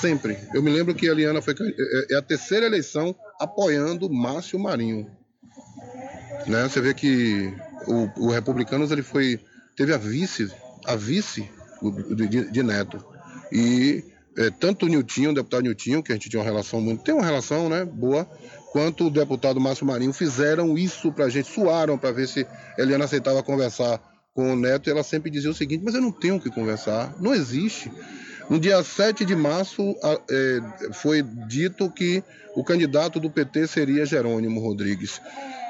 sempre. 0.00 0.38
Eu 0.54 0.62
me 0.62 0.70
lembro 0.70 0.94
que 0.94 1.08
a 1.08 1.12
Eliana 1.12 1.42
foi 1.42 1.54
é, 1.60 2.14
é 2.14 2.16
a 2.16 2.22
terceira 2.22 2.66
eleição 2.66 3.14
apoiando 3.40 4.10
Márcio 4.10 4.58
Marinho. 4.58 5.10
Né? 6.46 6.62
Você 6.68 6.80
vê 6.80 6.94
que 6.94 7.52
o, 7.86 8.26
o 8.26 8.30
Republicanos 8.30 8.90
ele 8.90 9.02
foi 9.02 9.40
teve 9.76 9.92
a 9.92 9.98
vice, 9.98 10.50
a 10.86 10.94
vice 10.94 11.48
de, 12.14 12.50
de 12.50 12.62
Neto 12.62 13.04
e 13.52 14.04
é, 14.36 14.50
tanto 14.50 14.86
o 14.86 14.88
Niltinho, 14.88 15.30
o 15.30 15.34
deputado 15.34 15.62
Niltinho, 15.62 16.02
que 16.02 16.12
a 16.12 16.14
gente 16.14 16.28
tinha 16.28 16.40
uma 16.40 16.48
relação 16.48 16.80
muito, 16.80 17.02
tem 17.02 17.14
uma 17.14 17.24
relação, 17.24 17.68
né, 17.68 17.84
boa, 17.84 18.28
quanto 18.72 19.06
o 19.06 19.10
deputado 19.10 19.60
Márcio 19.60 19.86
Marinho 19.86 20.12
fizeram 20.12 20.76
isso 20.76 21.12
pra 21.12 21.28
gente, 21.28 21.48
suaram 21.48 21.96
para 21.96 22.10
ver 22.10 22.26
se 22.26 22.46
Eliana 22.76 23.04
aceitava 23.04 23.42
conversar 23.42 24.00
com 24.34 24.52
o 24.52 24.56
Neto 24.56 24.90
ela 24.90 25.02
sempre 25.02 25.30
dizia 25.30 25.50
o 25.50 25.54
seguinte: 25.54 25.82
mas 25.84 25.94
eu 25.94 26.02
não 26.02 26.12
tenho 26.12 26.36
o 26.36 26.40
que 26.40 26.50
conversar, 26.50 27.14
não 27.20 27.34
existe. 27.34 27.90
No 28.50 28.58
dia 28.58 28.82
7 28.82 29.24
de 29.24 29.34
março 29.34 29.96
é, 30.30 30.60
foi 30.92 31.22
dito 31.22 31.90
que 31.90 32.22
o 32.54 32.62
candidato 32.62 33.18
do 33.18 33.30
PT 33.30 33.66
seria 33.66 34.04
Jerônimo 34.04 34.60
Rodrigues. 34.60 35.20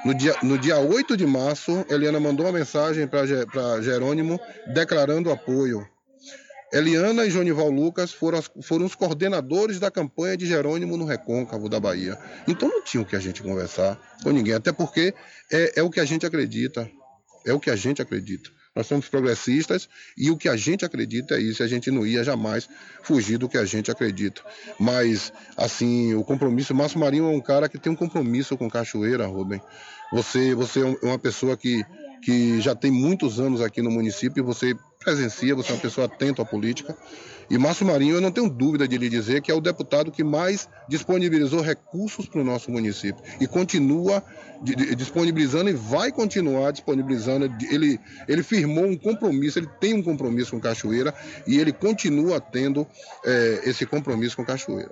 No 0.04 0.12
dia, 0.12 0.34
no 0.42 0.58
dia 0.58 0.78
8 0.78 1.16
de 1.16 1.26
março, 1.26 1.84
Eliana 1.88 2.18
mandou 2.18 2.44
uma 2.44 2.52
mensagem 2.52 3.06
para 3.06 3.80
Jerônimo 3.80 4.40
declarando 4.74 5.30
apoio. 5.30 5.86
Eliana 6.72 7.24
e 7.24 7.30
Jonival 7.30 7.70
Lucas 7.70 8.12
foram, 8.12 8.42
foram 8.60 8.84
os 8.84 8.96
coordenadores 8.96 9.78
da 9.78 9.92
campanha 9.92 10.36
de 10.36 10.44
Jerônimo 10.44 10.96
no 10.96 11.04
Recôncavo 11.04 11.68
da 11.68 11.78
Bahia. 11.78 12.18
Então 12.48 12.68
não 12.68 12.82
tinha 12.82 13.00
o 13.00 13.06
que 13.06 13.14
a 13.14 13.20
gente 13.20 13.42
conversar 13.42 13.96
com 14.22 14.30
ninguém, 14.30 14.54
até 14.54 14.72
porque 14.72 15.14
é, 15.52 15.74
é 15.76 15.82
o 15.82 15.88
que 15.88 16.00
a 16.00 16.04
gente 16.04 16.26
acredita. 16.26 16.90
É 17.44 17.52
o 17.52 17.60
que 17.60 17.70
a 17.70 17.76
gente 17.76 18.00
acredita. 18.00 18.50
Nós 18.74 18.86
somos 18.88 19.08
progressistas 19.08 19.88
e 20.18 20.30
o 20.30 20.36
que 20.36 20.48
a 20.48 20.56
gente 20.56 20.84
acredita 20.84 21.36
é 21.36 21.40
isso. 21.40 21.62
A 21.62 21.66
gente 21.66 21.90
não 21.90 22.04
ia 22.04 22.24
jamais 22.24 22.68
fugir 23.02 23.38
do 23.38 23.48
que 23.48 23.56
a 23.56 23.64
gente 23.64 23.90
acredita. 23.90 24.42
Mas, 24.78 25.32
assim, 25.56 26.14
o 26.14 26.24
compromisso. 26.24 26.74
Márcio 26.74 26.98
Marinho 26.98 27.26
é 27.26 27.36
um 27.36 27.40
cara 27.40 27.68
que 27.68 27.78
tem 27.78 27.92
um 27.92 27.96
compromisso 27.96 28.56
com 28.56 28.68
Cachoeira, 28.68 29.26
Rubem. 29.26 29.60
Você, 30.12 30.54
você 30.54 30.80
é 30.80 31.06
uma 31.06 31.18
pessoa 31.18 31.56
que, 31.56 31.84
que 32.22 32.60
já 32.60 32.74
tem 32.74 32.90
muitos 32.90 33.38
anos 33.38 33.60
aqui 33.60 33.80
no 33.80 33.90
município 33.90 34.40
e 34.40 34.44
você 34.44 34.74
presencia, 34.98 35.54
você 35.54 35.70
é 35.70 35.74
uma 35.74 35.80
pessoa 35.80 36.06
atenta 36.06 36.42
à 36.42 36.44
política. 36.44 36.96
E 37.50 37.58
Márcio 37.58 37.86
Marinho, 37.86 38.16
eu 38.16 38.20
não 38.20 38.30
tenho 38.30 38.48
dúvida 38.48 38.86
de 38.86 38.96
lhe 38.96 39.08
dizer 39.08 39.42
que 39.42 39.50
é 39.50 39.54
o 39.54 39.60
deputado 39.60 40.10
que 40.10 40.24
mais 40.24 40.68
disponibilizou 40.88 41.60
recursos 41.60 42.26
para 42.26 42.40
o 42.40 42.44
nosso 42.44 42.70
município 42.70 43.22
e 43.40 43.46
continua 43.46 44.22
disponibilizando 44.96 45.68
e 45.68 45.74
vai 45.74 46.10
continuar 46.10 46.72
disponibilizando. 46.72 47.52
Ele, 47.70 48.00
ele 48.26 48.42
firmou 48.42 48.86
um 48.86 48.96
compromisso, 48.96 49.58
ele 49.58 49.68
tem 49.80 49.94
um 49.94 50.02
compromisso 50.02 50.52
com 50.52 50.60
Cachoeira 50.60 51.14
e 51.46 51.58
ele 51.58 51.72
continua 51.72 52.40
tendo 52.40 52.86
é, 53.24 53.62
esse 53.64 53.84
compromisso 53.84 54.36
com 54.36 54.44
Cachoeira. 54.44 54.90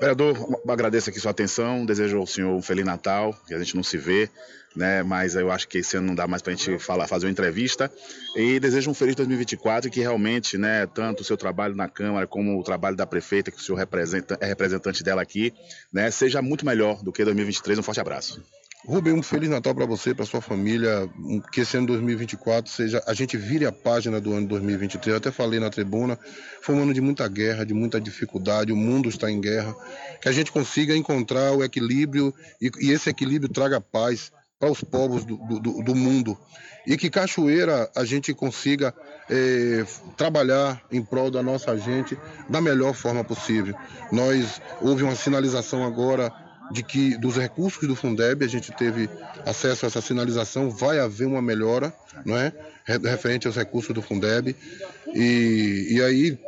Vereador, 0.00 0.60
agradeço 0.66 1.10
aqui 1.10 1.20
sua 1.20 1.30
atenção, 1.30 1.84
desejo 1.84 2.16
ao 2.16 2.26
senhor 2.26 2.54
um 2.54 2.62
Feliz 2.62 2.86
Natal, 2.86 3.38
que 3.46 3.52
a 3.52 3.58
gente 3.58 3.76
não 3.76 3.82
se 3.82 3.98
vê 3.98 4.30
né? 4.74 5.02
Mas 5.02 5.34
eu 5.34 5.50
acho 5.50 5.66
que 5.68 5.78
esse 5.78 5.96
ano 5.96 6.08
não 6.08 6.14
dá 6.14 6.26
mais 6.26 6.42
para 6.42 6.52
a 6.52 6.56
gente 6.56 6.78
falar, 6.78 7.06
fazer 7.06 7.26
uma 7.26 7.32
entrevista. 7.32 7.90
E 8.36 8.60
desejo 8.60 8.90
um 8.90 8.94
feliz 8.94 9.14
2024 9.16 9.88
e 9.88 9.90
que 9.90 10.00
realmente, 10.00 10.56
né, 10.56 10.86
tanto 10.86 11.20
o 11.20 11.24
seu 11.24 11.36
trabalho 11.36 11.74
na 11.80 11.88
Câmara 11.88 12.26
como 12.26 12.58
o 12.58 12.62
trabalho 12.62 12.96
da 12.96 13.06
prefeita, 13.06 13.50
que 13.50 13.58
o 13.58 13.60
senhor 13.60 13.78
representa, 13.78 14.38
é 14.40 14.46
representante 14.46 15.02
dela 15.02 15.22
aqui, 15.22 15.52
né, 15.92 16.10
seja 16.10 16.40
muito 16.40 16.64
melhor 16.64 17.02
do 17.02 17.12
que 17.12 17.24
2023. 17.24 17.78
Um 17.78 17.82
forte 17.82 18.00
abraço. 18.00 18.42
Rubem, 18.86 19.12
um 19.12 19.22
feliz 19.22 19.50
Natal 19.50 19.74
para 19.74 19.84
você, 19.84 20.14
para 20.14 20.24
sua 20.24 20.40
família. 20.40 21.08
Que 21.52 21.60
esse 21.60 21.76
ano 21.76 21.88
2024 21.88 22.70
seja. 22.70 23.02
A 23.06 23.12
gente 23.12 23.36
vire 23.36 23.66
a 23.66 23.72
página 23.72 24.18
do 24.18 24.32
ano 24.32 24.46
2023. 24.48 25.12
Eu 25.12 25.16
até 25.18 25.30
falei 25.30 25.60
na 25.60 25.68
tribuna. 25.68 26.18
Foi 26.62 26.74
um 26.74 26.82
ano 26.82 26.94
de 26.94 27.00
muita 27.00 27.28
guerra, 27.28 27.66
de 27.66 27.74
muita 27.74 28.00
dificuldade. 28.00 28.72
O 28.72 28.76
mundo 28.76 29.08
está 29.08 29.30
em 29.30 29.38
guerra. 29.38 29.74
Que 30.22 30.30
a 30.30 30.32
gente 30.32 30.50
consiga 30.50 30.96
encontrar 30.96 31.52
o 31.52 31.62
equilíbrio 31.62 32.34
e, 32.60 32.70
e 32.80 32.90
esse 32.90 33.10
equilíbrio 33.10 33.52
traga 33.52 33.82
paz 33.82 34.32
para 34.60 34.70
os 34.70 34.84
povos 34.84 35.24
do, 35.24 35.36
do, 35.58 35.82
do, 35.82 35.94
mundo. 35.94 36.38
E 36.86 36.96
que 36.98 37.08
Cachoeira 37.08 37.90
a 37.96 38.04
gente 38.04 38.34
consiga 38.34 38.94
é, 39.28 39.84
trabalhar 40.18 40.82
em 40.92 41.02
prol 41.02 41.30
da 41.30 41.42
nossa 41.42 41.76
gente 41.78 42.16
da 42.46 42.60
melhor 42.60 42.94
forma 42.94 43.24
possível. 43.24 43.74
Nós 44.12 44.60
houve 44.82 45.02
uma 45.02 45.16
sinalização 45.16 45.82
agora 45.82 46.30
de 46.70 46.82
que 46.82 47.16
dos 47.16 47.36
recursos 47.36 47.88
do 47.88 47.96
Fundeb 47.96 48.44
a 48.44 48.48
gente 48.48 48.70
teve 48.72 49.08
acesso 49.46 49.86
a 49.86 49.88
essa 49.88 50.00
sinalização, 50.00 50.70
vai 50.70 51.00
haver 51.00 51.26
uma 51.26 51.42
melhora, 51.42 51.92
não 52.24 52.36
é, 52.36 52.52
referente 52.84 53.46
aos 53.46 53.56
recursos 53.56 53.94
do 53.94 54.02
Fundeb. 54.02 54.54
E, 55.14 55.88
e 55.90 56.02
aí 56.02 56.38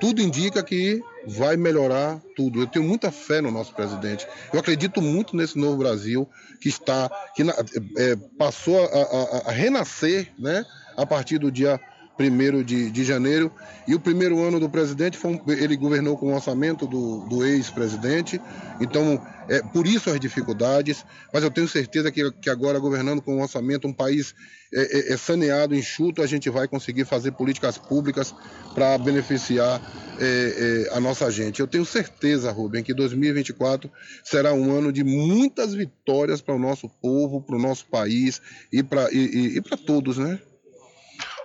tudo 0.00 0.20
indica 0.20 0.62
que 0.62 1.00
vai 1.26 1.56
melhorar 1.56 2.20
tudo. 2.36 2.60
Eu 2.60 2.66
tenho 2.66 2.84
muita 2.84 3.10
fé 3.10 3.40
no 3.40 3.50
nosso 3.50 3.74
presidente. 3.74 4.26
Eu 4.52 4.60
acredito 4.60 5.00
muito 5.00 5.36
nesse 5.36 5.58
novo 5.58 5.76
Brasil 5.76 6.28
que 6.60 6.68
está, 6.68 7.10
que 7.34 7.42
é, 7.42 8.16
passou 8.38 8.84
a, 8.84 8.86
a, 8.86 9.50
a, 9.50 9.52
renascer, 9.52 10.32
né, 10.38 10.64
a 10.96 11.06
partir 11.06 11.38
do 11.38 11.50
dia 11.50 11.80
1 12.18 12.62
de, 12.62 12.90
de 12.90 13.04
janeiro. 13.04 13.50
E 13.86 13.94
o 13.94 14.00
primeiro 14.00 14.42
ano 14.42 14.60
do 14.60 14.68
presidente, 14.68 15.18
foi 15.18 15.32
um, 15.32 15.40
ele 15.52 15.76
governou 15.76 16.16
com 16.16 16.32
o 16.32 16.34
orçamento 16.34 16.86
do, 16.86 17.26
do 17.26 17.44
ex-presidente. 17.44 18.40
Então, 18.80 19.20
é, 19.48 19.60
por 19.62 19.86
isso 19.86 20.10
as 20.10 20.20
dificuldades. 20.20 21.04
Mas 21.32 21.42
eu 21.42 21.50
tenho 21.50 21.68
certeza 21.68 22.10
que, 22.10 22.30
que 22.32 22.48
agora, 22.48 22.78
governando 22.78 23.20
com 23.20 23.36
o 23.36 23.42
orçamento, 23.42 23.86
um 23.86 23.92
país 23.92 24.34
é, 24.72 25.10
é, 25.10 25.12
é 25.12 25.16
saneado, 25.16 25.74
enxuto, 25.74 26.22
a 26.22 26.26
gente 26.26 26.48
vai 26.48 26.66
conseguir 26.66 27.04
fazer 27.04 27.32
políticas 27.32 27.78
públicas 27.78 28.34
para 28.74 28.96
beneficiar 28.98 29.80
é, 30.18 30.86
é, 30.90 30.96
a 30.96 31.00
nossa 31.00 31.30
gente. 31.30 31.60
Eu 31.60 31.66
tenho 31.66 31.84
certeza, 31.84 32.50
Rubem, 32.50 32.82
que 32.82 32.94
2024 32.94 33.90
será 34.22 34.52
um 34.52 34.76
ano 34.76 34.92
de 34.92 35.04
muitas 35.04 35.74
vitórias 35.74 36.40
para 36.40 36.54
o 36.54 36.58
nosso 36.58 36.88
povo, 36.88 37.40
para 37.40 37.56
o 37.56 37.60
nosso 37.60 37.86
país 37.86 38.40
e 38.72 38.82
para 38.82 39.12
e, 39.12 39.56
e, 39.56 39.58
e 39.58 39.62
todos, 39.76 40.18
né? 40.18 40.40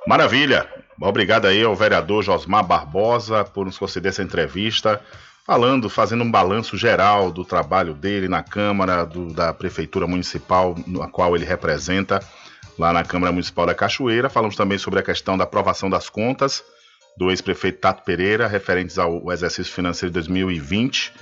Maravilha! 0.10 0.68
Obrigado 1.00 1.46
aí 1.46 1.62
ao 1.62 1.76
vereador 1.76 2.24
Josmar 2.24 2.66
Barbosa 2.66 3.44
por 3.44 3.68
nos 3.68 3.78
conceder 3.78 4.10
essa 4.10 4.24
entrevista, 4.24 5.00
falando, 5.46 5.88
fazendo 5.88 6.24
um 6.24 6.32
balanço 6.32 6.76
geral 6.76 7.32
do 7.32 7.46
trabalho 7.46 7.94
dele 7.94 8.28
na 8.28 8.42
Câmara, 8.42 9.06
do, 9.06 9.32
da 9.32 9.54
Prefeitura 9.54 10.08
Municipal, 10.08 10.76
a 11.00 11.08
qual 11.08 11.36
ele 11.36 11.46
representa, 11.46 12.20
lá 12.76 12.92
na 12.92 13.04
Câmara 13.04 13.32
Municipal 13.32 13.68
da 13.68 13.76
Cachoeira. 13.76 14.32
Falamos 14.32 14.56
também 14.56 14.80
sobre 14.80 15.00
a 15.00 15.04
questão 15.04 15.38
da 15.38 15.44
aprovação 15.44 15.92
das 15.92 16.10
contas 16.10 16.64
do 17.16 17.30
ex-prefeito 17.30 17.80
Tato 17.80 18.04
Pereira, 18.04 18.48
referentes 18.48 18.98
ao 18.98 19.32
exercício 19.32 19.72
financeiro 19.72 20.10
de 20.10 20.16
2020, 20.16 21.14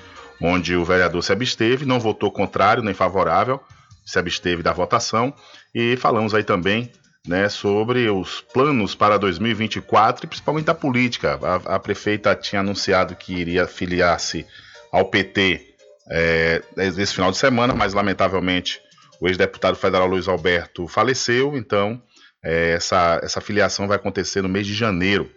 onde 0.41 0.77
o 0.77 0.85
vereador 0.85 1.21
se 1.21 1.33
absteve, 1.33 1.85
não 1.85 1.99
votou 1.99 2.31
contrário 2.31 2.81
nem 2.81 2.93
favorável, 2.93 3.59
se 4.05 4.17
absteve 4.17 4.63
da 4.63 4.71
votação. 4.71 5.33
E 5.75 5.97
falamos 5.97 6.33
aí 6.33 6.45
também 6.45 6.89
né, 7.27 7.49
sobre 7.49 8.09
os 8.09 8.41
planos 8.41 8.95
para 8.95 9.17
2024 9.17 10.25
e 10.25 10.27
principalmente 10.27 10.69
a 10.69 10.73
política. 10.73 11.39
A, 11.41 11.75
a 11.75 11.79
prefeita 11.79 12.33
tinha 12.33 12.61
anunciado 12.61 13.15
que 13.15 13.33
iria 13.33 13.67
filiar-se 13.67 14.45
ao 14.91 15.05
PT 15.05 15.75
é, 16.09 16.61
esse 16.77 17.13
final 17.13 17.31
de 17.31 17.37
semana, 17.37 17.73
mas 17.73 17.93
lamentavelmente 17.93 18.81
o 19.19 19.27
ex-deputado 19.27 19.75
federal 19.75 20.07
Luiz 20.07 20.27
Alberto 20.27 20.87
faleceu, 20.87 21.57
então 21.57 22.01
é, 22.43 22.71
essa, 22.71 23.19
essa 23.21 23.41
filiação 23.41 23.87
vai 23.87 23.97
acontecer 23.97 24.41
no 24.41 24.49
mês 24.49 24.65
de 24.65 24.73
janeiro. 24.73 25.29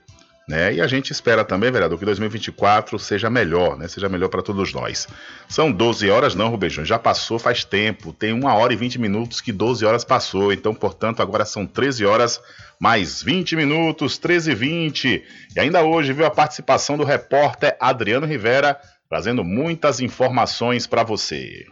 Né? 0.50 0.74
E 0.74 0.80
a 0.80 0.86
gente 0.88 1.12
espera 1.12 1.44
também, 1.44 1.70
vereador, 1.70 1.96
que 1.96 2.04
2024 2.04 2.98
seja 2.98 3.30
melhor, 3.30 3.78
né? 3.78 3.86
Seja 3.86 4.08
melhor 4.08 4.28
para 4.28 4.42
todos 4.42 4.74
nós. 4.74 5.06
São 5.48 5.70
12 5.70 6.10
horas, 6.10 6.34
não, 6.34 6.48
Rubejão, 6.48 6.84
já 6.84 6.98
passou 6.98 7.38
faz 7.38 7.64
tempo. 7.64 8.12
Tem 8.12 8.32
uma 8.32 8.52
hora 8.54 8.72
e 8.72 8.76
20 8.76 8.98
minutos 8.98 9.40
que 9.40 9.52
12 9.52 9.86
horas 9.86 10.02
passou. 10.02 10.52
Então, 10.52 10.74
portanto, 10.74 11.22
agora 11.22 11.44
são 11.44 11.64
13 11.64 12.04
horas 12.04 12.40
mais 12.80 13.22
20 13.22 13.54
minutos, 13.54 14.18
13 14.18 14.50
e 14.50 14.54
20. 14.56 15.24
E 15.54 15.60
ainda 15.60 15.84
hoje 15.84 16.12
viu 16.12 16.26
a 16.26 16.30
participação 16.32 16.98
do 16.98 17.04
repórter 17.04 17.76
Adriano 17.78 18.26
Rivera, 18.26 18.76
trazendo 19.08 19.44
muitas 19.44 20.00
informações 20.00 20.84
para 20.84 21.04
você. 21.04 21.64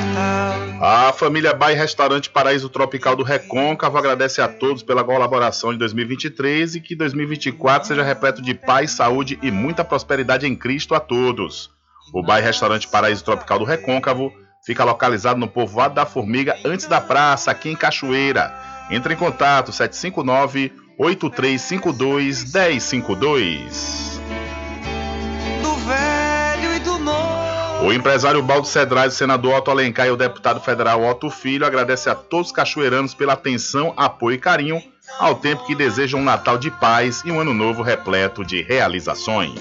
Natal. 0.00 0.56
A 0.80 1.12
família 1.12 1.54
Bai 1.54 1.74
Restaurante 1.74 2.28
Paraíso 2.28 2.68
Tropical 2.68 3.16
do 3.16 3.22
Recôncavo 3.22 3.96
agradece 3.96 4.42
a 4.42 4.48
todos 4.48 4.82
pela 4.82 5.02
colaboração 5.02 5.72
de 5.72 5.78
2023 5.78 6.76
e 6.76 6.80
que 6.80 6.94
2024 6.94 7.88
seja 7.88 8.02
repleto 8.02 8.42
de 8.42 8.54
paz, 8.54 8.90
saúde 8.90 9.38
e 9.42 9.50
muita 9.50 9.84
prosperidade 9.84 10.46
em 10.46 10.54
Cristo 10.54 10.94
a 10.94 11.00
todos. 11.00 11.70
O 12.12 12.22
Bai 12.22 12.42
Restaurante 12.42 12.86
Paraíso 12.88 13.24
Tropical 13.24 13.58
do 13.58 13.64
Recôncavo 13.64 14.32
fica 14.64 14.84
localizado 14.84 15.40
no 15.40 15.48
povoado 15.48 15.94
da 15.94 16.04
Formiga, 16.04 16.56
antes 16.64 16.86
da 16.86 17.00
praça, 17.00 17.50
aqui 17.50 17.70
em 17.70 17.76
Cachoeira. 17.76 18.52
Entre 18.90 19.14
em 19.14 19.16
contato 19.16 19.72
759 19.72 20.72
8352 20.98 22.52
1052. 22.52 24.20
O 27.86 27.92
empresário 27.92 28.42
Baldo 28.42 28.66
Cedrais, 28.66 29.14
o 29.14 29.16
senador 29.16 29.54
Otto 29.54 29.70
Alencar 29.70 30.08
e 30.08 30.10
o 30.10 30.16
deputado 30.16 30.60
federal 30.60 31.04
Otto 31.04 31.30
Filho 31.30 31.64
agradecem 31.64 32.10
a 32.10 32.16
todos 32.16 32.48
os 32.48 32.52
cachoeiranos 32.52 33.14
pela 33.14 33.34
atenção, 33.34 33.94
apoio 33.96 34.34
e 34.34 34.38
carinho, 34.38 34.82
ao 35.20 35.36
tempo 35.36 35.64
que 35.64 35.72
desejam 35.72 36.18
um 36.18 36.24
Natal 36.24 36.58
de 36.58 36.68
paz 36.68 37.22
e 37.24 37.30
um 37.30 37.38
ano 37.38 37.54
novo 37.54 37.82
repleto 37.82 38.44
de 38.44 38.60
realizações. 38.60 39.60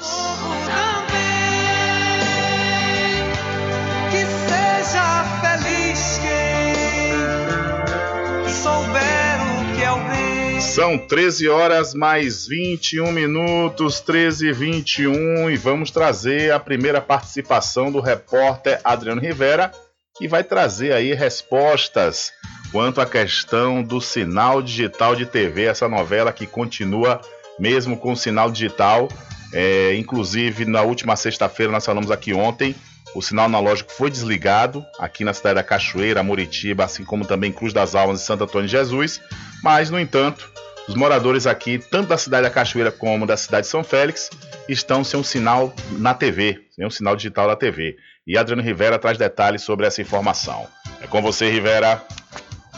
São 10.75 10.97
13 10.97 11.47
horas 11.47 11.93
mais 11.93 12.45
21 12.47 13.09
minutos, 13.09 14.01
13 14.01 14.49
e 14.49 14.51
21, 14.51 15.49
e 15.49 15.55
vamos 15.55 15.89
trazer 15.89 16.51
a 16.51 16.59
primeira 16.59 16.99
participação 16.99 17.89
do 17.89 18.01
repórter 18.01 18.81
Adriano 18.83 19.21
Rivera, 19.21 19.71
que 20.17 20.27
vai 20.27 20.43
trazer 20.43 20.91
aí 20.91 21.13
respostas 21.13 22.33
quanto 22.73 22.99
à 22.99 23.05
questão 23.05 23.81
do 23.81 24.01
sinal 24.01 24.61
digital 24.61 25.15
de 25.15 25.25
TV, 25.25 25.63
essa 25.63 25.87
novela 25.87 26.33
que 26.33 26.45
continua 26.45 27.21
mesmo 27.57 27.95
com 27.95 28.11
o 28.11 28.17
sinal 28.17 28.51
digital. 28.51 29.07
É, 29.53 29.95
inclusive, 29.95 30.65
na 30.65 30.81
última 30.81 31.15
sexta-feira, 31.15 31.71
nós 31.71 31.85
falamos 31.85 32.11
aqui 32.11 32.33
ontem, 32.33 32.75
o 33.15 33.21
sinal 33.21 33.45
analógico 33.45 33.93
foi 33.93 34.11
desligado 34.11 34.85
aqui 34.99 35.23
na 35.23 35.33
cidade 35.33 35.55
da 35.55 35.63
Cachoeira, 35.63 36.21
Muritiba, 36.21 36.83
assim 36.83 37.05
como 37.05 37.23
também 37.23 37.49
Cruz 37.49 37.71
das 37.71 37.95
Almas 37.95 38.21
e 38.21 38.25
Santo 38.25 38.43
Antônio 38.43 38.67
de 38.67 38.73
Jesus. 38.73 39.21
Mas, 39.63 39.89
no 39.89 39.97
entanto, 39.97 40.53
os 40.87 40.95
moradores 40.95 41.47
aqui, 41.47 41.79
tanto 41.79 42.09
da 42.09 42.17
cidade 42.17 42.43
da 42.43 42.49
Cachoeira 42.49 42.91
como 42.91 43.25
da 43.25 43.35
cidade 43.35 43.65
de 43.65 43.71
São 43.71 43.83
Félix, 43.83 44.29
estão 44.69 45.03
sem 45.03 45.19
um 45.19 45.23
sinal 45.23 45.73
na 45.91 46.13
TV, 46.13 46.61
sem 46.75 46.85
um 46.85 46.89
sinal 46.89 47.15
digital 47.15 47.47
da 47.47 47.55
TV. 47.55 47.97
E 48.25 48.37
Adriano 48.37 48.61
Rivera 48.61 48.99
traz 48.99 49.17
detalhes 49.17 49.61
sobre 49.61 49.85
essa 49.85 50.01
informação. 50.01 50.67
É 51.01 51.07
com 51.07 51.21
você, 51.21 51.49
Rivera. 51.49 52.01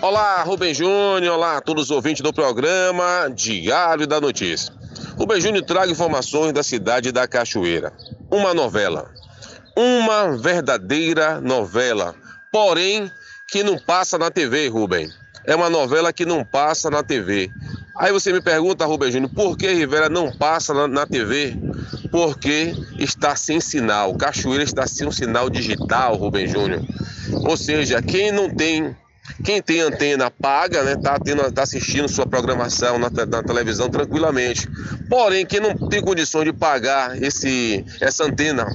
Olá, 0.02 0.44
Rubem 0.44 0.74
Júnior, 0.74 1.36
olá 1.36 1.58
a 1.58 1.62
todos 1.62 1.86
os 1.86 1.92
ouvintes 1.92 2.22
do 2.22 2.32
programa 2.32 3.30
Diário 3.34 4.06
da 4.06 4.22
Notícia. 4.22 4.74
Rubem 5.18 5.42
Júnior 5.42 5.66
traga 5.66 5.92
informações 5.92 6.54
da 6.54 6.64
cidade 6.64 7.12
da 7.12 7.28
Cachoeira. 7.28 7.92
Uma 8.32 8.54
novela. 8.54 9.12
Uma 9.76 10.38
verdadeira 10.38 11.42
novela. 11.42 12.16
Porém, 12.52 13.12
que 13.50 13.64
não 13.64 13.78
passa 13.78 14.18
na 14.18 14.30
TV, 14.30 14.68
Rubem. 14.68 15.10
É 15.46 15.56
uma 15.56 15.70
novela 15.70 16.12
que 16.12 16.26
não 16.26 16.44
passa 16.44 16.90
na 16.90 17.02
TV. 17.02 17.50
Aí 18.00 18.12
você 18.12 18.32
me 18.32 18.42
pergunta, 18.42 18.86
Rubem 18.86 19.12
Júnior, 19.12 19.32
por 19.34 19.58
que 19.58 19.68
Rivera 19.74 20.08
não 20.08 20.32
passa 20.32 20.74
na, 20.74 20.88
na 20.88 21.08
TV? 21.08 21.56
Porque 22.12 22.76
está 23.00 23.36
sem 23.36 23.60
sinal. 23.60 24.16
Cachoeira 24.16 24.64
está 24.64 24.86
sem 24.86 25.08
um 25.08 25.12
sinal 25.12 25.50
digital, 25.50 26.16
Rubem 26.16 26.48
Júnior. 26.48 26.82
Ou 27.32 27.58
seja, 27.58 28.02
quem 28.02 28.32
não 28.32 28.50
tem 28.50 28.96
quem 29.44 29.62
tem 29.62 29.82
antena 29.82 30.32
paga, 30.32 30.84
né, 30.84 30.96
tá, 30.96 31.20
tendo, 31.20 31.52
tá 31.52 31.64
assistindo 31.64 32.08
sua 32.08 32.26
programação 32.26 32.98
na, 32.98 33.10
na, 33.10 33.44
televisão 33.44 33.90
tranquilamente. 33.90 34.68
Porém, 35.10 35.46
quem 35.46 35.60
não 35.60 35.76
tem 35.76 36.02
condições 36.02 36.46
de 36.46 36.54
pagar 36.54 37.22
esse, 37.22 37.84
essa 38.00 38.24
antena 38.24 38.66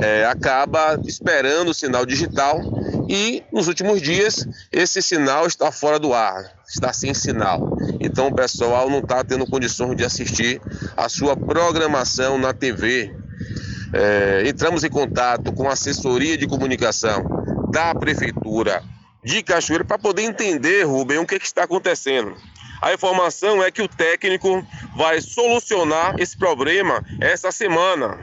é, 0.00 0.24
acaba 0.26 1.00
esperando 1.06 1.68
o 1.68 1.74
sinal 1.74 2.04
digital 2.04 2.60
e 3.08 3.42
nos 3.52 3.68
últimos 3.68 4.00
dias 4.00 4.46
esse 4.70 5.02
sinal 5.02 5.46
está 5.46 5.70
fora 5.72 5.98
do 5.98 6.12
ar, 6.12 6.52
está 6.68 6.92
sem 6.92 7.14
sinal. 7.14 7.76
Então 8.00 8.28
o 8.28 8.34
pessoal 8.34 8.88
não 8.88 8.98
está 8.98 9.22
tendo 9.24 9.46
condições 9.46 9.96
de 9.96 10.04
assistir 10.04 10.60
a 10.96 11.08
sua 11.08 11.36
programação 11.36 12.38
na 12.38 12.52
TV. 12.52 13.14
É, 13.94 14.44
entramos 14.46 14.84
em 14.84 14.90
contato 14.90 15.52
com 15.52 15.68
a 15.68 15.72
assessoria 15.72 16.36
de 16.38 16.46
comunicação 16.46 17.24
da 17.70 17.94
prefeitura 17.94 18.82
de 19.24 19.42
Cachoeira 19.42 19.84
para 19.84 19.98
poder 19.98 20.22
entender, 20.22 20.82
Rubem, 20.84 21.18
o 21.18 21.26
que, 21.26 21.38
que 21.38 21.46
está 21.46 21.64
acontecendo. 21.64 22.34
A 22.80 22.92
informação 22.92 23.62
é 23.62 23.70
que 23.70 23.80
o 23.80 23.88
técnico 23.88 24.66
vai 24.96 25.20
solucionar 25.20 26.16
esse 26.18 26.36
problema 26.36 27.04
essa 27.20 27.52
semana. 27.52 28.18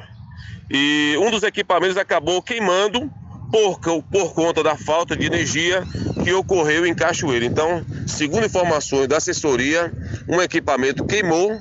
E 0.70 1.16
um 1.18 1.32
dos 1.32 1.44
equipamentos 1.44 1.98
acabou 1.98 2.42
queimando 2.42 3.10
por, 3.52 3.80
por 3.80 4.34
conta 4.34 4.64
da 4.64 4.76
falta 4.76 5.16
de 5.16 5.26
energia 5.26 5.84
que 6.24 6.32
ocorreu 6.34 6.86
em 6.86 6.94
Cachoeira. 6.94 7.46
Então, 7.46 7.84
segundo 8.08 8.46
informações 8.46 9.08
da 9.08 9.18
assessoria, 9.18 9.92
um 10.28 10.42
equipamento 10.42 11.06
queimou 11.06 11.58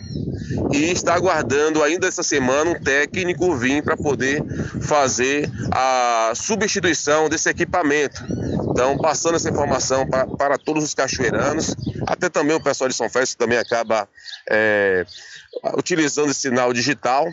e 0.73 0.91
está 0.91 1.15
aguardando 1.15 1.83
ainda 1.83 2.07
essa 2.07 2.23
semana 2.23 2.71
um 2.71 2.81
técnico 2.81 3.57
vir 3.57 3.83
para 3.83 3.97
poder 3.97 4.43
fazer 4.83 5.51
a 5.73 6.33
substituição 6.35 7.29
desse 7.29 7.49
equipamento. 7.49 8.23
Então, 8.71 8.97
passando 8.99 9.37
essa 9.37 9.51
informação 9.51 10.07
para, 10.07 10.59
todos 10.59 10.85
os 10.85 10.95
cachoeiranos, 10.95 11.75
até 12.07 12.29
também 12.29 12.57
o 12.57 12.63
pessoal 12.63 12.89
de 12.89 12.95
São 12.95 13.09
Félix 13.09 13.33
que 13.33 13.39
também 13.39 13.59
acaba 13.59 14.09
é, 14.51 15.05
utilizando 15.77 16.31
esse 16.31 16.43
sinal 16.43 16.73
digital, 16.73 17.27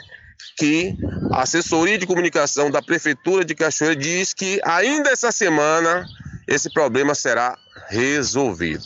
que 0.57 0.95
a 1.31 1.41
assessoria 1.41 1.97
de 1.97 2.05
comunicação 2.05 2.71
da 2.71 2.81
Prefeitura 2.81 3.43
de 3.43 3.55
Cachoeira 3.55 3.95
diz 3.95 4.33
que 4.33 4.59
ainda 4.63 5.09
essa 5.09 5.31
semana 5.31 6.05
esse 6.47 6.71
problema 6.71 7.13
será 7.15 7.57
resolvido. 7.89 8.85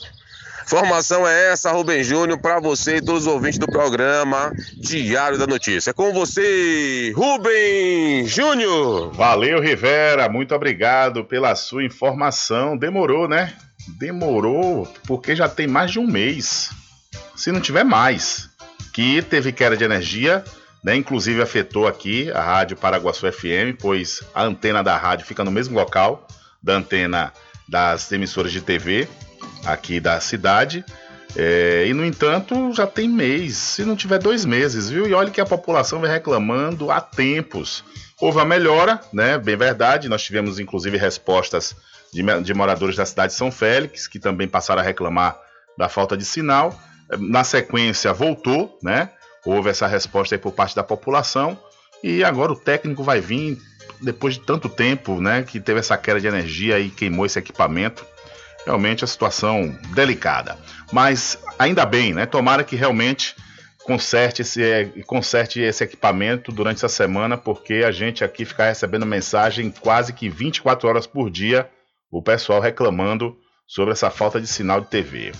Informação 0.65 1.27
é 1.27 1.51
essa, 1.51 1.71
Rubem 1.71 2.03
Júnior, 2.03 2.39
para 2.39 2.59
você 2.59 2.97
e 2.97 3.01
todos 3.01 3.25
os 3.25 3.27
ouvintes 3.27 3.57
do 3.57 3.65
programa 3.65 4.53
Diário 4.77 5.35
da 5.35 5.47
Notícia. 5.47 5.89
É 5.89 5.93
com 5.93 6.13
você, 6.13 7.11
Rubem 7.15 8.27
Júnior. 8.27 9.11
Valeu, 9.11 9.59
Rivera. 9.59 10.29
Muito 10.29 10.53
obrigado 10.53 11.25
pela 11.25 11.55
sua 11.55 11.83
informação. 11.83 12.77
Demorou, 12.77 13.27
né? 13.27 13.55
Demorou, 13.97 14.87
porque 15.07 15.35
já 15.35 15.49
tem 15.49 15.65
mais 15.65 15.89
de 15.89 15.97
um 15.97 16.05
mês. 16.05 16.69
Se 17.35 17.51
não 17.51 17.59
tiver 17.59 17.83
mais. 17.83 18.47
Que 18.93 19.23
teve 19.23 19.51
queda 19.51 19.75
de 19.75 19.83
energia, 19.83 20.43
né? 20.83 20.95
Inclusive 20.95 21.41
afetou 21.41 21.87
aqui 21.87 22.31
a 22.31 22.41
Rádio 22.41 22.77
Paraguaçu 22.77 23.31
FM, 23.31 23.77
pois 23.79 24.21
a 24.33 24.43
antena 24.43 24.83
da 24.83 24.97
rádio 24.97 25.25
fica 25.25 25.43
no 25.43 25.51
mesmo 25.51 25.77
local 25.77 26.27
da 26.61 26.73
antena 26.73 27.33
das 27.67 28.11
emissoras 28.11 28.51
de 28.51 28.61
TV 28.61 29.07
aqui 29.65 29.99
da 29.99 30.19
cidade. 30.19 30.83
É, 31.35 31.85
e 31.87 31.93
no 31.93 32.03
entanto, 32.03 32.73
já 32.73 32.87
tem 32.87 33.07
mês, 33.07 33.55
se 33.55 33.85
não 33.85 33.95
tiver 33.95 34.17
dois 34.17 34.45
meses, 34.45 34.89
viu? 34.89 35.07
E 35.07 35.13
olha 35.13 35.29
que 35.29 35.39
a 35.39 35.45
população 35.45 36.01
vem 36.01 36.09
reclamando 36.09 36.89
há 36.89 36.99
tempos. 36.99 37.83
Houve 38.19 38.39
a 38.39 38.45
melhora, 38.45 38.99
né? 39.13 39.37
Bem 39.37 39.55
verdade. 39.55 40.09
Nós 40.09 40.23
tivemos 40.23 40.59
inclusive 40.59 40.97
respostas 40.97 41.75
de, 42.11 42.23
de 42.41 42.53
moradores 42.53 42.95
da 42.95 43.05
cidade 43.05 43.33
de 43.33 43.37
São 43.37 43.51
Félix, 43.51 44.07
que 44.07 44.19
também 44.19 44.47
passaram 44.47 44.81
a 44.81 44.83
reclamar 44.83 45.37
da 45.77 45.87
falta 45.87 46.17
de 46.17 46.25
sinal. 46.25 46.77
Na 47.17 47.43
sequência, 47.43 48.11
voltou, 48.11 48.77
né? 48.83 49.09
Houve 49.49 49.69
essa 49.69 49.87
resposta 49.87 50.35
aí 50.35 50.39
por 50.39 50.51
parte 50.51 50.75
da 50.75 50.83
população. 50.83 51.57
E 52.03 52.23
agora 52.23 52.51
o 52.51 52.55
técnico 52.55 53.03
vai 53.03 53.19
vir, 53.19 53.57
depois 54.01 54.35
de 54.35 54.41
tanto 54.41 54.69
tempo, 54.69 55.19
né? 55.19 55.43
Que 55.43 55.59
teve 55.59 55.79
essa 55.79 55.97
queda 55.97 56.21
de 56.21 56.27
energia 56.27 56.79
e 56.79 56.89
queimou 56.89 57.25
esse 57.25 57.39
equipamento 57.39 58.05
realmente 58.65 59.03
a 59.03 59.07
situação 59.07 59.75
delicada. 59.95 60.57
Mas 60.91 61.39
ainda 61.57 61.85
bem, 61.85 62.13
né? 62.13 62.25
Tomara 62.25 62.63
que 62.63 62.75
realmente 62.75 63.35
conserte 63.83 64.43
esse, 64.43 64.61
conserte 65.07 65.59
esse 65.59 65.83
equipamento 65.83 66.51
durante 66.51 66.77
essa 66.77 66.89
semana, 66.89 67.35
porque 67.35 67.83
a 67.85 67.91
gente 67.91 68.23
aqui 68.23 68.45
fica 68.45 68.65
recebendo 68.65 69.05
mensagem 69.05 69.71
quase 69.71 70.13
que 70.13 70.29
24 70.29 70.87
horas 70.87 71.07
por 71.07 71.31
dia, 71.31 71.67
o 72.11 72.21
pessoal 72.21 72.61
reclamando 72.61 73.35
sobre 73.67 73.93
essa 73.93 74.11
falta 74.11 74.39
de 74.39 74.47
sinal 74.47 74.81
de 74.81 74.87
TV. 74.87 75.31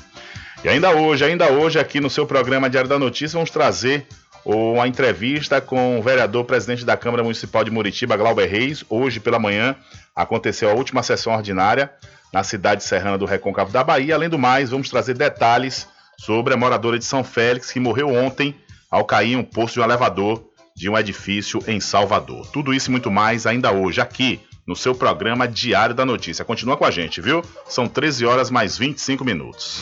E 0.61 0.68
ainda 0.68 0.91
hoje, 0.91 1.23
ainda 1.23 1.49
hoje, 1.49 1.80
aqui 1.80 2.02
no 2.02 2.10
seu 2.10 2.26
programa 2.26 2.69
Diário 2.69 2.90
da 2.90 2.99
Notícia, 2.99 3.38
vamos 3.38 3.49
trazer 3.49 4.06
uma 4.44 4.88
entrevista 4.88 5.61
com 5.61 5.98
o 5.98 6.02
vereador 6.02 6.44
presidente 6.44 6.84
da 6.84 6.98
Câmara 6.98 7.23
Municipal 7.23 7.64
de 7.64 7.72
Muritiba, 7.72 8.18
Glauber 8.18 8.45
Reis. 8.45 8.84
Hoje 8.90 9.22
pela 9.22 9.40
manhã 9.40 9.73
aconteceu 10.14 10.69
a 10.69 10.73
última 10.73 11.02
sessão 11.02 11.34
ordinária 11.34 11.90
na 12.34 12.44
cidade 12.44 12.84
serrana 12.84 13.18
do 13.18 13.26
Recôncavo 13.26 13.72
da 13.72 13.86
Bahia. 13.86 14.15
Além 14.15 14.27
do 14.27 14.38
mais, 14.38 14.72
vamos 14.72 14.90
trazer 14.90 15.14
detalhes 15.14 15.88
sobre 16.18 16.53
a 16.53 16.57
moradora 16.57 16.99
de 16.99 17.06
São 17.06 17.23
Félix 17.23 17.72
que 17.72 17.80
morreu 17.80 18.10
ontem 18.10 18.53
ao 18.91 19.06
cair 19.06 19.34
em 19.34 19.36
um 19.38 19.44
posto 19.44 19.76
de 19.76 19.80
um 19.80 19.84
elevador 19.84 20.44
de 20.76 20.90
um 20.90 20.98
edifício 20.98 21.64
em 21.68 21.80
Salvador. 21.80 22.48
Tudo 22.48 22.73
isso 22.73 22.90
e 22.90 22.91
muito 22.91 23.10
mais 23.10 23.45
ainda 23.45 23.72
hoje 23.72 24.02
aqui 24.02 24.41
no 24.68 24.76
seu 24.76 24.94
programa 24.94 25.48
Diário 25.48 25.95
da 25.95 26.06
Notícia. 26.06 26.44
Continua 26.44 26.76
com 26.76 26.84
a 26.84 26.91
gente, 26.91 27.22
viu? 27.22 27.41
São 27.68 27.88
13 27.88 28.26
horas 28.26 28.52
mais 28.52 28.77
25 28.77 29.23
minutos. 29.23 29.81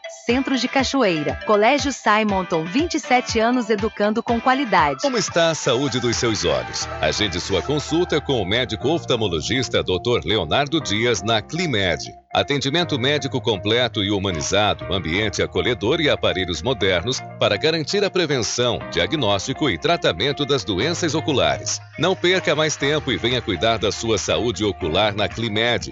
Centro 0.25 0.57
de 0.57 0.67
Cachoeira. 0.67 1.39
Colégio 1.45 1.91
Simonton, 1.91 2.63
27 2.65 3.39
anos 3.39 3.69
educando 3.69 4.21
com 4.21 4.39
qualidade. 4.39 5.01
Como 5.01 5.17
está 5.17 5.49
a 5.49 5.55
saúde 5.55 5.99
dos 5.99 6.15
seus 6.17 6.45
olhos? 6.45 6.87
Agende 7.01 7.39
sua 7.39 7.61
consulta 7.61 8.21
com 8.21 8.41
o 8.41 8.45
médico 8.45 8.89
oftalmologista 8.89 9.81
Dr. 9.81 10.25
Leonardo 10.25 10.79
Dias 10.81 11.21
na 11.21 11.41
Climed. 11.41 12.13
Atendimento 12.33 12.97
médico 12.97 13.41
completo 13.41 14.01
e 14.01 14.09
humanizado, 14.09 14.93
ambiente 14.93 15.41
acolhedor 15.41 15.99
e 15.99 16.09
aparelhos 16.09 16.61
modernos 16.61 17.19
para 17.37 17.57
garantir 17.57 18.03
a 18.05 18.09
prevenção, 18.09 18.79
diagnóstico 18.89 19.69
e 19.69 19.77
tratamento 19.77 20.45
das 20.45 20.63
doenças 20.63 21.13
oculares. 21.13 21.81
Não 21.99 22.15
perca 22.15 22.55
mais 22.55 22.77
tempo 22.77 23.11
e 23.11 23.17
venha 23.17 23.41
cuidar 23.41 23.77
da 23.77 23.91
sua 23.91 24.17
saúde 24.17 24.63
ocular 24.63 25.13
na 25.13 25.27
Climed 25.27 25.91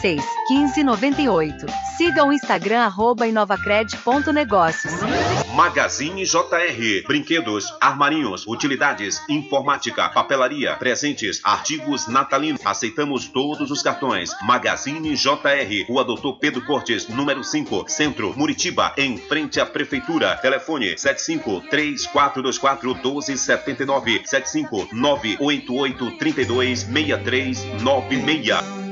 36 0.00 0.24
1598. 0.48 1.66
Siga 1.96 2.24
o 2.24 2.32
Instagram 2.32 2.84
arroba 2.84 3.26
inovacred.negócios. 3.26 4.92
Magazine 5.54 6.24
JR. 6.24 7.06
Brinquedos, 7.06 7.72
armarinhos, 7.80 8.46
utilidades, 8.46 9.22
informática, 9.28 10.08
papelaria, 10.08 10.74
presentes, 10.76 11.40
artigos 11.44 12.08
natalinos. 12.08 12.60
Aceitamos 12.64 13.28
todos 13.28 13.70
os 13.70 13.82
cartões. 13.82 14.30
Magazine 14.42 15.14
JR. 15.14 15.86
Rua 15.88 16.04
Doutor 16.04 16.38
Pedro 16.38 16.64
Cortes, 16.64 17.08
número 17.08 17.44
5, 17.44 17.84
Centro, 17.88 18.34
Muritiba, 18.36 18.92
em 18.96 19.16
frente 19.16 19.60
à 19.60 19.66
Prefeitura. 19.66 20.36
Telefone 20.36 20.98
75 20.98 21.62
3424 21.70 22.94
1279 22.94 24.22
75 24.24 24.88
988 24.92 26.18
32 26.18 26.80
6396. 26.80 28.83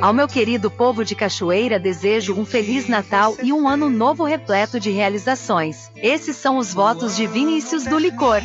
Ao 0.00 0.12
meu 0.12 0.28
querido 0.28 0.70
povo 0.70 1.04
de 1.04 1.14
Cachoeira, 1.14 1.78
desejo 1.78 2.38
um 2.38 2.44
Feliz 2.44 2.86
Natal 2.86 3.36
e 3.42 3.52
um 3.52 3.66
ano 3.66 3.88
novo 3.88 4.24
repleto 4.24 4.78
de 4.78 4.90
realizações. 4.90 5.90
Esses 5.96 6.36
são 6.36 6.58
os 6.58 6.72
votos 6.72 7.16
de 7.16 7.26
Vinícius 7.26 7.84
do 7.84 7.98
Licor. 7.98 8.40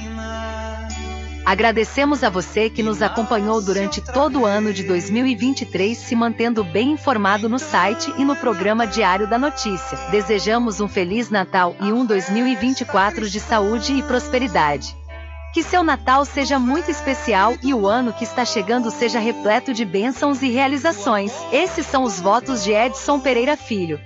Agradecemos 1.45 2.23
a 2.23 2.29
você 2.29 2.69
que 2.69 2.83
nos 2.83 3.01
acompanhou 3.01 3.59
durante 3.59 4.01
todo 4.01 4.41
o 4.41 4.45
ano 4.45 4.71
de 4.71 4.83
2023, 4.83 5.97
se 5.97 6.15
mantendo 6.15 6.63
bem 6.63 6.91
informado 6.91 7.49
no 7.49 7.57
site 7.57 8.13
e 8.17 8.23
no 8.23 8.35
programa 8.35 8.85
Diário 8.85 9.27
da 9.27 9.37
Notícia. 9.37 9.97
Desejamos 10.11 10.79
um 10.79 10.87
Feliz 10.87 11.31
Natal 11.31 11.75
e 11.81 11.91
um 11.91 12.05
2024 12.05 13.27
de 13.27 13.39
saúde 13.39 13.93
e 13.93 14.03
prosperidade. 14.03 14.98
Que 15.53 15.63
seu 15.63 15.83
Natal 15.83 16.25
seja 16.25 16.59
muito 16.59 16.91
especial 16.91 17.55
e 17.63 17.73
o 17.73 17.87
ano 17.87 18.13
que 18.13 18.23
está 18.23 18.45
chegando 18.45 18.91
seja 18.91 19.19
repleto 19.19 19.73
de 19.73 19.83
bênçãos 19.83 20.41
e 20.41 20.49
realizações. 20.49 21.33
Esses 21.51 21.85
são 21.87 22.03
os 22.03 22.19
votos 22.19 22.63
de 22.63 22.71
Edson 22.71 23.19
Pereira 23.19 23.57
Filho. 23.57 23.99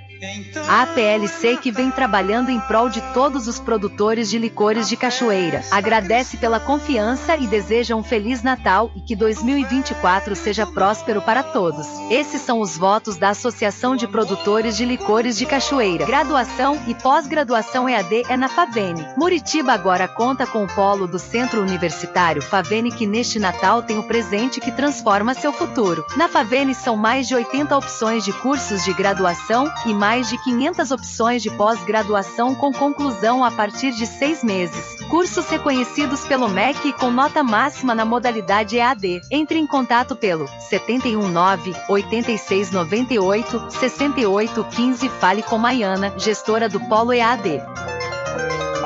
A 0.68 0.84
APLC 0.84 1.58
que 1.58 1.72
vem 1.72 1.92
trabalhando 1.92 2.50
em 2.50 2.60
prol 2.62 2.90
de 2.90 3.02
todos 3.14 3.48
os 3.48 3.60
produtores 3.60 4.30
de 4.30 4.38
licores 4.38 4.88
de 4.88 4.96
Cachoeira. 4.96 5.62
Agradece 5.70 6.38
pela 6.38 6.60
confiança 6.60 7.36
e 7.36 7.46
deseja 7.46 7.96
um 7.96 8.04
feliz 8.04 8.42
Natal 8.42 8.90
e 8.96 9.02
que 9.02 9.16
2024 9.16 10.36
seja 10.36 10.66
próspero 10.66 11.22
para 11.22 11.44
todos. 11.44 11.88
Esses 12.10 12.42
são 12.42 12.62
os 12.62 12.78
votos 12.78 13.18
da 13.18 13.30
Associação 13.30 13.96
de 13.96 14.08
Produtores 14.08 14.78
de 14.78 14.86
Licores 14.86 15.38
de 15.38 15.46
Cachoeira. 15.46 16.06
Graduação 16.06 16.80
e 16.88 16.96
pós-graduação 16.96 17.90
EAD 17.90 18.24
é 18.30 18.38
na 18.38 18.48
Favene. 18.48 19.06
Muritiba 19.18 19.74
agora 19.74 20.08
conta 20.08 20.48
com 20.48 20.64
o 20.64 20.68
polo 20.68 21.08
do 21.08 21.20
Centro 21.20 21.62
Universitário 21.62 22.42
Favene 22.42 22.92
que 22.92 23.06
neste 23.06 23.40
Natal 23.40 23.84
tem 23.84 23.98
o 23.98 24.04
presente 24.04 24.62
que 24.62 24.72
transforma 24.72 25.34
seu 25.34 25.52
futuro. 25.52 26.06
Na 26.16 26.28
Favene 26.28 26.74
são 26.74 26.96
mais 26.96 27.28
de 27.28 27.36
80 27.36 27.76
opções 27.76 28.24
de 28.24 28.32
cursos 28.32 28.84
de 28.86 28.94
graduação 28.94 29.72
e 29.86 29.94
mais 29.94 30.13
mais 30.14 30.30
de 30.30 30.38
500 30.38 30.92
opções 30.92 31.42
de 31.42 31.50
pós-graduação 31.50 32.54
com 32.54 32.72
conclusão 32.72 33.44
a 33.44 33.50
partir 33.50 33.90
de 33.94 34.06
seis 34.06 34.44
meses. 34.44 34.96
Cursos 35.10 35.50
reconhecidos 35.50 36.24
pelo 36.28 36.48
MEC 36.48 36.94
com 36.94 37.10
nota 37.10 37.42
máxima 37.42 37.96
na 37.96 38.06
modalidade 38.06 38.78
EAD. 38.78 39.22
Entre 39.32 39.58
em 39.58 39.66
contato 39.66 40.16
pelo 40.16 40.48
719 40.70 41.74
8698 41.90 43.72
6815 43.72 45.10
Fale 45.10 45.42
com 45.42 45.58
Maiana, 45.58 46.14
gestora 46.16 46.70
do 46.70 46.80
Polo 46.82 47.12
EAD. 47.12 47.60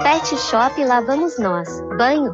Pet 0.02 0.38
Shop 0.38 0.82
Lá 0.86 1.02
Vamos 1.02 1.38
Nós. 1.38 1.68
Banho, 1.98 2.34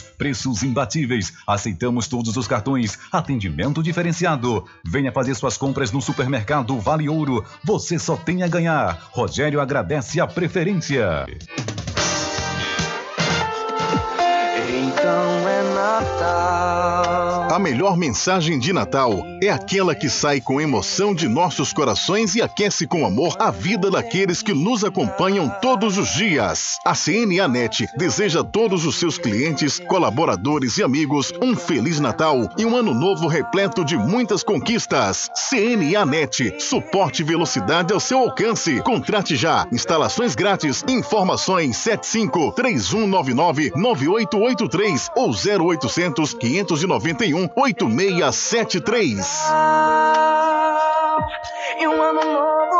preços 0.00 0.62
imbatíveis. 0.62 1.32
Aceitamos 1.46 2.08
todos 2.08 2.36
os 2.36 2.46
cartões, 2.46 2.98
atendimento 3.10 3.82
diferenciado. 3.82 4.64
Venha 4.84 5.12
fazer 5.12 5.34
suas 5.34 5.56
compras 5.56 5.92
no 5.92 6.00
Supermercado 6.00 6.78
Vale 6.78 7.08
Ouro. 7.08 7.44
Você 7.64 7.98
só 7.98 8.16
tem 8.16 8.42
a 8.42 8.48
ganhar. 8.48 9.08
Rogério 9.12 9.60
agradece 9.60 10.20
a 10.20 10.26
preferência. 10.26 11.26
Melhor 17.60 17.96
mensagem 17.96 18.58
de 18.58 18.72
Natal 18.72 19.22
é 19.42 19.50
aquela 19.50 19.94
que 19.94 20.08
sai 20.08 20.40
com 20.40 20.60
emoção 20.60 21.14
de 21.14 21.28
nossos 21.28 21.72
corações 21.72 22.34
e 22.34 22.42
aquece 22.42 22.86
com 22.86 23.04
amor 23.04 23.36
a 23.38 23.50
vida 23.50 23.90
daqueles 23.90 24.42
que 24.42 24.54
nos 24.54 24.82
acompanham 24.82 25.48
todos 25.60 25.98
os 25.98 26.14
dias. 26.14 26.78
A 26.84 26.94
CNA 26.94 27.46
Net 27.46 27.86
deseja 27.96 28.40
a 28.40 28.44
todos 28.44 28.86
os 28.86 28.98
seus 28.98 29.18
clientes, 29.18 29.78
colaboradores 29.78 30.78
e 30.78 30.82
amigos 30.82 31.32
um 31.42 31.54
feliz 31.54 32.00
Natal 32.00 32.48
e 32.56 32.64
um 32.64 32.74
ano 32.74 32.94
novo 32.94 33.28
repleto 33.28 33.84
de 33.84 33.96
muitas 33.96 34.42
conquistas. 34.42 35.30
CNA 35.50 36.06
Net, 36.06 36.54
suporte 36.58 37.20
e 37.20 37.24
velocidade 37.24 37.92
ao 37.92 38.00
seu 38.00 38.18
alcance. 38.18 38.80
Contrate 38.80 39.36
já. 39.36 39.66
Instalações 39.70 40.34
grátis. 40.34 40.82
Informações 40.88 41.76
75 41.76 42.52
3199 42.52 43.72
9883 43.76 45.10
ou 45.14 45.30
0800 45.30 46.32
591 46.32 47.49
8673. 47.56 49.50
E 51.78 51.86
um 51.88 52.02
ano 52.02 52.24
novo 52.24 52.79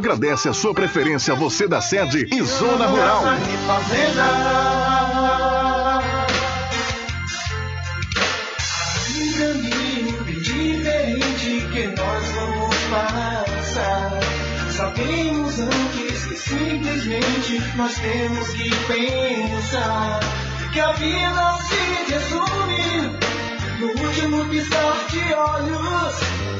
agradece 0.01 0.49
a 0.49 0.53
sua 0.53 0.73
preferência, 0.73 1.35
você 1.35 1.67
da 1.67 1.79
sede 1.79 2.27
e 2.31 2.41
Zona 2.41 2.87
Rural. 2.87 3.23
Um 9.15 9.31
caminho 9.37 10.23
diferente 10.41 11.67
que 11.71 11.87
nós 11.87 12.31
vamos 12.31 12.75
passar. 12.89 14.19
Sabemos 14.71 15.59
antes 15.59 16.25
que 16.25 16.35
simplesmente 16.35 17.61
nós 17.75 17.93
temos 17.93 18.49
que 18.49 18.71
pensar 18.87 20.19
que 20.73 20.79
a 20.79 20.91
vida 20.93 21.57
se 21.69 22.11
resume 22.11 23.19
no 23.79 24.03
último 24.03 24.49
piscar 24.49 25.05
de 25.11 25.33
olhos. 25.33 26.50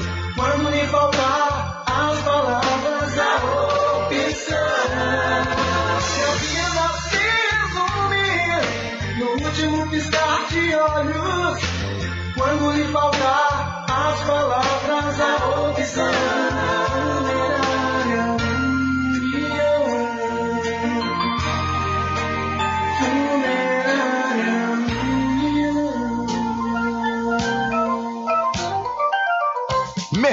Quando 0.42 0.70
lhe 0.70 0.84
faltar 0.88 1.84
as 1.86 2.20
palavras, 2.22 3.16
a 3.16 3.36
opção. 4.00 4.72
Que 6.10 6.20
a 6.20 6.32
vida 6.42 6.84
se 7.08 7.22
resume 7.54 8.26
no 9.20 9.26
último 9.46 9.88
piscar 9.88 10.40
de 10.48 10.74
olhos. 10.74 11.60
Quando 12.36 12.72
lhe 12.72 12.84
faltar 12.92 13.86
as 13.88 14.20
palavras, 14.24 15.20
a 15.20 15.68
opção. 15.70 16.71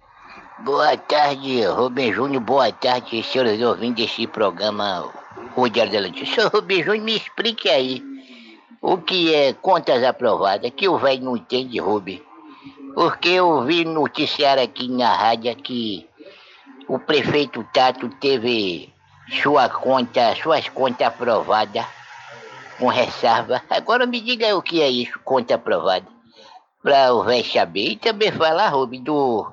Boa 0.63 0.95
tarde, 0.97 1.63
Rubem 1.65 2.13
Júnior. 2.13 2.41
Boa 2.41 2.71
tarde, 2.71 3.21
senhores 3.23 3.59
ouvintes 3.61 4.05
desse 4.05 4.27
programa, 4.27 5.11
o 5.55 5.69
Diário 5.69 5.91
da 5.93 6.01
Notícia. 6.01 6.49
Júnior, 6.51 6.99
me 6.99 7.15
explique 7.15 7.69
aí 7.69 8.03
o 8.81 8.97
que 8.97 9.33
é 9.33 9.53
contas 9.53 10.03
aprovadas, 10.03 10.71
que 10.75 10.87
o 10.87 10.97
velho 10.97 11.23
não 11.23 11.37
entende, 11.37 11.79
Rubem. 11.79 12.21
Porque 12.93 13.29
eu 13.29 13.63
vi 13.63 13.83
noticiário 13.83 14.63
aqui 14.63 14.87
na 14.87 15.13
rádio 15.13 15.55
que 15.55 16.07
o 16.87 16.99
prefeito 16.99 17.65
Tato 17.73 18.07
teve 18.21 18.93
sua 19.41 19.67
conta, 19.69 20.35
suas 20.35 20.69
contas 20.69 21.07
aprovadas 21.07 21.85
com 22.77 22.87
ressalva. 22.87 23.61
Agora 23.69 24.05
me 24.05 24.21
diga 24.21 24.55
o 24.55 24.61
que 24.61 24.81
é 24.81 24.89
isso, 24.89 25.19
conta 25.23 25.55
aprovada. 25.55 26.05
Para 26.83 27.13
o 27.13 27.23
velho 27.23 27.43
saber. 27.43 27.91
E 27.91 27.95
também 27.95 28.31
falar, 28.31 28.69
Rubem, 28.69 29.01
do 29.01 29.51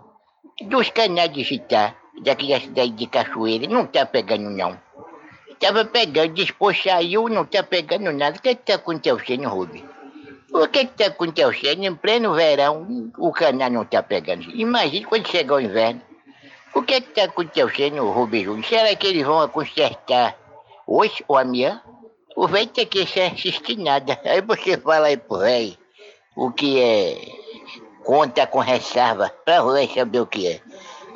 dos 0.61 0.91
canais 0.91 1.33
digitais 1.33 1.95
daqui 2.23 2.49
da 2.49 2.61
cidade 2.61 2.91
de 2.91 3.07
Cachoeira. 3.07 3.67
Não 3.67 3.87
tá 3.87 4.05
pegando, 4.05 4.51
não. 4.51 4.79
Tava 5.63 5.85
pegando, 5.85 6.35
depois 6.35 6.83
saiu, 6.83 7.29
não 7.29 7.45
tá 7.45 7.63
pegando 7.63 8.11
nada. 8.11 8.37
O 8.37 8.43
que 8.43 8.53
que 8.53 8.65
tá 8.65 8.75
acontecendo, 8.75 9.49
Rubem? 9.49 9.85
O 10.53 10.67
que 10.67 10.87
que 10.87 10.93
tá 10.95 11.07
acontecendo? 11.07 11.85
Em 11.85 11.95
pleno 11.95 12.35
verão, 12.35 13.13
o 13.17 13.31
canal 13.31 13.71
não 13.71 13.85
tá 13.85 14.03
pegando. 14.03 14.51
Imagina 14.51 15.07
quando 15.07 15.29
chegar 15.29 15.55
o 15.55 15.61
inverno. 15.61 16.03
O 16.75 16.83
que 16.83 17.01
que 17.01 17.15
tá 17.15 17.25
acontecendo, 17.25 18.11
Rubem 18.11 18.43
Júnior? 18.43 18.65
Será 18.65 18.97
que 18.97 19.07
eles 19.07 19.25
vão 19.25 19.49
consertar 19.49 20.37
hoje 20.85 21.25
ou 21.29 21.39
amanhã? 21.39 21.81
O 22.35 22.49
velho 22.49 22.67
tem 22.67 22.85
que 22.85 23.07
sem 23.07 23.29
assistir 23.29 23.79
nada. 23.79 24.19
Aí 24.27 24.41
você 24.41 24.77
fala 24.77 25.07
aí 25.07 25.17
pro 25.17 25.39
velho 25.39 25.79
o 26.35 26.51
que 26.51 26.81
é 26.81 27.19
conta 28.03 28.49
com 28.49 28.59
ressalva, 28.59 29.33
pra 29.45 29.63
o 29.63 29.73
velho 29.73 29.95
saber 29.95 30.21
o 30.23 30.27
que 30.27 30.49
é. 30.49 30.61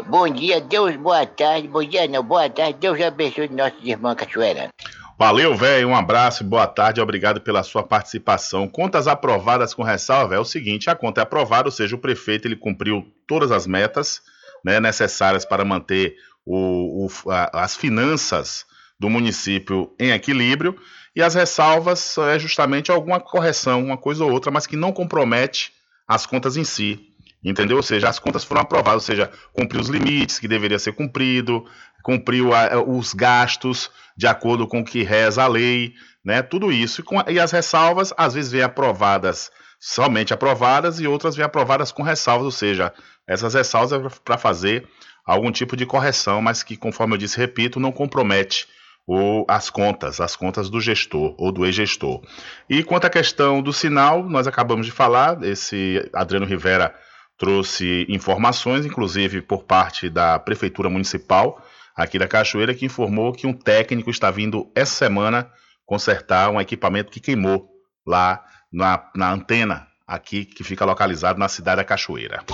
Bom 0.05 0.29
dia, 0.29 0.61
Deus, 0.61 0.95
boa 0.97 1.27
tarde. 1.27 1.67
Bom 1.67 1.83
dia, 1.83 2.07
não, 2.07 2.23
boa 2.23 2.49
tarde. 2.51 2.79
Deus 2.79 3.01
abençoe 3.01 3.49
nossos 3.49 3.83
irmãos 3.83 4.15
cachoeiranos. 4.15 4.73
Valeu, 5.19 5.57
velho. 5.57 5.89
Um 5.89 5.97
abraço, 5.97 6.45
boa 6.45 6.67
tarde, 6.67 7.01
obrigado 7.01 7.41
pela 7.41 7.63
sua 7.63 7.83
participação. 7.83 8.69
Contas 8.69 9.09
aprovadas 9.09 9.73
com 9.73 9.83
ressalva 9.83 10.35
é 10.35 10.39
o 10.39 10.45
seguinte: 10.45 10.91
a 10.91 10.95
conta 10.95 11.21
é 11.21 11.23
aprovada, 11.23 11.69
ou 11.69 11.73
seja, 11.73 11.97
o 11.97 11.99
prefeito 11.99 12.47
ele 12.47 12.57
cumpriu 12.57 13.11
todas 13.27 13.51
as 13.51 13.67
metas 13.67 14.21
né, 14.63 14.79
necessárias 14.79 15.45
para 15.45 15.65
manter 15.65 16.17
o, 16.45 17.07
o, 17.07 17.31
a, 17.31 17.65
as 17.65 17.75
finanças 17.75 18.67
do 19.01 19.09
município 19.09 19.95
em 19.99 20.11
equilíbrio. 20.11 20.79
E 21.15 21.23
as 21.23 21.35
ressalvas 21.35 22.19
é 22.19 22.39
justamente 22.39 22.91
alguma 22.91 23.19
correção, 23.19 23.83
uma 23.83 23.97
coisa 23.97 24.23
ou 24.23 24.31
outra, 24.31 24.51
mas 24.51 24.67
que 24.67 24.77
não 24.77 24.93
compromete 24.93 25.73
as 26.07 26.27
contas 26.27 26.59
em 26.59 26.65
si. 26.65 27.16
Entendeu? 27.45 27.77
Ou 27.77 27.83
seja, 27.83 28.09
as 28.09 28.19
contas 28.19 28.45
foram 28.45 28.63
aprovadas, 28.63 29.03
ou 29.03 29.07
seja, 29.07 29.31
cumpriu 29.53 29.81
os 29.81 29.89
limites 29.89 30.39
que 30.39 30.49
deveria 30.49 30.79
ser 30.79 30.93
cumprido, 30.93 31.65
cumpriu 32.03 32.53
a, 32.55 32.83
os 32.83 33.13
gastos 33.13 33.91
de 34.17 34.27
acordo 34.27 34.67
com 34.67 34.81
o 34.81 34.85
que 34.85 35.03
reza 35.03 35.43
a 35.43 35.47
lei, 35.47 35.95
né? 36.25 36.43
Tudo 36.43 36.73
isso. 36.73 37.01
E, 37.01 37.05
com, 37.05 37.23
e 37.29 37.39
as 37.39 37.53
ressalvas, 37.53 38.13
às 38.17 38.35
vezes, 38.35 38.51
vêm 38.51 38.63
aprovadas, 38.63 39.51
somente 39.79 40.35
aprovadas, 40.35 40.99
e 40.99 41.07
outras 41.07 41.37
vêm 41.37 41.45
aprovadas 41.45 41.93
com 41.93 42.03
ressalvas, 42.03 42.45
ou 42.45 42.51
seja, 42.51 42.93
essas 43.27 43.55
ressalvas 43.55 43.93
é 43.93 44.19
para 44.25 44.39
fazer 44.39 44.89
algum 45.25 45.51
tipo 45.51 45.77
de 45.77 45.85
correção, 45.85 46.41
mas 46.41 46.63
que, 46.63 46.77
conforme 46.77 47.15
eu 47.15 47.19
disse, 47.19 47.37
repito, 47.37 47.81
não 47.81 47.93
compromete 47.93 48.67
ou 49.07 49.47
as 49.49 49.71
contas, 49.71 50.21
as 50.21 50.35
contas 50.35 50.69
do 50.69 50.81
gestor 50.81 51.35
ou 51.39 51.53
do 51.53 51.65
ex-gestor. 51.65 52.23
E 52.69 52.83
quanto 52.83 53.07
à 53.07 53.11
questão 53.11 53.63
do 53.63 53.73
sinal, 53.73 54.29
nós 54.29 54.49
acabamos 54.49 54.85
de 54.85 54.93
falar, 54.93 55.43
esse 55.45 56.09
Adriano 56.13 56.47
Rivera 56.47 56.95
trouxe 57.39 58.07
informações, 58.09 58.87
inclusive 58.87 59.43
por 59.43 59.65
parte 59.65 60.09
da 60.09 60.39
Prefeitura 60.39 60.89
Municipal 60.89 61.63
aqui 61.95 62.19
da 62.19 62.29
Cachoeira, 62.29 62.75
que 62.75 62.87
informou 62.87 63.33
que 63.33 63.47
um 63.47 63.53
técnico 63.53 64.11
está 64.11 64.31
vindo 64.31 64.71
essa 64.75 64.95
semana 64.95 65.51
consertar 65.85 66.51
um 66.51 66.61
equipamento 66.61 67.11
que 67.11 67.21
queimou 67.21 67.69
lá 68.07 68.45
na, 68.73 69.11
na 69.15 69.33
antena 69.33 69.87
aqui 70.07 70.45
que 70.45 70.63
fica 70.63 70.85
localizado 70.85 71.39
na 71.39 71.49
cidade 71.49 71.77
da 71.77 71.85
Cachoeira. 71.85 72.45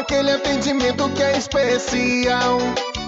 aquele 0.00 0.32
atendimento 0.32 1.08
que 1.10 1.22
é 1.22 1.38
especial. 1.38 2.58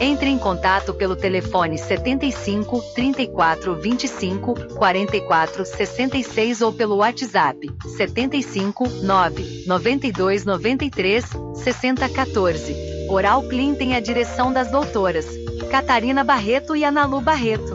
Entre 0.00 0.28
em 0.28 0.38
contato 0.38 0.94
pelo 0.94 1.16
telefone 1.16 1.76
75 1.76 2.80
34 2.94 3.74
25 3.74 4.74
44 4.74 5.64
66 5.64 6.62
ou 6.62 6.72
pelo 6.72 6.96
WhatsApp 6.96 7.68
75 7.96 8.88
9 9.02 9.64
92 9.66 10.44
93 10.44 11.24
60 11.54 12.08
14. 12.08 12.76
Oral 13.08 13.42
Clean 13.48 13.74
tem 13.74 13.96
a 13.96 14.00
direção 14.00 14.52
das 14.52 14.70
doutoras 14.70 15.26
Catarina 15.70 16.22
Barreto 16.24 16.76
e 16.76 16.84
Analu 16.84 17.20
Barreto. 17.20 17.74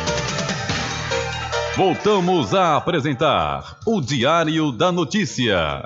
Voltamos 1.75 2.53
a 2.53 2.75
apresentar 2.75 3.77
o 3.85 4.01
Diário 4.01 4.73
da 4.73 4.91
Notícia. 4.91 5.81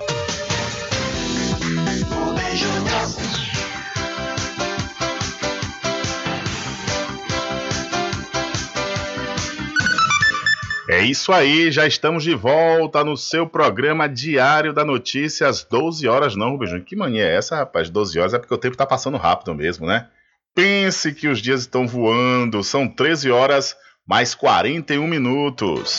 É 10.89 11.03
isso 11.03 11.31
aí, 11.31 11.71
já 11.71 11.85
estamos 11.85 12.23
de 12.23 12.33
volta 12.33 13.03
no 13.03 13.15
seu 13.15 13.47
programa 13.47 14.09
Diário 14.09 14.73
da 14.73 14.83
Notícia 14.83 15.47
às 15.47 15.63
12 15.63 16.07
horas. 16.07 16.35
Não, 16.35 16.49
Rubem 16.49 16.81
que 16.81 16.95
mania 16.95 17.25
é 17.25 17.35
essa, 17.35 17.57
rapaz? 17.57 17.91
12 17.91 18.19
horas 18.19 18.33
é 18.33 18.39
porque 18.39 18.53
o 18.53 18.57
tempo 18.57 18.73
está 18.73 18.87
passando 18.87 19.17
rápido 19.17 19.53
mesmo, 19.53 19.85
né? 19.85 20.07
Pense 20.55 21.13
que 21.13 21.27
os 21.27 21.39
dias 21.39 21.61
estão 21.61 21.87
voando, 21.87 22.63
são 22.63 22.87
13 22.87 23.29
horas 23.29 23.75
mais 24.07 24.35
41 24.35 25.07
minutos. 25.07 25.97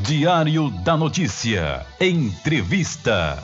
Diário 0.00 0.70
da 0.84 0.94
Notícia. 0.94 1.86
Entrevista. 1.98 3.38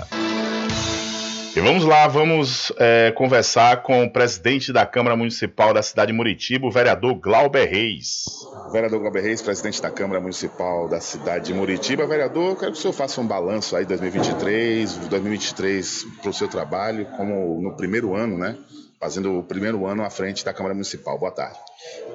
E 1.56 1.60
vamos 1.60 1.86
lá, 1.86 2.06
vamos 2.06 2.70
é, 2.76 3.10
conversar 3.12 3.82
com 3.82 4.04
o 4.04 4.12
presidente 4.12 4.74
da 4.74 4.84
Câmara 4.84 5.16
Municipal 5.16 5.72
da 5.72 5.82
cidade 5.82 6.12
de 6.12 6.18
Muritiba, 6.18 6.66
o 6.66 6.70
vereador 6.70 7.14
Glauber 7.14 7.64
Reis. 7.64 8.26
Vereador 8.70 9.00
Glauber 9.00 9.22
Reis, 9.22 9.40
presidente 9.40 9.80
da 9.80 9.90
Câmara 9.90 10.20
Municipal 10.20 10.86
da 10.86 11.00
cidade 11.00 11.46
de 11.46 11.54
Muritiba. 11.54 12.06
Vereador, 12.06 12.50
eu 12.50 12.56
quero 12.56 12.72
que 12.72 12.78
o 12.78 12.80
senhor 12.82 12.92
faça 12.92 13.22
um 13.22 13.26
balanço 13.26 13.74
aí 13.74 13.84
de 13.84 13.96
2023, 13.96 14.96
2023 15.08 16.04
para 16.20 16.28
o 16.28 16.34
seu 16.34 16.46
trabalho, 16.46 17.06
como 17.16 17.58
no 17.58 17.74
primeiro 17.74 18.14
ano, 18.14 18.36
né? 18.36 18.54
Fazendo 19.00 19.38
o 19.38 19.42
primeiro 19.42 19.86
ano 19.86 20.04
à 20.04 20.10
frente 20.10 20.44
da 20.44 20.52
Câmara 20.52 20.74
Municipal. 20.74 21.18
Boa 21.18 21.32
tarde. 21.32 21.58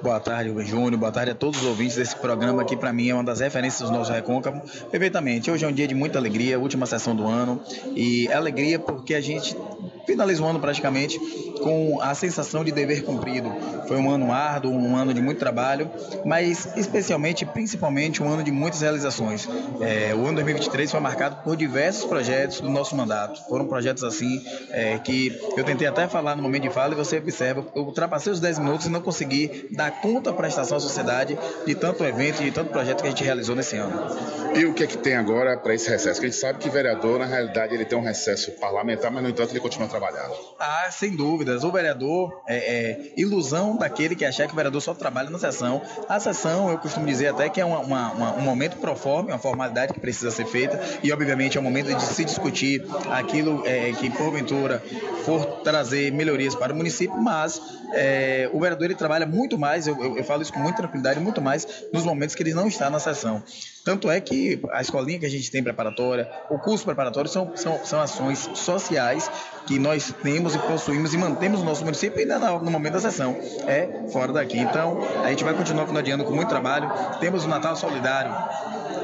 Boa 0.02 0.20
tarde, 0.20 0.50
Rubem 0.50 0.66
Júnior. 0.66 0.98
Boa 0.98 1.12
tarde 1.12 1.32
a 1.32 1.36
todos 1.36 1.62
os 1.62 1.68
ouvintes 1.68 1.96
desse 1.96 2.16
programa 2.16 2.66
que, 2.66 2.76
para 2.76 2.92
mim, 2.92 3.10
é 3.10 3.14
uma 3.14 3.24
das 3.24 3.40
referências 3.40 3.88
do 3.88 3.96
nosso 3.96 4.12
Recôncavo. 4.12 4.60
Perfeitamente. 4.90 5.52
Hoje 5.52 5.64
é 5.64 5.68
um 5.68 5.72
dia 5.72 5.88
de 5.88 5.94
muita 5.94 6.18
alegria, 6.18 6.60
última 6.60 6.88
sessão 6.88 7.16
do 7.16 7.28
ano. 7.28 7.62
E 7.96 8.28
alegria 8.32 8.80
porque 8.80 9.14
a 9.14 9.22
gente 9.22 9.56
finaliza 10.06 10.44
o 10.44 10.48
ano 10.48 10.60
praticamente 10.60 11.20
com 11.62 12.02
a 12.02 12.14
sensação 12.16 12.64
de 12.64 12.72
dever 12.72 13.04
cumprido. 13.04 13.52
Foi 13.88 13.98
um 13.98 14.10
ano 14.10 14.32
árduo, 14.32 14.72
um 14.72 14.96
ano 14.96 15.14
de 15.14 15.22
muito 15.22 15.38
trabalho, 15.38 15.90
mas 16.26 16.68
especialmente, 16.76 17.46
principalmente, 17.46 18.24
um 18.24 18.28
ano 18.28 18.44
de 18.44 18.52
muitas 18.52 18.82
realizações. 18.82 19.48
É, 19.80 20.14
o 20.16 20.26
ano 20.26 20.36
2023 20.36 20.90
foi 20.90 21.00
marcado 21.00 21.38
por 21.44 21.56
diversos 21.56 22.06
projetos 22.06 22.62
do 22.62 22.70
nosso 22.70 22.96
mandato. 22.96 23.42
Foram 23.48 23.68
projetos 23.68 24.04
assim 24.04 24.44
é, 24.72 24.98
que 24.98 25.40
eu 25.56 25.64
tentei 25.64 25.88
até 25.88 26.08
falar 26.08 26.36
no 26.36 26.42
momento 26.42 26.64
de 26.64 26.70
fala 26.70 26.94
e 26.94 26.98
você 26.98 27.18
observa, 27.18 27.66
eu 27.76 27.84
ultrapassei 27.84 28.34
os 28.34 28.40
10 28.40 28.60
minutos 28.60 28.88
e 28.88 28.90
não 28.90 29.02
consegui 29.02 29.61
dar 29.70 30.02
conta 30.02 30.34
prestação 30.34 30.78
à 30.78 30.80
sociedade 30.80 31.38
de 31.66 31.76
tanto 31.76 32.04
evento 32.04 32.42
e 32.42 32.46
de 32.46 32.52
tanto 32.52 32.72
projeto 32.72 33.02
que 33.02 33.08
a 33.08 33.10
gente 33.10 33.24
realizou 33.24 33.56
nesse 33.56 33.78
ano. 33.78 33.92
E 34.54 34.66
o 34.66 34.74
que 34.74 34.84
é 34.84 34.88
que 34.88 34.98
tem 34.98 35.16
agora 35.16 35.58
para 35.58 35.74
esse 35.74 35.90
recesso? 35.90 36.16
Porque 36.16 36.28
a 36.28 36.30
gente 36.30 36.40
sabe 36.40 36.60
que 36.60 36.70
vereador, 36.70 37.20
na 37.20 37.26
realidade, 37.26 37.74
ele 37.74 37.86
tem 37.86 37.98
um 37.98 38.02
recesso 38.02 38.52
parlamentar, 38.54 39.10
mas 39.10 39.24
no 39.24 39.30
entanto 39.30 39.52
ele 39.52 39.62
continua 39.62 39.88
trabalhando. 39.88 40.34
Ah, 40.60 40.90
sem 40.92 41.16
dúvidas. 41.16 41.64
O 41.64 41.72
vereador 41.72 42.42
é, 42.48 42.58
é 42.58 43.14
ilusão 43.16 43.78
daquele 43.78 44.14
que 44.14 44.26
achar 44.26 44.48
que 44.48 44.54
o 44.54 44.56
vereador 44.56 44.82
só 44.82 44.94
trabalha 44.94 45.30
na 45.30 45.40
sessão. 45.40 45.82
A 46.10 46.20
sessão, 46.20 46.70
eu 46.70 46.78
costumo 46.78 47.06
dizer 47.06 47.28
até 47.28 47.48
que 47.48 47.62
é 47.62 47.66
uma, 47.66 47.80
uma, 47.80 48.12
uma, 48.12 48.34
um 48.34 48.42
momento 48.42 48.78
pro 48.78 48.94
forma, 48.96 49.30
uma 49.30 49.40
formalidade 49.40 49.94
que 49.94 50.00
precisa 50.00 50.32
ser 50.32 50.46
feita 50.46 50.80
e, 51.02 51.12
obviamente, 51.14 51.58
é 51.58 51.62
um 51.62 51.64
momento 51.64 51.96
de 51.96 52.02
se 52.02 52.26
discutir 52.26 52.86
aquilo 53.10 53.64
é, 53.66 53.94
que, 53.94 54.10
porventura, 54.10 54.84
for 55.24 55.46
trazer 55.64 56.12
melhorias 56.12 56.56
para 56.56 56.74
o 56.74 56.76
município, 56.76 57.18
mas 57.18 57.62
é, 57.94 58.50
o 58.52 58.60
vereador 58.60 58.86
ele 58.86 58.96
trabalha 58.96 59.26
muito 59.26 59.51
mais, 59.58 59.88
eu, 59.88 60.02
eu, 60.02 60.18
eu, 60.18 60.24
falo 60.24 60.42
isso 60.42 60.54
com 60.54 60.60
muita 60.60 60.78
tranquilidade, 60.78 61.20
muito 61.20 61.42
mais 61.42 61.68
nos 61.94 62.04
momentos 62.04 62.36
que 62.36 62.44
ele 62.44 62.54
não 62.54 62.68
está 62.68 62.90
na 62.90 63.00
sessão. 63.00 63.44
Tanto 63.84 64.10
é 64.12 64.20
que 64.22 64.62
a 64.72 64.82
escolinha 64.82 65.20
que 65.20 65.26
a 65.26 65.30
gente 65.30 65.50
tem 65.50 65.64
preparatória, 65.64 66.30
o 66.50 66.60
curso 66.60 66.86
preparatório 66.86 67.30
são, 67.30 67.52
são, 67.56 67.84
são 67.84 68.00
ações 68.00 68.50
sociais 68.54 69.30
que 69.66 69.80
nós 69.80 70.14
temos 70.22 70.56
e 70.56 70.60
possuímos 70.60 71.14
e 71.14 71.18
mantemos 71.18 71.60
no 71.60 71.66
nosso 71.66 71.84
município 71.84 72.26
no, 72.28 72.60
no 72.60 72.72
momento 72.72 72.94
da 72.94 73.00
sessão. 73.00 73.38
É 73.68 74.08
fora 74.12 74.32
daqui. 74.32 74.60
Então, 74.60 75.00
a 75.24 75.30
gente 75.30 75.44
vai 75.44 75.54
continuar 75.54 75.88
finalizando 75.88 76.24
com 76.24 76.34
muito 76.34 76.50
trabalho. 76.50 76.92
Temos 77.20 77.46
o 77.46 77.48
Natal 77.48 77.76
Solidário, 77.76 78.32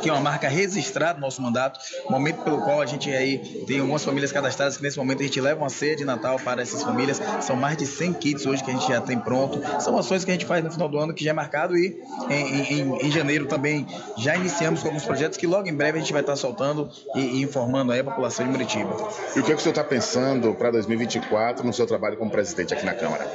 que 0.02 0.10
é 0.10 0.14
uma 0.14 0.22
marca 0.22 0.48
registrada 0.48 1.16
no 1.16 1.22
nosso 1.26 1.42
mandato, 1.42 1.80
momento 2.10 2.44
pelo 2.44 2.62
qual 2.62 2.82
a 2.82 2.86
gente 2.86 3.10
aí 3.10 3.40
tem 3.66 3.80
algumas 3.80 4.04
famílias 4.04 4.32
cadastradas 4.32 4.78
que 4.78 4.84
nesse 4.84 4.98
momento 4.98 5.22
a 5.22 5.26
gente 5.26 5.40
leva 5.42 5.62
uma 5.62 5.70
ceia 5.70 5.96
de 5.96 6.06
Natal 6.06 6.40
para 6.40 6.62
essas 6.62 6.84
famílias. 6.84 7.22
São 7.42 7.56
mais 7.56 7.78
de 7.78 7.86
100 7.86 8.14
kits 8.14 8.46
hoje 8.46 8.64
que 8.64 8.70
a 8.70 8.74
gente 8.74 8.88
já 8.88 9.02
tem 9.02 9.20
pronto. 9.20 9.60
São 9.82 9.98
ações 9.98 10.24
que 10.24 10.32
a 10.32 10.34
gente 10.34 10.46
faz 10.46 10.64
no 10.64 10.72
final 10.72 10.88
do 10.88 10.98
ano 10.98 11.14
que 11.14 11.24
já 11.24 11.32
é 11.32 11.34
marcado 11.34 11.76
e 11.76 12.00
em, 12.30 12.74
em, 12.74 13.08
em 13.08 13.12
janeiro 13.12 13.48
também 13.48 13.88
já 14.18 14.36
iniciamos 14.36 14.67
com 14.76 14.88
alguns 14.88 15.06
projetos 15.06 15.38
que 15.38 15.48
logo 15.48 15.68
em 15.68 15.74
breve 15.74 15.98
a 15.98 16.02
gente 16.02 16.12
vai 16.12 16.22
estar 16.22 16.36
soltando 16.36 16.90
e, 17.16 17.20
e 17.20 17.42
informando 17.42 17.92
aí 17.92 18.00
a 18.00 18.04
população 18.04 18.46
de 18.46 18.52
Muritiba. 18.52 18.96
E 19.36 19.40
o 19.40 19.44
que, 19.44 19.52
é 19.52 19.56
que 19.56 19.60
o 19.60 19.64
senhor 19.64 19.72
está 19.72 19.84
pensando 19.84 20.54
para 20.54 20.72
2024 20.72 21.66
no 21.66 21.74
seu 21.74 21.88
trabalho 21.88 22.18
como 22.18 22.30
presidente 22.30 22.74
aqui 22.74 22.86
na 22.86 22.94
Câmara? 22.94 23.28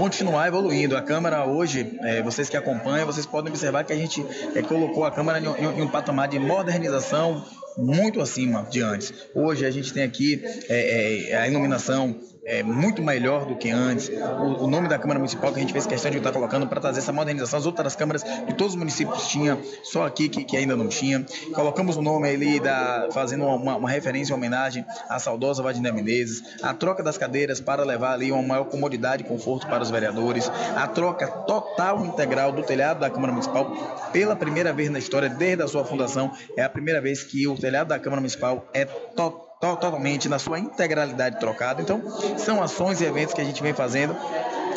continuar 0.00 0.48
evoluindo. 0.48 0.96
A 0.96 1.02
Câmara 1.02 1.44
hoje, 1.44 1.98
é, 2.00 2.22
vocês 2.22 2.48
que 2.48 2.56
acompanham, 2.56 3.04
vocês 3.04 3.26
podem 3.26 3.50
observar 3.50 3.84
que 3.84 3.92
a 3.92 3.96
gente 3.96 4.24
é, 4.54 4.62
colocou 4.62 5.04
a 5.04 5.10
Câmara 5.10 5.38
em, 5.38 5.44
em, 5.44 5.82
um 5.82 5.88
patamar 5.88 6.26
de 6.26 6.38
modernização 6.38 7.44
muito 7.76 8.20
acima 8.20 8.66
de 8.70 8.80
antes. 8.80 9.12
Hoje 9.34 9.66
a 9.66 9.70
gente 9.70 9.92
tem 9.92 10.02
aqui 10.02 10.42
é, 10.70 11.30
é, 11.32 11.36
a 11.36 11.46
iluminação 11.46 12.16
é, 12.50 12.64
muito 12.64 13.00
melhor 13.00 13.46
do 13.46 13.54
que 13.54 13.70
antes. 13.70 14.08
O, 14.08 14.64
o, 14.64 14.66
nome 14.66 14.88
da 14.88 14.98
Câmara 14.98 15.20
Municipal 15.20 15.52
que 15.52 15.58
a 15.58 15.60
gente 15.60 15.72
fez 15.72 15.86
questão 15.86 16.10
de 16.10 16.18
estar 16.18 16.32
colocando 16.32 16.66
para 16.66 16.80
trazer 16.80 16.98
essa 16.98 17.12
modernização. 17.12 17.60
As 17.60 17.64
outras 17.64 17.94
câmaras 17.94 18.24
de 18.24 18.54
todos 18.54 18.74
os 18.74 18.78
municípios 18.78 19.28
tinham, 19.28 19.60
só 19.84 20.04
aqui 20.04 20.28
que, 20.28 20.44
que 20.44 20.56
ainda 20.56 20.74
não 20.74 20.88
tinha. 20.88 21.24
Colocamos 21.54 21.96
o 21.96 22.02
nome 22.02 22.28
ali, 22.28 22.58
da, 22.58 23.08
fazendo 23.12 23.44
uma, 23.44 23.76
uma 23.76 23.88
referência, 23.88 24.34
uma 24.34 24.38
homenagem 24.38 24.84
à 25.08 25.20
saudosa 25.20 25.62
Vadiné 25.62 25.92
Menezes. 25.92 26.42
A 26.60 26.74
troca 26.74 27.04
das 27.04 27.16
cadeiras 27.16 27.60
para 27.60 27.84
levar 27.84 28.14
ali 28.14 28.32
uma 28.32 28.42
maior 28.42 28.64
comodidade 28.64 29.22
e 29.22 29.26
conforto 29.26 29.68
para 29.68 29.82
os 29.82 29.90
vereadores. 29.90 30.50
A 30.74 30.88
troca 30.88 31.28
total 31.28 32.04
integral 32.04 32.50
do 32.50 32.64
telhado 32.64 32.98
da 32.98 33.08
Câmara 33.08 33.32
Municipal 33.32 34.10
pela 34.12 34.34
primeira 34.34 34.72
vez 34.72 34.90
na 34.90 34.98
história, 34.98 35.28
desde 35.28 35.62
a 35.62 35.68
sua 35.68 35.84
fundação. 35.84 36.32
É 36.56 36.64
a 36.64 36.68
primeira 36.68 37.00
vez 37.00 37.22
que 37.22 37.46
o 37.46 37.56
telhado 37.56 37.88
da 37.88 37.98
Câmara 37.98 38.20
Municipal 38.20 38.68
é 38.74 38.84
total 38.84 39.49
totalmente 39.60 40.28
na 40.28 40.38
sua 40.38 40.58
integralidade 40.58 41.38
trocado. 41.38 41.82
Então, 41.82 42.02
são 42.38 42.62
ações 42.62 43.00
e 43.00 43.04
eventos 43.04 43.34
que 43.34 43.40
a 43.42 43.44
gente 43.44 43.62
vem 43.62 43.74
fazendo 43.74 44.16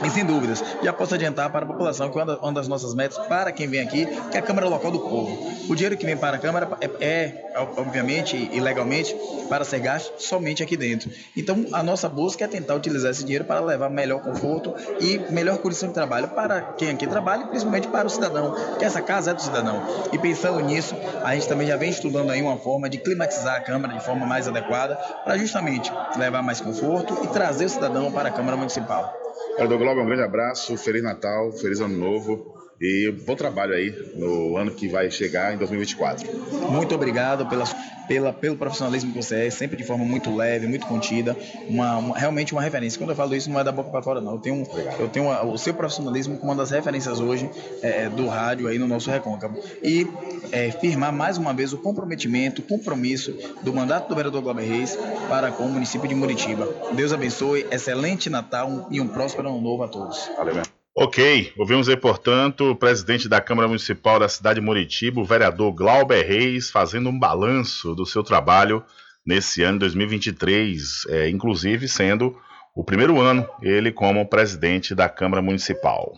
E 0.06 0.10
sem 0.10 0.26
dúvidas, 0.26 0.64
já 0.82 0.91
posso 0.91 1.15
adiantar 1.15 1.49
para 1.49 1.65
a 1.65 1.68
população 1.68 2.10
que 2.10 2.18
uma 2.18 2.53
das 2.53 2.68
nossas 2.68 2.94
metas 2.94 3.18
para 3.28 3.52
quem 3.52 3.68
vem 3.68 3.82
aqui 3.82 4.06
que 4.06 4.38
é 4.38 4.40
a 4.40 4.44
Câmara 4.44 4.68
Local 4.68 4.91
do 4.91 4.99
Povo. 4.99 5.52
O 5.70 5.76
dinheiro 5.76 5.98
que 5.98 6.06
vem 6.06 6.18
para 6.18 6.38
a 6.38 6.40
Câmara 6.40 6.70
é, 6.82 6.90
é 6.99 7.44
obviamente 7.78 8.49
e 8.52 8.60
legalmente, 8.60 9.15
para 9.49 9.64
ser 9.64 9.80
gasto 9.80 10.22
somente 10.22 10.64
aqui 10.64 10.76
dentro. 10.76 11.11
Então, 11.36 11.65
a 11.72 11.84
nossa 11.84 12.10
busca 12.10 12.45
é 12.45 12.48
tentar 12.48 12.76
utilizar 12.76 13.11
esse 13.11 13.24
dinheiro 13.24 13.45
para 13.45 13.60
levar 13.60 13.90
melhor 13.90 14.22
conforto 14.22 14.74
e 14.99 15.20
melhor 15.32 15.57
condição 15.60 15.90
de 15.90 15.94
trabalho 15.94 16.30
para 16.30 16.61
quem 16.78 16.90
aqui 16.90 17.06
trabalha 17.07 17.44
e 17.44 17.48
principalmente 17.48 17.88
para 17.88 18.07
o 18.07 18.10
cidadão, 18.10 18.56
que 18.78 18.86
essa 18.86 19.02
casa 19.02 19.32
é 19.32 19.34
do 19.34 19.41
cidadão. 19.41 19.84
E 20.11 20.18
pensando 20.18 20.60
nisso, 20.61 20.95
a 21.24 21.34
gente 21.36 21.48
também 21.48 21.68
já 21.68 21.78
vem 21.78 21.90
estudando 21.90 22.32
aí 22.32 22.41
uma 22.41 22.57
forma 22.57 22.90
de 22.90 22.98
climatizar 22.98 23.57
a 23.57 23.61
Câmara 23.61 23.94
de 23.94 24.03
forma 24.03 24.26
mais 24.26 24.48
adequada 24.48 24.95
para 25.24 25.38
justamente 25.38 25.91
levar 26.18 26.41
mais 26.41 26.60
conforto 26.60 27.24
e 27.24 27.28
trazer 27.28 27.65
o 27.65 27.70
cidadão 27.70 28.11
para 28.11 28.30
a 28.30 28.32
Câmara 28.32 28.57
Municipal. 28.57 29.23
Vereador 29.56 29.78
Globo, 29.78 30.02
um 30.02 30.06
grande 30.06 30.24
abraço, 30.24 30.78
Feliz 30.78 31.04
Natal, 31.04 31.52
Feliz 31.54 31.80
Ano 31.80 31.98
Novo 31.98 32.53
e 32.80 33.12
bom 33.26 33.36
trabalho 33.36 33.74
aí 33.74 33.91
no 34.16 34.58
ano 34.58 34.72
que 34.72 34.88
vai 34.88 35.10
chegar 35.10 35.54
em 35.54 35.58
2024. 35.58 36.28
Muito 36.70 36.94
obrigado 36.94 37.48
pela, 37.48 37.66
pela, 38.08 38.34
pelo 38.34 38.58
profissionalismo 38.58 39.12
que 39.12 39.22
você 39.22 39.48
é, 39.48 39.50
sempre 39.50 39.78
de 39.78 39.84
forma 39.84 40.04
muito 40.04 40.36
leve, 40.36 40.68
muito 40.68 40.86
contida, 40.86 41.36
uma, 41.68 41.98
uma 41.98 42.18
realmente 42.18 42.54
uma 42.54 42.62
referência. 42.62 43.00
Quando 43.00 43.12
eu 43.12 43.16
falo 43.16 43.36
isso, 43.36 43.50
não 43.50 43.60
é 43.60 43.64
da 43.64 43.72
boca 43.72 43.90
para 43.90 44.02
fora, 44.02 44.22
não. 44.22 44.34
Eu 44.34 44.40
tenho, 44.40 44.68
eu 45.00 45.08
tenho 45.08 45.26
uma, 45.26 45.44
o 45.44 45.58
seu 45.58 45.74
profissionalismo 45.74 46.38
como 46.38 46.52
uma 46.52 46.58
das 46.58 46.72
referências 46.72 47.20
hoje 47.20 47.50
é, 47.82 48.10
do 48.10 48.28
rádio 48.28 48.68
aí 48.68 48.78
no 48.78 48.88
nosso 48.88 49.10
Recôncavo. 49.10 49.60
E 49.82 50.08
é, 50.52 50.72
firmar 50.72 51.14
mais 51.14 51.38
uma 51.38 51.54
vez 51.54 51.74
o 51.74 51.78
comprometimento, 51.78 52.62
o 52.62 52.66
compromisso 52.66 53.34
do 53.62 53.74
mandato 53.74 54.10
do 54.10 54.16
vereador 54.16 54.41
Glauber 54.41 54.64
Reis 54.64 54.98
para 55.30 55.52
com 55.52 55.64
o 55.64 55.70
município 55.70 56.08
de 56.08 56.16
Muritiba. 56.16 56.68
Deus 56.94 57.14
abençoe, 57.14 57.66
excelente 57.72 58.30
Natal 58.30 58.88
e 58.91 59.00
um 59.00 59.08
próspero 59.08 59.50
ano 59.50 59.62
novo 59.62 59.84
a 59.84 59.88
todos. 59.88 60.30
Valeu, 60.38 60.56
mesmo. 60.56 60.83
Ok, 60.95 61.53
ouvimos 61.57 61.90
aí, 61.90 61.98
portanto, 61.98 62.70
o 62.70 62.76
presidente 62.76 63.28
da 63.28 63.41
Câmara 63.41 63.68
Municipal 63.68 64.20
da 64.20 64.30
cidade 64.30 64.60
de 64.60 64.65
Muritiba, 64.65 65.20
o 65.20 65.26
vereador 65.26 65.74
Glauber 65.74 66.22
Reis, 66.24 66.70
fazendo 66.70 67.10
um 67.10 67.18
balanço 67.18 67.95
do 67.95 68.06
seu 68.06 68.24
trabalho 68.24 68.86
nesse 69.26 69.64
ano 69.64 69.80
2023, 69.80 71.07
é, 71.10 71.30
inclusive 71.30 71.88
sendo 71.88 72.38
o 72.76 72.84
primeiro 72.84 73.20
ano 73.20 73.48
ele 73.64 73.91
como 73.91 74.28
presidente 74.30 74.94
da 74.94 75.10
Câmara 75.10 75.41
Municipal. 75.41 76.14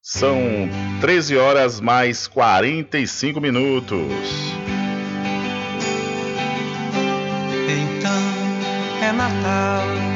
São 0.00 0.36
13 1.00 1.36
horas 1.36 1.80
mais 1.80 2.26
45 2.26 3.40
minutos. 3.40 3.96
Então 7.68 9.00
é 9.00 9.12
Natal 9.12 10.11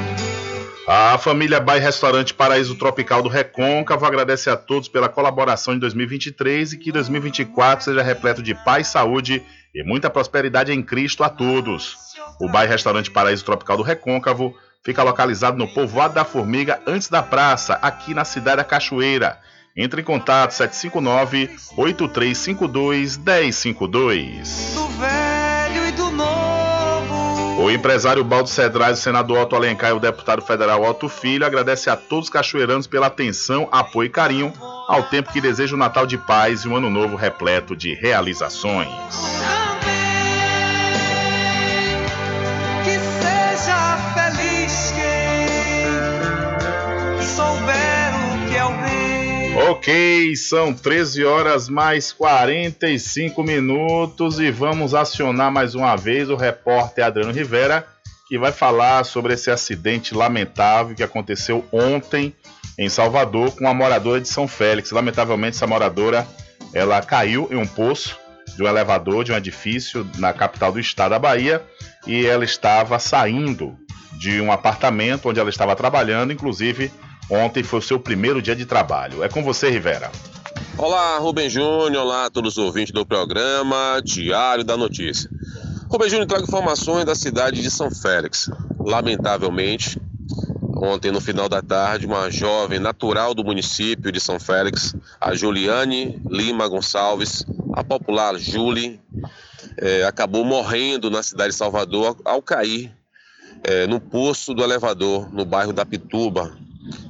a 0.86 1.18
família 1.18 1.58
Bai 1.58 1.80
Restaurante 1.80 2.32
Paraíso 2.32 2.76
Tropical 2.76 3.20
do 3.20 3.28
Recôncavo 3.28 4.06
agradece 4.06 4.48
a 4.48 4.56
todos 4.56 4.88
pela 4.88 5.08
colaboração 5.08 5.74
em 5.74 5.78
2023 5.80 6.74
e 6.74 6.78
que 6.78 6.92
2024 6.92 7.84
seja 7.84 8.02
repleto 8.02 8.40
de 8.40 8.54
paz, 8.54 8.86
saúde 8.86 9.42
e 9.74 9.82
muita 9.82 10.08
prosperidade 10.08 10.72
em 10.72 10.80
Cristo 10.80 11.24
a 11.24 11.28
todos. 11.28 11.96
O 12.40 12.48
Bai 12.48 12.68
Restaurante 12.68 13.10
Paraíso 13.10 13.44
Tropical 13.44 13.78
do 13.78 13.82
Recôncavo 13.82 14.54
fica 14.84 15.02
localizado 15.02 15.58
no 15.58 15.66
Povoado 15.66 16.14
da 16.14 16.24
Formiga, 16.24 16.80
antes 16.86 17.08
da 17.08 17.20
praça, 17.20 17.74
aqui 17.82 18.14
na 18.14 18.24
cidade 18.24 18.58
da 18.58 18.64
Cachoeira. 18.64 19.40
Entre 19.76 20.00
em 20.00 20.04
contato 20.04 20.52
759 20.52 21.50
8352 21.76 23.16
1052. 23.18 24.74
Do 24.74 24.86
velho 24.88 25.86
e 25.88 25.92
do 25.92 26.10
novo 26.12 26.35
o 27.66 27.70
empresário 27.70 28.22
Baldo 28.22 28.48
Cedrais, 28.48 29.00
o 29.00 29.02
senador 29.02 29.38
Otto 29.38 29.56
Alencar 29.56 29.90
e 29.90 29.92
o 29.92 29.98
deputado 29.98 30.40
federal 30.40 30.84
Otto 30.84 31.08
Filho 31.08 31.44
agradece 31.44 31.90
a 31.90 31.96
todos 31.96 32.26
os 32.26 32.30
cachoeiranos 32.30 32.86
pela 32.86 33.08
atenção, 33.08 33.68
apoio 33.72 34.06
e 34.06 34.10
carinho, 34.10 34.52
ao 34.86 35.02
tempo 35.02 35.32
que 35.32 35.40
deseja 35.40 35.74
um 35.74 35.78
Natal 35.78 36.06
de 36.06 36.16
paz 36.16 36.60
e 36.60 36.68
um 36.68 36.76
ano 36.76 36.88
novo 36.88 37.16
repleto 37.16 37.74
de 37.74 37.92
realizações. 37.92 39.55
Ok, 49.68 50.36
são 50.36 50.72
13 50.72 51.24
horas 51.24 51.68
mais 51.68 52.12
45 52.12 53.42
minutos 53.42 54.38
e 54.38 54.48
vamos 54.48 54.94
acionar 54.94 55.50
mais 55.50 55.74
uma 55.74 55.96
vez 55.96 56.30
o 56.30 56.36
repórter 56.36 57.04
Adriano 57.04 57.32
Rivera, 57.32 57.84
que 58.28 58.38
vai 58.38 58.52
falar 58.52 59.02
sobre 59.02 59.34
esse 59.34 59.50
acidente 59.50 60.14
lamentável 60.14 60.94
que 60.94 61.02
aconteceu 61.02 61.64
ontem 61.72 62.32
em 62.78 62.88
Salvador 62.88 63.56
com 63.56 63.68
a 63.68 63.74
moradora 63.74 64.20
de 64.20 64.28
São 64.28 64.46
Félix. 64.46 64.92
Lamentavelmente, 64.92 65.56
essa 65.56 65.66
moradora 65.66 66.24
ela 66.72 67.02
caiu 67.02 67.48
em 67.50 67.56
um 67.56 67.66
poço 67.66 68.16
de 68.56 68.62
um 68.62 68.68
elevador 68.68 69.24
de 69.24 69.32
um 69.32 69.36
edifício 69.36 70.08
na 70.18 70.32
capital 70.32 70.70
do 70.70 70.78
estado 70.78 71.10
da 71.10 71.18
Bahia 71.18 71.60
e 72.06 72.24
ela 72.24 72.44
estava 72.44 73.00
saindo 73.00 73.76
de 74.12 74.40
um 74.40 74.52
apartamento 74.52 75.28
onde 75.28 75.40
ela 75.40 75.50
estava 75.50 75.74
trabalhando, 75.74 76.32
inclusive 76.32 76.92
Ontem 77.28 77.62
foi 77.64 77.80
o 77.80 77.82
seu 77.82 77.98
primeiro 77.98 78.40
dia 78.40 78.54
de 78.54 78.64
trabalho. 78.64 79.22
É 79.22 79.28
com 79.28 79.42
você, 79.42 79.68
Rivera. 79.68 80.12
Olá, 80.78 81.18
Rubem 81.18 81.50
Júnior. 81.50 82.04
Olá 82.04 82.30
todos 82.30 82.56
os 82.56 82.64
ouvintes 82.64 82.92
do 82.92 83.04
programa 83.04 84.00
Diário 84.04 84.62
da 84.62 84.76
Notícia. 84.76 85.28
Rubem 85.88 86.08
Júnior 86.08 86.26
traga 86.26 86.44
informações 86.44 87.04
da 87.04 87.16
cidade 87.16 87.62
de 87.62 87.70
São 87.70 87.90
Félix. 87.90 88.48
Lamentavelmente, 88.78 90.00
ontem 90.76 91.10
no 91.10 91.20
final 91.20 91.48
da 91.48 91.60
tarde, 91.60 92.06
uma 92.06 92.30
jovem 92.30 92.78
natural 92.78 93.34
do 93.34 93.42
município 93.42 94.12
de 94.12 94.20
São 94.20 94.38
Félix, 94.38 94.94
a 95.20 95.34
Juliane 95.34 96.22
Lima 96.30 96.68
Gonçalves, 96.68 97.44
a 97.72 97.82
popular 97.82 98.38
Julie, 98.38 99.00
é, 99.78 100.04
acabou 100.04 100.44
morrendo 100.44 101.10
na 101.10 101.24
cidade 101.24 101.50
de 101.50 101.56
Salvador 101.56 102.16
ao 102.24 102.40
cair 102.40 102.94
é, 103.64 103.86
no 103.86 103.98
poço 103.98 104.54
do 104.54 104.62
elevador 104.62 105.32
no 105.32 105.44
bairro 105.44 105.72
da 105.72 105.84
Pituba, 105.84 106.56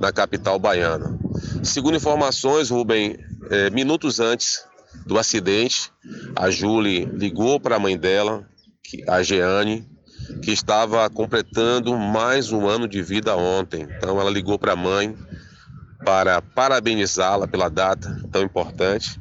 na 0.01 0.13
capital 0.13 0.59
baiana. 0.59 1.19
Segundo 1.63 1.97
informações, 1.97 2.71
Rubem, 2.71 3.17
é, 3.51 3.71
minutos 3.71 4.21
antes 4.21 4.65
do 5.07 5.19
acidente, 5.19 5.93
a 6.35 6.51
Julie 6.51 7.05
ligou 7.05 7.61
para 7.61 7.77
a 7.77 7.79
mãe 7.79 7.97
dela, 7.97 8.47
a 9.09 9.23
Jeane, 9.23 9.89
que 10.43 10.51
estava 10.51 11.09
completando 11.11 11.97
mais 11.97 12.53
um 12.53 12.67
ano 12.67 12.89
de 12.89 13.03
vida 13.03 13.37
ontem. 13.37 13.87
Então 13.97 14.21
ela 14.21 14.31
ligou 14.31 14.59
para 14.59 14.73
a 14.73 14.77
mãe 14.77 15.17
para 16.05 16.41
parabenizá-la 16.41 17.47
pela 17.47 17.69
data 17.69 18.21
tão 18.31 18.43
importante. 18.43 19.21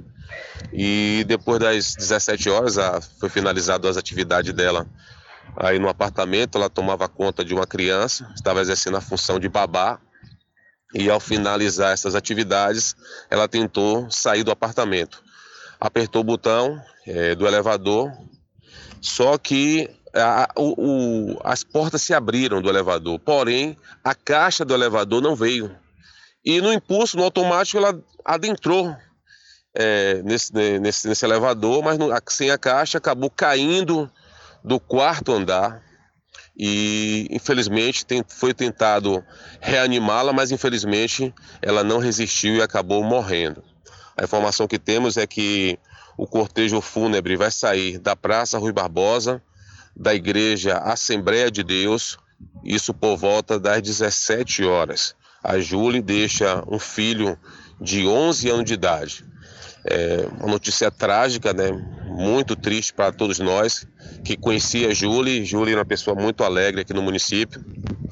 E 0.74 1.24
depois 1.28 1.60
das 1.60 1.96
17 1.96 2.50
horas, 2.50 2.78
a, 2.78 3.00
foi 3.02 3.30
finalizado 3.30 3.88
as 3.88 3.98
atividades 3.98 4.54
dela 4.54 4.86
aí 5.56 5.80
no 5.80 5.90
apartamento. 5.90 6.58
Ela 6.58 6.70
tomava 6.70 7.08
conta 7.08 7.46
de 7.46 7.54
uma 7.54 7.66
criança, 7.66 8.32
estava 8.36 8.62
exercendo 8.62 8.98
a 8.98 9.02
função 9.02 9.40
de 9.40 9.48
babá 9.48 10.00
e 10.96 11.10
ao 11.10 11.20
finalizar 11.20 11.92
essas 11.92 12.16
atividades, 12.16 12.96
ela 13.30 13.50
tentou 13.50 14.10
sair 14.10 14.44
do 14.44 14.52
apartamento. 14.52 15.22
Apertou 15.78 16.22
o 16.22 16.26
botão 16.26 16.82
é, 17.06 17.36
do 17.36 17.46
elevador, 17.46 18.10
só 19.02 19.38
que 19.38 19.90
a, 20.14 20.48
o, 20.56 21.38
as 21.44 21.66
portas 21.66 22.02
se 22.02 22.14
abriram 22.14 22.62
do 22.62 22.70
elevador, 22.70 23.20
porém 23.20 23.78
a 24.02 24.16
caixa 24.16 24.64
do 24.64 24.74
elevador 24.74 25.22
não 25.22 25.36
veio. 25.36 25.76
E 26.46 26.62
no 26.62 26.72
impulso, 26.72 27.18
no 27.18 27.24
automático, 27.24 27.78
ela 27.78 28.02
adentrou 28.24 28.96
é, 29.76 30.22
nesse, 30.24 30.54
nesse, 30.80 31.10
nesse 31.10 31.26
elevador, 31.26 31.84
mas 31.84 31.98
no, 31.98 32.10
sem 32.30 32.52
a 32.52 32.58
caixa 32.58 33.00
acabou 33.00 33.30
caindo 33.30 34.10
do 34.64 34.80
quarto 34.80 35.34
andar 35.34 35.84
e 36.58 37.28
infelizmente 37.32 38.06
foi 38.28 38.54
tentado 38.54 39.24
reanimá-la, 39.60 40.32
mas 40.32 40.52
infelizmente 40.52 41.34
ela 41.62 41.84
não 41.84 42.00
resistiu 42.00 42.56
e 42.56 42.62
acabou 42.62 43.04
morrendo. 43.04 43.64
A 44.18 44.24
informação 44.24 44.68
que 44.68 44.80
temos 44.80 45.18
é 45.18 45.28
que 45.28 45.78
o 46.18 46.26
cortejo 46.26 46.80
fúnebre 46.80 47.36
vai 47.36 47.52
sair 47.52 47.98
da 48.00 48.16
Praça 48.16 48.58
Rui 48.58 48.72
Barbosa, 48.72 49.42
da 49.96 50.16
Igreja 50.16 50.78
Assembleia 50.78 51.52
de 51.52 51.64
Deus, 51.64 52.18
isso 52.64 52.94
por 52.94 53.18
volta 53.18 53.60
das 53.60 53.82
17 53.82 54.64
horas. 54.64 55.16
A 55.44 55.60
Júlia 55.60 56.02
deixa 56.02 56.64
um 56.68 56.80
filho 56.80 57.38
de 57.80 58.08
11 58.08 58.50
anos 58.50 58.66
de 58.66 58.74
idade. 58.74 59.26
É 59.86 60.28
uma 60.40 60.54
notícia 60.54 60.90
trágica, 60.90 61.54
né? 61.54 61.72
muito 62.16 62.56
triste 62.56 62.94
para 62.94 63.12
todos 63.12 63.40
nós 63.40 63.86
que 64.24 64.38
conhecia 64.38 64.90
a 64.90 64.94
Julie. 64.94 65.44
Julie 65.44 65.74
é 65.74 65.78
uma 65.78 65.86
pessoa 65.86 66.16
muito 66.16 66.44
alegre 66.44 66.82
aqui 66.82 66.94
no 66.94 67.02
município, 67.02 67.64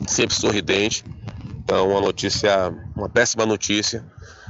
sempre 0.07 0.35
sorridente. 0.35 1.05
Então, 1.63 1.89
uma 1.89 2.01
notícia, 2.01 2.73
uma 2.95 3.07
péssima 3.07 3.45
notícia 3.45 4.03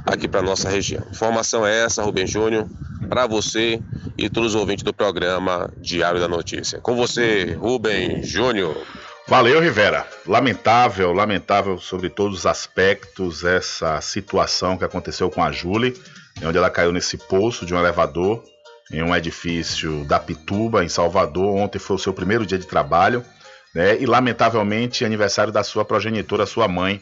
aqui 0.04 0.26
para 0.26 0.42
nossa 0.42 0.68
região. 0.68 1.04
Informação 1.10 1.64
é 1.64 1.84
essa, 1.84 2.02
Rubem 2.02 2.26
Júnior, 2.26 2.68
para 3.08 3.26
você 3.26 3.80
e 4.18 4.28
todos 4.28 4.54
os 4.54 4.60
ouvintes 4.60 4.82
do 4.82 4.92
programa 4.92 5.72
Diário 5.80 6.20
da 6.20 6.28
Notícia. 6.28 6.80
Com 6.80 6.96
você, 6.96 7.56
Rubem 7.58 8.22
Júnior. 8.24 8.76
Valeu, 9.28 9.60
Rivera. 9.60 10.06
Lamentável, 10.26 11.12
lamentável 11.12 11.78
sobre 11.78 12.10
todos 12.10 12.40
os 12.40 12.46
aspectos 12.46 13.44
essa 13.44 14.00
situação 14.00 14.76
que 14.76 14.84
aconteceu 14.84 15.30
com 15.30 15.42
a 15.42 15.50
Julie, 15.50 15.94
onde 16.42 16.58
ela 16.58 16.70
caiu 16.70 16.92
nesse 16.92 17.16
poço 17.16 17.66
de 17.66 17.74
um 17.74 17.78
elevador 17.78 18.42
em 18.92 19.02
um 19.02 19.14
edifício 19.14 20.04
da 20.04 20.18
Pituba, 20.18 20.84
em 20.84 20.88
Salvador. 20.88 21.54
Ontem 21.56 21.78
foi 21.78 21.96
o 21.96 21.98
seu 21.98 22.12
primeiro 22.12 22.44
dia 22.44 22.58
de 22.58 22.66
trabalho, 22.66 23.24
né? 23.74 24.00
E 24.00 24.06
lamentavelmente 24.06 25.04
aniversário 25.04 25.52
da 25.52 25.62
sua 25.62 25.84
progenitora, 25.84 26.46
sua 26.46 26.68
mãe. 26.68 27.00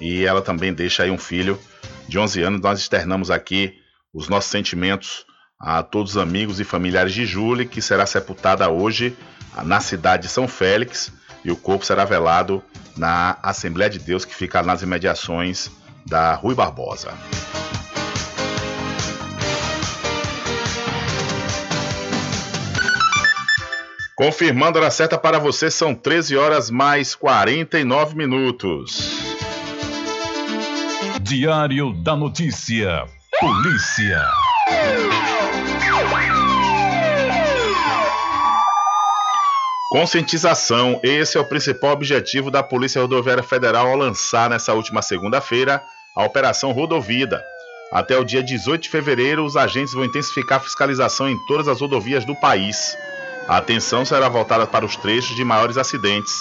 E 0.00 0.24
ela 0.24 0.42
também 0.42 0.72
deixa 0.72 1.02
aí 1.02 1.10
um 1.10 1.18
filho 1.18 1.58
de 2.06 2.18
11 2.18 2.42
anos. 2.42 2.60
Nós 2.60 2.78
externamos 2.78 3.30
aqui 3.30 3.74
os 4.14 4.28
nossos 4.28 4.50
sentimentos 4.50 5.26
a 5.60 5.82
todos 5.82 6.12
os 6.12 6.18
amigos 6.18 6.60
e 6.60 6.64
familiares 6.64 7.12
de 7.12 7.26
Julie, 7.26 7.66
que 7.66 7.82
será 7.82 8.06
sepultada 8.06 8.68
hoje 8.70 9.16
na 9.64 9.80
cidade 9.80 10.24
de 10.24 10.28
São 10.28 10.46
Félix 10.46 11.12
e 11.44 11.50
o 11.50 11.56
corpo 11.56 11.84
será 11.84 12.04
velado 12.04 12.62
na 12.96 13.38
Assembleia 13.42 13.90
de 13.90 13.98
Deus, 13.98 14.24
que 14.24 14.34
fica 14.34 14.62
nas 14.62 14.82
imediações 14.82 15.70
da 16.06 16.34
Rui 16.34 16.54
Barbosa. 16.54 17.12
Confirmando 24.18 24.78
a 24.78 24.82
hora 24.82 24.90
certa 24.90 25.16
para 25.16 25.38
você, 25.38 25.70
são 25.70 25.94
13 25.94 26.36
horas 26.36 26.72
mais 26.72 27.14
49 27.14 28.16
minutos. 28.16 29.16
Diário 31.22 31.92
da 31.92 32.16
Notícia. 32.16 33.06
Polícia. 33.38 34.28
Conscientização. 39.92 40.98
Esse 41.04 41.38
é 41.38 41.40
o 41.40 41.48
principal 41.48 41.92
objetivo 41.92 42.50
da 42.50 42.60
Polícia 42.60 43.00
Rodoviária 43.00 43.44
Federal 43.44 43.86
ao 43.86 43.96
lançar 43.96 44.50
nessa 44.50 44.74
última 44.74 45.00
segunda-feira 45.00 45.80
a 46.16 46.24
Operação 46.24 46.72
Rodovida. 46.72 47.40
Até 47.92 48.18
o 48.18 48.24
dia 48.24 48.42
18 48.42 48.82
de 48.82 48.88
fevereiro, 48.88 49.44
os 49.44 49.56
agentes 49.56 49.94
vão 49.94 50.04
intensificar 50.04 50.58
a 50.58 50.62
fiscalização 50.62 51.30
em 51.30 51.38
todas 51.46 51.68
as 51.68 51.80
rodovias 51.80 52.24
do 52.24 52.34
país. 52.34 52.96
A 53.48 53.56
atenção 53.56 54.04
será 54.04 54.28
voltada 54.28 54.66
para 54.66 54.84
os 54.84 54.94
trechos 54.94 55.34
de 55.34 55.42
maiores 55.42 55.78
acidentes. 55.78 56.34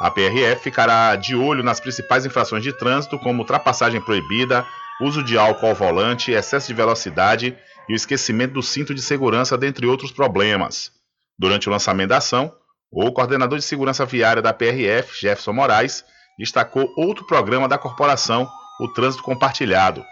A 0.00 0.10
PRF 0.10 0.64
ficará 0.64 1.14
de 1.14 1.36
olho 1.36 1.62
nas 1.62 1.78
principais 1.78 2.26
infrações 2.26 2.64
de 2.64 2.72
trânsito, 2.72 3.20
como 3.20 3.38
ultrapassagem 3.42 4.00
proibida, 4.00 4.66
uso 5.00 5.22
de 5.22 5.38
álcool 5.38 5.68
ao 5.68 5.74
volante, 5.76 6.32
excesso 6.32 6.66
de 6.66 6.74
velocidade 6.74 7.56
e 7.88 7.92
o 7.92 7.94
esquecimento 7.94 8.54
do 8.54 8.64
cinto 8.64 8.92
de 8.92 9.00
segurança, 9.00 9.56
dentre 9.56 9.86
outros 9.86 10.10
problemas. 10.10 10.90
Durante 11.38 11.68
o 11.68 11.72
lançamento 11.72 12.08
da 12.08 12.16
ação, 12.16 12.52
o 12.90 13.12
coordenador 13.12 13.56
de 13.56 13.64
segurança 13.64 14.04
viária 14.04 14.42
da 14.42 14.52
PRF, 14.52 15.20
Jefferson 15.20 15.52
Moraes, 15.52 16.04
destacou 16.36 16.92
outro 16.96 17.24
programa 17.28 17.68
da 17.68 17.78
corporação, 17.78 18.48
o 18.80 18.88
Trânsito 18.88 19.22
Compartilhado. 19.22 20.04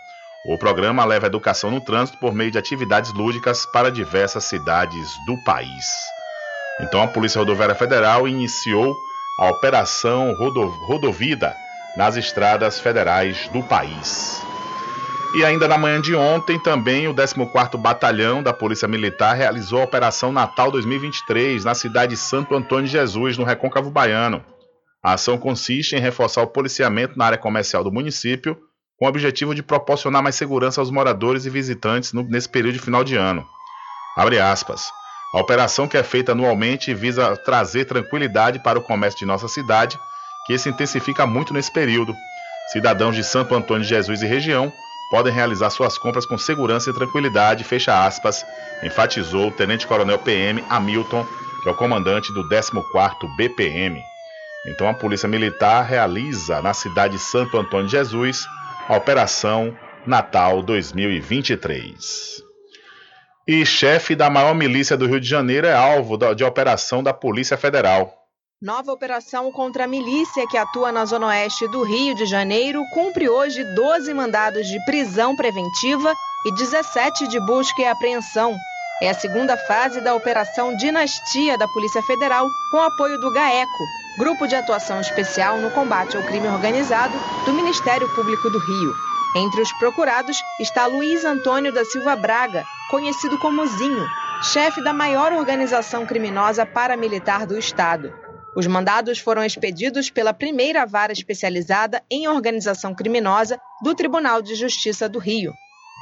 O 0.46 0.56
programa 0.56 1.04
leva 1.04 1.26
a 1.26 1.28
educação 1.28 1.68
no 1.68 1.80
trânsito 1.80 2.16
por 2.20 2.32
meio 2.32 2.52
de 2.52 2.58
atividades 2.58 3.12
lúdicas 3.12 3.66
para 3.66 3.90
diversas 3.90 4.44
cidades 4.44 5.08
do 5.26 5.36
país. 5.42 5.84
Então, 6.80 7.02
a 7.02 7.08
Polícia 7.08 7.38
Rodoviária 7.38 7.74
Federal 7.74 8.28
iniciou 8.28 8.96
a 9.38 9.50
Operação 9.50 10.34
Rodo 10.34 10.66
Rodovida 10.86 11.54
nas 11.96 12.16
estradas 12.16 12.80
federais 12.80 13.48
do 13.48 13.62
país. 13.62 14.40
E 15.34 15.44
ainda 15.44 15.68
na 15.68 15.76
manhã 15.76 16.00
de 16.00 16.14
ontem, 16.14 16.58
também 16.58 17.06
o 17.06 17.14
14º 17.14 17.76
Batalhão 17.76 18.42
da 18.42 18.52
Polícia 18.52 18.88
Militar 18.88 19.34
realizou 19.34 19.80
a 19.80 19.84
Operação 19.84 20.32
Natal 20.32 20.70
2023 20.70 21.64
na 21.64 21.74
cidade 21.74 22.14
de 22.14 22.16
Santo 22.16 22.54
Antônio 22.54 22.86
de 22.86 22.92
Jesus, 22.92 23.36
no 23.36 23.44
Recôncavo 23.44 23.90
Baiano. 23.90 24.42
A 25.02 25.12
ação 25.12 25.36
consiste 25.36 25.94
em 25.94 26.00
reforçar 26.00 26.42
o 26.42 26.46
policiamento 26.46 27.18
na 27.18 27.26
área 27.26 27.38
comercial 27.38 27.84
do 27.84 27.92
município, 27.92 28.56
com 28.98 29.04
o 29.04 29.08
objetivo 29.08 29.54
de 29.54 29.62
proporcionar 29.62 30.22
mais 30.22 30.34
segurança 30.34 30.80
aos 30.80 30.90
moradores 30.90 31.44
e 31.44 31.50
visitantes 31.50 32.12
nesse 32.12 32.48
período 32.48 32.74
de 32.74 32.80
final 32.80 33.04
de 33.04 33.14
ano. 33.14 33.46
Abre 34.16 34.40
aspas. 34.40 34.90
A 35.34 35.40
operação 35.40 35.86
que 35.86 35.96
é 35.96 36.02
feita 36.02 36.32
anualmente 36.32 36.94
visa 36.94 37.36
trazer 37.36 37.84
tranquilidade 37.84 38.58
para 38.58 38.78
o 38.78 38.82
comércio 38.82 39.18
de 39.18 39.26
nossa 39.26 39.46
cidade, 39.46 39.98
que 40.46 40.56
se 40.56 40.70
intensifica 40.70 41.26
muito 41.26 41.52
nesse 41.52 41.70
período. 41.70 42.14
Cidadãos 42.72 43.14
de 43.14 43.22
Santo 43.22 43.54
Antônio 43.54 43.82
de 43.82 43.88
Jesus 43.88 44.22
e 44.22 44.26
região 44.26 44.72
podem 45.10 45.32
realizar 45.32 45.70
suas 45.70 45.98
compras 45.98 46.24
com 46.24 46.38
segurança 46.38 46.90
e 46.90 46.94
tranquilidade, 46.94 47.64
fecha 47.64 48.04
aspas, 48.04 48.44
enfatizou 48.82 49.48
o 49.48 49.50
Tenente 49.50 49.86
Coronel 49.86 50.18
PM 50.18 50.64
Hamilton, 50.68 51.26
que 51.62 51.68
é 51.68 51.72
o 51.72 51.76
comandante 51.76 52.32
do 52.32 52.48
14º 52.48 53.36
BPM. 53.36 54.00
Então 54.66 54.88
a 54.88 54.94
Polícia 54.94 55.28
Militar 55.28 55.84
realiza 55.84 56.60
na 56.62 56.74
cidade 56.74 57.14
de 57.14 57.22
Santo 57.22 57.58
Antônio 57.58 57.86
de 57.86 57.92
Jesus 57.92 58.46
a 58.88 58.96
Operação 58.96 59.76
Natal 60.06 60.62
2023. 60.62 62.47
E 63.48 63.64
chefe 63.64 64.14
da 64.14 64.28
maior 64.28 64.54
milícia 64.54 64.94
do 64.94 65.06
Rio 65.06 65.18
de 65.18 65.26
Janeiro 65.26 65.66
é 65.66 65.72
alvo 65.72 66.18
de 66.34 66.44
operação 66.44 67.02
da 67.02 67.14
Polícia 67.14 67.56
Federal. 67.56 68.28
Nova 68.60 68.92
operação 68.92 69.50
contra 69.50 69.84
a 69.84 69.86
milícia 69.86 70.46
que 70.46 70.58
atua 70.58 70.92
na 70.92 71.06
zona 71.06 71.28
oeste 71.28 71.66
do 71.68 71.82
Rio 71.82 72.14
de 72.14 72.26
Janeiro 72.26 72.82
cumpre 72.92 73.26
hoje 73.26 73.64
12 73.74 74.12
mandados 74.12 74.66
de 74.66 74.78
prisão 74.84 75.34
preventiva 75.34 76.12
e 76.44 76.54
17 76.56 77.26
de 77.28 77.40
busca 77.46 77.80
e 77.80 77.86
apreensão. 77.86 78.54
É 79.00 79.08
a 79.08 79.14
segunda 79.14 79.56
fase 79.56 80.02
da 80.02 80.14
Operação 80.14 80.76
Dinastia 80.76 81.56
da 81.56 81.66
Polícia 81.68 82.02
Federal, 82.02 82.46
com 82.70 82.82
apoio 82.82 83.18
do 83.18 83.32
GAECO, 83.32 83.84
Grupo 84.18 84.46
de 84.46 84.56
Atuação 84.56 85.00
Especial 85.00 85.56
no 85.56 85.70
Combate 85.70 86.18
ao 86.18 86.22
Crime 86.24 86.48
Organizado 86.48 87.14
do 87.46 87.54
Ministério 87.54 88.14
Público 88.14 88.50
do 88.50 88.58
Rio. 88.58 89.17
Entre 89.36 89.60
os 89.60 89.70
procurados 89.72 90.38
está 90.58 90.86
Luiz 90.86 91.24
Antônio 91.24 91.72
da 91.72 91.84
Silva 91.84 92.16
Braga, 92.16 92.64
conhecido 92.90 93.38
como 93.38 93.66
Zinho, 93.66 94.06
chefe 94.42 94.82
da 94.82 94.92
maior 94.92 95.32
organização 95.32 96.06
criminosa 96.06 96.64
paramilitar 96.64 97.46
do 97.46 97.58
Estado. 97.58 98.12
Os 98.56 98.66
mandados 98.66 99.18
foram 99.18 99.44
expedidos 99.44 100.08
pela 100.08 100.32
primeira 100.32 100.86
vara 100.86 101.12
especializada 101.12 102.02
em 102.10 102.26
organização 102.26 102.94
criminosa 102.94 103.60
do 103.82 103.94
Tribunal 103.94 104.40
de 104.40 104.54
Justiça 104.54 105.08
do 105.08 105.18
Rio. 105.18 105.52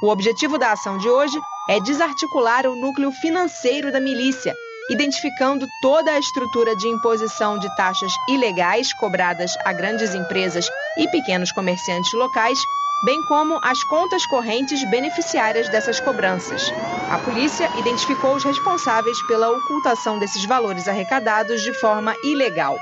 O 0.01 0.07
objetivo 0.07 0.57
da 0.57 0.71
ação 0.71 0.97
de 0.97 1.09
hoje 1.09 1.37
é 1.69 1.79
desarticular 1.81 2.65
o 2.65 2.75
núcleo 2.75 3.11
financeiro 3.11 3.91
da 3.91 3.99
milícia, 3.99 4.55
identificando 4.89 5.67
toda 5.81 6.11
a 6.11 6.19
estrutura 6.19 6.75
de 6.75 6.87
imposição 6.87 7.59
de 7.59 7.73
taxas 7.75 8.11
ilegais 8.29 8.93
cobradas 8.93 9.51
a 9.65 9.73
grandes 9.73 10.13
empresas 10.13 10.69
e 10.97 11.09
pequenos 11.09 11.51
comerciantes 11.51 12.13
locais 12.13 12.59
bem 13.03 13.21
como 13.23 13.59
as 13.63 13.83
contas 13.83 14.25
correntes 14.25 14.83
beneficiárias 14.89 15.69
dessas 15.69 15.99
cobranças. 15.99 16.71
A 17.11 17.19
polícia 17.19 17.69
identificou 17.77 18.35
os 18.35 18.43
responsáveis 18.43 19.21
pela 19.27 19.49
ocultação 19.49 20.17
desses 20.17 20.45
valores 20.45 20.87
arrecadados 20.87 21.61
de 21.61 21.73
forma 21.73 22.15
ilegal. 22.23 22.77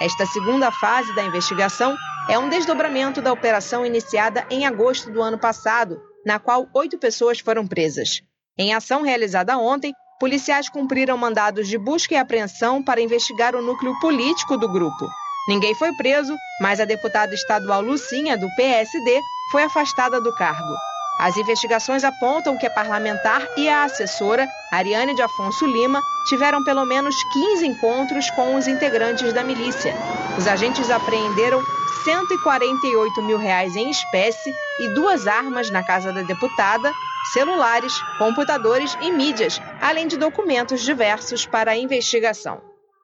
Esta 0.00 0.26
segunda 0.26 0.70
fase 0.72 1.14
da 1.14 1.22
investigação 1.22 1.96
é 2.28 2.38
um 2.38 2.48
desdobramento 2.48 3.20
da 3.20 3.32
operação 3.32 3.84
iniciada 3.84 4.44
em 4.50 4.66
agosto 4.66 5.10
do 5.10 5.22
ano 5.22 5.38
passado, 5.38 6.00
na 6.24 6.38
qual 6.38 6.68
oito 6.74 6.98
pessoas 6.98 7.38
foram 7.38 7.66
presas. 7.66 8.22
Em 8.58 8.74
ação 8.74 9.02
realizada 9.02 9.56
ontem, 9.56 9.94
policiais 10.20 10.68
cumpriram 10.68 11.16
mandados 11.16 11.66
de 11.66 11.78
busca 11.78 12.14
e 12.14 12.18
apreensão 12.18 12.82
para 12.82 13.00
investigar 13.00 13.56
o 13.56 13.62
núcleo 13.62 13.98
político 13.98 14.56
do 14.58 14.68
grupo. 14.68 15.08
Ninguém 15.48 15.74
foi 15.74 15.92
preso, 15.94 16.36
mas 16.60 16.78
a 16.78 16.84
deputada 16.84 17.34
estadual 17.34 17.80
Lucinha, 17.80 18.36
do 18.36 18.46
PSD, 18.54 19.20
foi 19.50 19.64
afastada 19.64 20.20
do 20.20 20.32
cargo. 20.34 20.74
As 21.18 21.36
investigações 21.36 22.04
apontam 22.04 22.56
que 22.56 22.66
a 22.66 22.70
parlamentar 22.70 23.46
e 23.56 23.68
a 23.68 23.84
assessora, 23.84 24.48
Ariane 24.72 25.14
de 25.14 25.22
Afonso 25.22 25.66
Lima, 25.66 26.00
tiveram 26.28 26.62
pelo 26.64 26.84
menos 26.84 27.14
15 27.32 27.66
encontros 27.66 28.30
com 28.30 28.54
os 28.54 28.66
integrantes 28.66 29.32
da 29.32 29.42
milícia. 29.42 29.94
Os 30.38 30.46
agentes 30.46 30.90
apreenderam 30.90 31.62
148 32.04 33.22
mil 33.22 33.36
reais 33.36 33.76
em 33.76 33.90
espécie 33.90 34.50
e 34.80 34.94
duas 34.94 35.26
armas 35.26 35.70
na 35.70 35.82
casa 35.82 36.10
da 36.12 36.22
deputada, 36.22 36.90
celulares, 37.32 37.92
computadores 38.18 38.96
e 39.00 39.10
mídias, 39.10 39.60
além 39.80 40.06
de 40.06 40.16
documentos 40.16 40.82
diversos 40.82 41.46
para 41.46 41.72
a 41.72 41.76
investigação. 41.76 42.60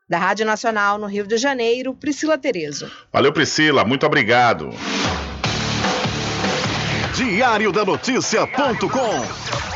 Da 0.08 0.18
Rádio 0.18 0.46
Nacional 0.46 0.98
no 0.98 1.06
Rio 1.06 1.26
de 1.26 1.36
Janeiro, 1.36 1.94
Priscila 1.94 2.38
Terezo. 2.38 2.90
Valeu, 3.12 3.32
Priscila, 3.32 3.84
muito 3.84 4.06
obrigado. 4.06 4.70
Diário 7.14 7.72
da 7.72 7.84
Notícia.com 7.84 9.75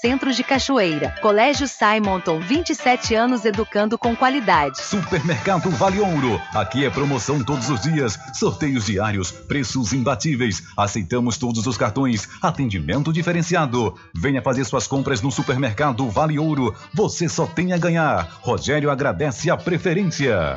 Centro 0.00 0.32
de 0.32 0.44
Cachoeira. 0.44 1.14
Colégio 1.20 1.66
Simonton, 1.66 2.40
27 2.40 3.14
anos 3.14 3.44
educando 3.44 3.96
com 3.98 4.14
qualidade. 4.14 4.80
Supermercado 4.82 5.70
Vale 5.70 6.00
Ouro. 6.00 6.40
Aqui 6.54 6.84
é 6.84 6.90
promoção 6.90 7.42
todos 7.42 7.68
os 7.70 7.80
dias, 7.80 8.18
sorteios 8.34 8.86
diários, 8.86 9.30
preços 9.30 9.92
imbatíveis. 9.92 10.62
Aceitamos 10.76 11.38
todos 11.38 11.66
os 11.66 11.76
cartões, 11.76 12.28
atendimento 12.42 13.12
diferenciado. 13.12 13.94
Venha 14.14 14.42
fazer 14.42 14.64
suas 14.64 14.86
compras 14.86 15.22
no 15.22 15.30
Supermercado 15.30 16.08
Vale 16.10 16.38
Ouro. 16.38 16.74
Você 16.94 17.28
só 17.28 17.46
tem 17.46 17.72
a 17.72 17.78
ganhar. 17.78 18.38
Rogério 18.42 18.90
agradece 18.90 19.50
a 19.50 19.56
preferência. 19.56 20.56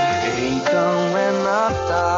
Então 0.37 1.17
é 1.17 1.31
Natal. 1.43 2.11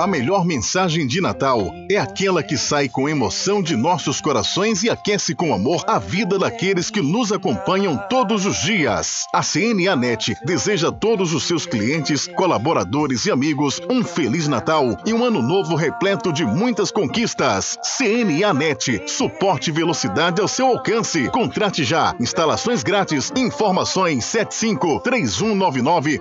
A 0.00 0.06
melhor 0.06 0.46
mensagem 0.46 1.06
de 1.06 1.20
Natal 1.20 1.74
é 1.90 1.98
aquela 1.98 2.42
que 2.42 2.56
sai 2.56 2.88
com 2.88 3.06
emoção 3.06 3.62
de 3.62 3.76
nossos 3.76 4.18
corações 4.18 4.82
e 4.82 4.88
aquece 4.88 5.34
com 5.34 5.52
amor 5.52 5.84
a 5.86 5.98
vida 5.98 6.38
daqueles 6.38 6.88
que 6.88 7.02
nos 7.02 7.30
acompanham 7.30 7.98
todos 8.08 8.46
os 8.46 8.62
dias. 8.62 9.26
A 9.30 9.42
CNA 9.42 9.94
Net 9.96 10.34
deseja 10.42 10.88
a 10.88 10.92
todos 10.92 11.34
os 11.34 11.46
seus 11.46 11.66
clientes, 11.66 12.26
colaboradores 12.26 13.26
e 13.26 13.30
amigos 13.30 13.78
um 13.90 14.02
feliz 14.02 14.48
Natal 14.48 14.96
e 15.04 15.12
um 15.12 15.22
ano 15.22 15.42
novo 15.42 15.76
repleto 15.76 16.32
de 16.32 16.46
muitas 16.46 16.90
conquistas. 16.90 17.76
CNA 17.98 18.54
Net, 18.54 19.02
suporte 19.06 19.68
e 19.68 19.72
velocidade 19.72 20.40
ao 20.40 20.48
seu 20.48 20.66
alcance. 20.68 21.28
Contrate 21.28 21.84
já. 21.84 22.14
Instalações 22.18 22.82
grátis. 22.82 23.30
Informações 23.36 24.24
75 24.24 25.00
3199 25.00 26.20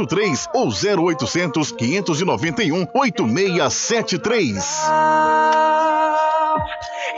9883 0.00 0.48
ou 0.54 0.68
0800 0.68 1.72
591 1.72 2.86
8673. 2.94 4.80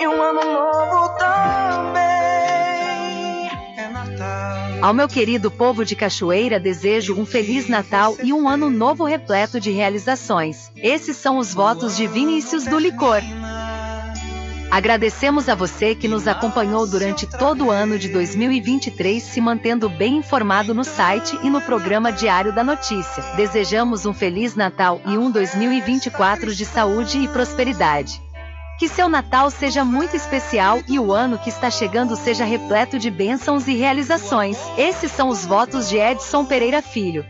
E 0.01 0.09
um 0.09 0.23
ano 0.23 0.41
novo 0.53 1.09
também 1.19 2.03
é 3.77 3.89
Natal. 3.93 4.79
Ao 4.83 4.93
meu 4.93 5.07
querido 5.09 5.51
povo 5.51 5.85
de 5.85 5.95
Cachoeira, 5.95 6.59
desejo 6.59 7.15
um 7.19 7.27
feliz 7.27 7.69
Natal 7.69 8.17
e 8.23 8.33
um 8.33 8.49
ano 8.49 8.69
novo 8.71 9.05
repleto 9.05 9.61
de 9.61 9.71
realizações. 9.71 10.73
Esses 10.77 11.17
são 11.17 11.39
os 11.39 11.55
votos 11.55 11.97
de 11.97 12.07
Vinícius 12.07 12.65
do 12.65 12.79
Licor. 12.79 13.21
Agradecemos 14.73 15.51
a 15.51 15.55
você 15.55 15.95
que 15.95 16.09
nos 16.09 16.27
acompanhou 16.27 16.87
durante 16.87 17.27
todo 17.27 17.67
o 17.67 17.71
ano 17.71 17.99
de 17.99 18.09
2023, 18.09 19.23
se 19.23 19.39
mantendo 19.39 19.87
bem 19.87 20.17
informado 20.17 20.73
no 20.73 20.83
site 20.83 21.39
e 21.43 21.51
no 21.51 21.61
programa 21.61 22.11
Diário 22.11 22.55
da 22.55 22.65
Notícia. 22.65 23.23
Desejamos 23.37 24.07
um 24.07 24.15
Feliz 24.15 24.57
Natal 24.57 24.99
e 25.05 25.19
um 25.19 25.31
2024 25.31 26.55
de 26.55 26.65
saúde 26.65 27.19
e 27.19 27.29
prosperidade. 27.29 28.23
Que 28.79 28.89
seu 28.89 29.11
Natal 29.11 29.51
seja 29.51 29.85
muito 29.85 30.17
especial 30.17 30.83
e 30.89 30.99
o 30.99 31.13
ano 31.13 31.37
que 31.37 31.51
está 31.51 31.71
chegando 31.71 32.17
seja 32.17 32.47
repleto 32.47 32.99
de 32.99 33.11
bênçãos 33.11 33.69
e 33.69 33.75
realizações. 33.75 34.57
Esses 34.79 35.13
são 35.13 35.29
os 35.29 35.45
votos 35.45 35.87
de 35.87 35.99
Edson 35.99 36.47
Pereira 36.47 36.81
Filho. 36.81 37.27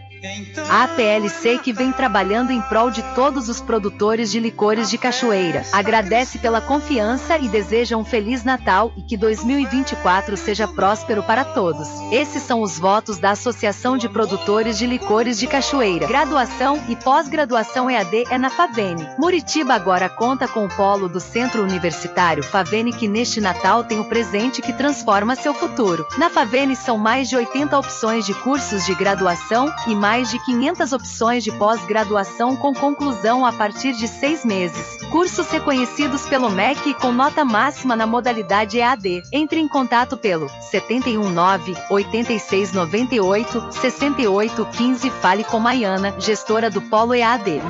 A 0.69 0.85
APLC 0.85 1.59
que 1.59 1.73
vem 1.73 1.91
trabalhando 1.91 2.53
em 2.53 2.61
prol 2.63 2.91
de 2.91 3.03
todos 3.15 3.49
os 3.49 3.61
produtores 3.61 4.31
de 4.31 4.39
licores 4.39 4.89
de 4.89 4.97
Cachoeira. 4.97 5.65
Agradece 5.73 6.39
pela 6.39 6.61
confiança 6.61 7.37
e 7.39 7.49
deseja 7.49 7.97
um 7.97 8.05
Feliz 8.05 8.45
Natal 8.45 8.93
e 8.97 9.03
que 9.03 9.17
2024 9.17 10.37
seja 10.37 10.69
próspero 10.69 11.25
para 11.25 11.45
todos. 11.45 11.89
Esses 12.13 12.43
são 12.43 12.63
os 12.63 12.79
votos 12.79 13.19
da 13.19 13.33
Associação 13.33 13.97
de 13.97 14.09
Produtores 14.09 14.79
de 14.79 14.87
Licores 14.87 15.39
de 15.39 15.49
Cachoeira. 15.49 16.07
Graduação 16.07 16.81
e 16.89 16.95
pós-graduação 16.95 17.91
EAD 17.91 18.25
é 18.31 18.39
na 18.39 18.49
Favene. 18.49 19.09
Muritiba 19.19 19.75
agora 19.75 20.09
conta 20.09 20.47
com 20.47 20.67
o 20.67 20.69
polo 20.69 21.09
do 21.09 21.19
Centro 21.19 21.63
Universitário 21.63 22.45
Favene 22.45 22.93
que 22.93 23.09
neste 23.09 23.41
Natal 23.41 23.83
tem 23.83 23.99
o 23.99 24.05
presente 24.05 24.63
que 24.63 24.73
transforma 24.73 25.35
seu 25.35 25.53
futuro. 25.53 26.07
Na 26.17 26.31
Favene 26.31 26.77
são 26.77 26.97
mais 26.97 27.29
de 27.29 27.35
80 27.35 27.77
opções 27.77 28.25
de 28.25 28.35
cursos 28.35 28.87
de 28.87 28.95
graduação 28.95 29.73
e 29.87 29.95
mais 29.95 30.12
mais 30.13 30.31
de 30.31 30.39
500 30.41 30.93
opções 30.93 31.43
de 31.43 31.51
pós-graduação 31.53 32.55
com 32.55 32.75
conclusão 32.75 33.47
a 33.47 33.51
partir 33.51 33.95
de 33.95 34.07
seis 34.07 34.45
meses. 34.45 34.99
Cursos 35.11 35.51
reconhecidos 35.51 36.27
pelo 36.27 36.51
MEC 36.51 36.93
com 37.01 37.11
nota 37.11 37.47
máxima 37.47 37.97
na 37.97 38.07
modalidade 38.07 38.79
EAD. 38.79 39.23
Entre 39.33 39.59
em 39.59 39.67
contato 39.67 40.19
pelo 40.19 40.51
719 40.71 41.75
8698 41.89 43.73
6815 43.73 45.09
Fale 45.09 45.45
com 45.45 45.59
Maiana, 45.59 46.15
gestora 46.19 46.69
do 46.69 46.83
Polo 46.83 47.15
EAD. 47.15 47.63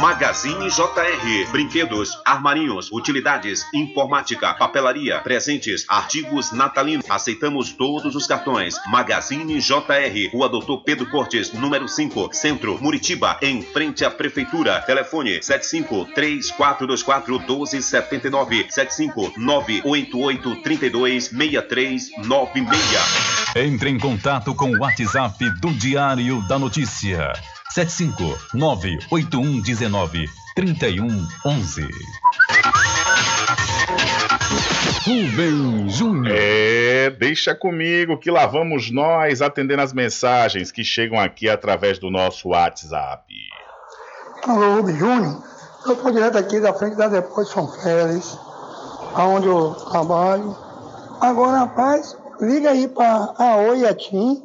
Magazine 0.00 0.68
JR. 0.70 1.50
Brinquedos, 1.52 2.18
armarinhos, 2.24 2.90
utilidades, 2.90 3.64
informática, 3.74 4.54
papelaria, 4.54 5.20
presentes, 5.20 5.84
artigos 5.88 6.50
natalinos. 6.50 7.04
Aceitamos 7.08 7.72
todos 7.72 8.16
os 8.16 8.26
cartões. 8.26 8.74
Magazine 8.86 9.60
JR. 9.60 10.30
Rua 10.32 10.48
Doutor 10.48 10.82
Pedro 10.82 11.08
Cortes, 11.10 11.52
número 11.52 11.73
5, 11.88 12.30
Centro, 12.32 12.80
Muritiba, 12.80 13.36
em 13.42 13.60
frente 13.62 14.04
à 14.04 14.10
Prefeitura. 14.10 14.80
Telefone 14.82 15.42
75 15.42 16.04
3424 16.14 17.40
1279 17.40 18.66
75 18.70 19.32
988 19.36 20.62
32 20.62 21.24
6396. 21.24 23.56
Entre 23.56 23.90
em 23.90 23.98
contato 23.98 24.54
com 24.54 24.70
o 24.70 24.78
WhatsApp 24.78 25.44
do 25.60 25.72
Diário 25.74 26.40
da 26.48 26.56
Notícia. 26.58 27.32
7598119 27.76 30.28
3111. 35.04 35.84
Rubem 35.84 35.88
Júnior. 35.88 36.34
É, 36.34 37.10
deixa 37.10 37.54
comigo 37.54 38.18
que 38.18 38.30
lá 38.30 38.46
vamos 38.46 38.90
nós 38.90 39.42
atendendo 39.42 39.82
as 39.82 39.92
mensagens 39.92 40.72
que 40.72 40.82
chegam 40.82 41.20
aqui 41.20 41.48
através 41.48 41.98
do 41.98 42.10
nosso 42.10 42.48
WhatsApp. 42.48 43.22
Alô, 44.46 44.76
Rubem 44.76 44.96
Júnior. 44.96 45.42
Eu 45.86 45.92
estou 45.92 46.10
direto 46.10 46.38
aqui 46.38 46.58
da 46.58 46.72
frente 46.72 46.96
da 46.96 47.08
Depois 47.08 47.48
São 47.48 47.68
Félix, 47.68 48.38
aonde 49.14 49.46
eu 49.46 49.74
trabalho. 49.90 50.56
Agora, 51.20 51.58
rapaz, 51.58 52.16
liga 52.40 52.70
aí 52.70 52.88
para 52.88 53.34
a 53.38 53.56
Oi 53.56 53.80
e 53.80 53.86
a 53.86 53.94
TIM, 53.94 54.42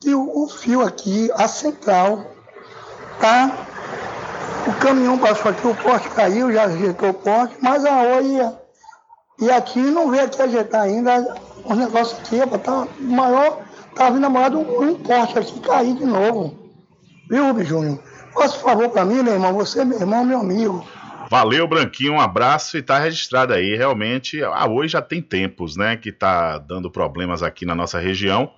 que 0.00 0.12
o, 0.12 0.44
o 0.44 0.48
fio 0.48 0.82
aqui, 0.82 1.30
a 1.34 1.46
central, 1.46 2.26
tá? 3.20 3.66
O 4.66 4.72
caminhão 4.80 5.16
passou 5.18 5.52
aqui, 5.52 5.66
o 5.66 5.74
poste 5.76 6.08
caiu, 6.10 6.52
já 6.52 6.64
ajeitou 6.64 7.10
o 7.10 7.14
poste, 7.14 7.56
mas 7.60 7.84
a 7.84 8.02
Oi 8.02 8.59
e 9.40 9.50
a, 9.50 9.56
a 9.56 9.60
TIM 9.60 9.90
não 9.90 10.10
veio 10.10 10.24
aqui 10.24 10.40
ajeitar 10.42 10.82
ainda. 10.82 11.34
O 11.64 11.74
negócio 11.74 12.16
aqui, 12.18 12.38
tá 12.58 12.88
maior, 12.98 13.62
tá 13.94 14.10
vindo 14.10 14.26
a 14.26 14.30
maior 14.30 14.50
de 14.50 14.56
um, 14.56 14.94
poste 14.96 15.38
aqui 15.38 15.60
cair 15.60 15.94
de 15.94 16.04
novo. 16.04 16.58
Viu, 17.28 17.46
Rubem 17.46 17.64
Júnior? 17.64 17.98
Faça 18.32 18.56
um 18.56 18.60
favor 18.60 18.88
pra 18.90 19.04
mim, 19.04 19.22
meu 19.22 19.34
irmão. 19.34 19.54
Você, 19.54 19.84
meu 19.84 20.00
irmão, 20.00 20.24
meu 20.24 20.40
amigo. 20.40 20.86
Valeu, 21.30 21.68
Branquinho, 21.68 22.14
um 22.14 22.20
abraço 22.20 22.76
e 22.76 22.82
tá 22.82 22.98
registrado 22.98 23.52
aí. 23.52 23.76
Realmente, 23.76 24.42
a 24.42 24.66
Oi 24.66 24.88
já 24.88 25.00
tem 25.00 25.22
tempos, 25.22 25.76
né, 25.76 25.96
que 25.96 26.10
tá 26.10 26.58
dando 26.58 26.90
problemas 26.90 27.40
aqui 27.40 27.64
na 27.64 27.74
nossa 27.74 28.00
região. 28.00 28.50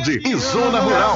e 0.09 0.35
Zona 0.35 0.79
Rural. 0.79 1.15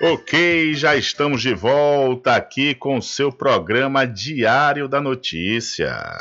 Ok, 0.00 0.74
já 0.74 0.94
estamos 0.94 1.42
de 1.42 1.52
volta 1.52 2.36
aqui 2.36 2.72
com 2.72 2.98
o 2.98 3.02
seu 3.02 3.32
programa 3.32 4.06
Diário 4.06 4.86
da 4.86 5.00
Notícia. 5.00 6.16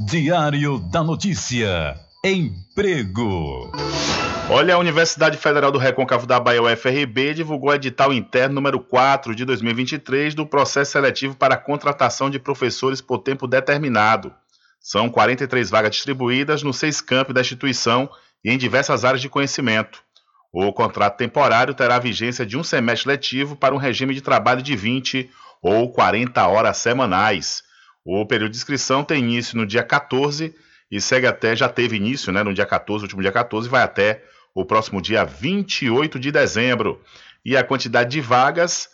Diário 0.00 0.80
da 0.90 1.04
Notícia. 1.04 1.94
Emprego. 2.24 3.70
Olha, 4.50 4.74
a 4.74 4.78
Universidade 4.78 5.36
Federal 5.36 5.70
do 5.70 5.78
Recôncavo 5.78 6.26
da 6.26 6.40
Bahia, 6.40 6.60
UFRB, 6.60 7.34
divulgou 7.34 7.70
o 7.70 7.74
edital 7.74 8.12
interno 8.12 8.56
número 8.56 8.80
4 8.80 9.36
de 9.36 9.44
2023 9.44 10.34
do 10.34 10.44
processo 10.44 10.90
seletivo 10.90 11.36
para 11.36 11.54
a 11.54 11.58
contratação 11.58 12.28
de 12.28 12.40
professores 12.40 13.00
por 13.00 13.18
tempo 13.18 13.46
determinado. 13.46 14.34
São 14.80 15.08
43 15.08 15.70
vagas 15.70 15.92
distribuídas 15.92 16.64
nos 16.64 16.76
seis 16.76 17.00
campos 17.00 17.36
da 17.36 17.40
instituição 17.40 18.10
e 18.44 18.50
em 18.50 18.58
diversas 18.58 19.04
áreas 19.04 19.20
de 19.20 19.28
conhecimento. 19.28 20.02
O 20.52 20.72
contrato 20.72 21.16
temporário 21.16 21.74
terá 21.74 21.98
vigência 21.98 22.46
de 22.46 22.56
um 22.56 22.62
semestre 22.62 23.08
letivo 23.08 23.54
para 23.54 23.74
um 23.74 23.78
regime 23.78 24.14
de 24.14 24.20
trabalho 24.20 24.62
de 24.62 24.74
20 24.74 25.30
ou 25.60 25.92
40 25.92 26.46
horas 26.46 26.78
semanais. 26.78 27.62
O 28.04 28.24
período 28.24 28.52
de 28.52 28.56
inscrição 28.56 29.04
tem 29.04 29.18
início 29.18 29.56
no 29.56 29.66
dia 29.66 29.82
14 29.82 30.54
e 30.90 31.00
segue 31.00 31.26
até, 31.26 31.54
já 31.54 31.68
teve 31.68 31.96
início 31.96 32.32
né, 32.32 32.42
no 32.42 32.54
dia 32.54 32.64
14, 32.64 33.04
último 33.04 33.20
dia 33.20 33.32
14, 33.32 33.68
vai 33.68 33.82
até 33.82 34.24
o 34.54 34.64
próximo 34.64 35.02
dia 35.02 35.24
28 35.24 36.18
de 36.18 36.32
dezembro. 36.32 37.02
E 37.44 37.56
a 37.56 37.62
quantidade 37.62 38.10
de 38.10 38.20
vagas 38.20 38.88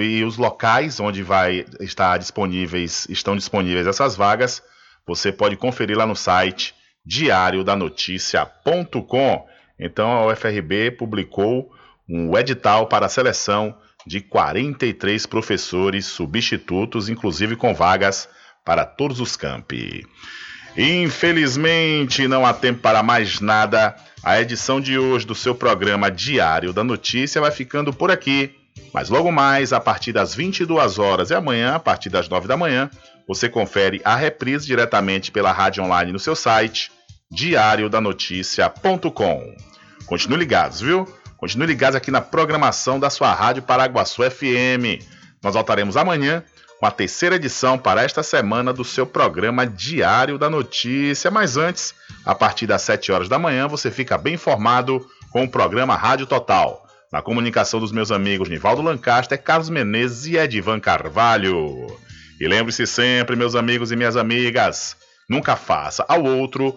e 0.00 0.24
os 0.24 0.38
locais 0.38 0.98
onde 0.98 1.22
vai 1.22 1.66
estar 1.80 2.18
disponíveis, 2.18 3.06
estão 3.10 3.36
disponíveis 3.36 3.86
essas 3.86 4.16
vagas, 4.16 4.62
você 5.06 5.30
pode 5.30 5.56
conferir 5.56 5.98
lá 5.98 6.06
no 6.06 6.16
site 6.16 6.74
diariodanoticia.com. 7.04 9.46
Então 9.78 10.10
a 10.10 10.26
UFRB 10.26 10.92
publicou 10.92 11.72
um 12.08 12.36
edital 12.36 12.86
para 12.86 13.06
a 13.06 13.08
seleção 13.08 13.76
de 14.06 14.20
43 14.20 15.26
professores 15.26 16.06
substitutos, 16.06 17.08
inclusive 17.08 17.56
com 17.56 17.74
vagas 17.74 18.28
para 18.64 18.84
todos 18.84 19.20
os 19.20 19.36
campi. 19.36 20.06
Infelizmente, 20.76 22.26
não 22.26 22.44
há 22.44 22.52
tempo 22.52 22.80
para 22.80 23.02
mais 23.02 23.40
nada. 23.40 23.94
A 24.22 24.40
edição 24.40 24.80
de 24.80 24.98
hoje 24.98 25.26
do 25.26 25.34
seu 25.34 25.54
programa 25.54 26.10
Diário 26.10 26.72
da 26.72 26.82
Notícia 26.82 27.40
vai 27.40 27.50
ficando 27.50 27.92
por 27.92 28.10
aqui. 28.10 28.54
Mas 28.92 29.08
logo 29.08 29.30
mais, 29.30 29.72
a 29.72 29.80
partir 29.80 30.12
das 30.12 30.34
22 30.34 30.98
horas 30.98 31.30
e 31.30 31.34
amanhã, 31.34 31.76
a 31.76 31.78
partir 31.78 32.10
das 32.10 32.28
9 32.28 32.48
da 32.48 32.56
manhã, 32.56 32.90
você 33.26 33.48
confere 33.48 34.00
a 34.04 34.16
reprise 34.16 34.66
diretamente 34.66 35.30
pela 35.30 35.52
rádio 35.52 35.84
online 35.84 36.10
no 36.10 36.18
seu 36.18 36.34
site 36.34 36.90
diariodanoticia.com. 37.34 39.56
Continue 40.06 40.38
ligados, 40.38 40.80
viu? 40.80 41.06
Continue 41.36 41.66
ligados 41.66 41.96
aqui 41.96 42.10
na 42.10 42.20
programação 42.20 42.98
da 42.98 43.10
sua 43.10 43.34
rádio 43.34 43.62
Paraguaçu 43.62 44.22
FM. 44.22 45.02
Nós 45.42 45.54
voltaremos 45.54 45.96
amanhã 45.96 46.42
com 46.78 46.86
a 46.86 46.90
terceira 46.90 47.36
edição 47.36 47.76
para 47.76 48.02
esta 48.02 48.22
semana 48.22 48.72
do 48.72 48.84
seu 48.84 49.06
programa 49.06 49.66
Diário 49.66 50.38
da 50.38 50.48
Notícia. 50.48 51.30
Mas 51.30 51.56
antes, 51.56 51.94
a 52.24 52.34
partir 52.34 52.66
das 52.66 52.82
7 52.82 53.12
horas 53.12 53.28
da 53.28 53.38
manhã, 53.38 53.66
você 53.66 53.90
fica 53.90 54.16
bem 54.16 54.34
informado 54.34 55.04
com 55.30 55.44
o 55.44 55.48
programa 55.48 55.96
Rádio 55.96 56.26
Total. 56.26 56.82
Na 57.12 57.20
comunicação 57.20 57.80
dos 57.80 57.92
meus 57.92 58.10
amigos 58.10 58.48
Nivaldo 58.48 58.82
Lancaster, 58.82 59.40
Carlos 59.42 59.68
Menezes 59.68 60.26
e 60.26 60.36
Edivan 60.36 60.80
Carvalho. 60.80 61.86
E 62.40 62.48
lembre-se 62.48 62.86
sempre, 62.86 63.36
meus 63.36 63.54
amigos 63.54 63.92
e 63.92 63.96
minhas 63.96 64.16
amigas, 64.16 64.96
nunca 65.28 65.56
faça 65.56 66.04
ao 66.08 66.24
outro 66.24 66.76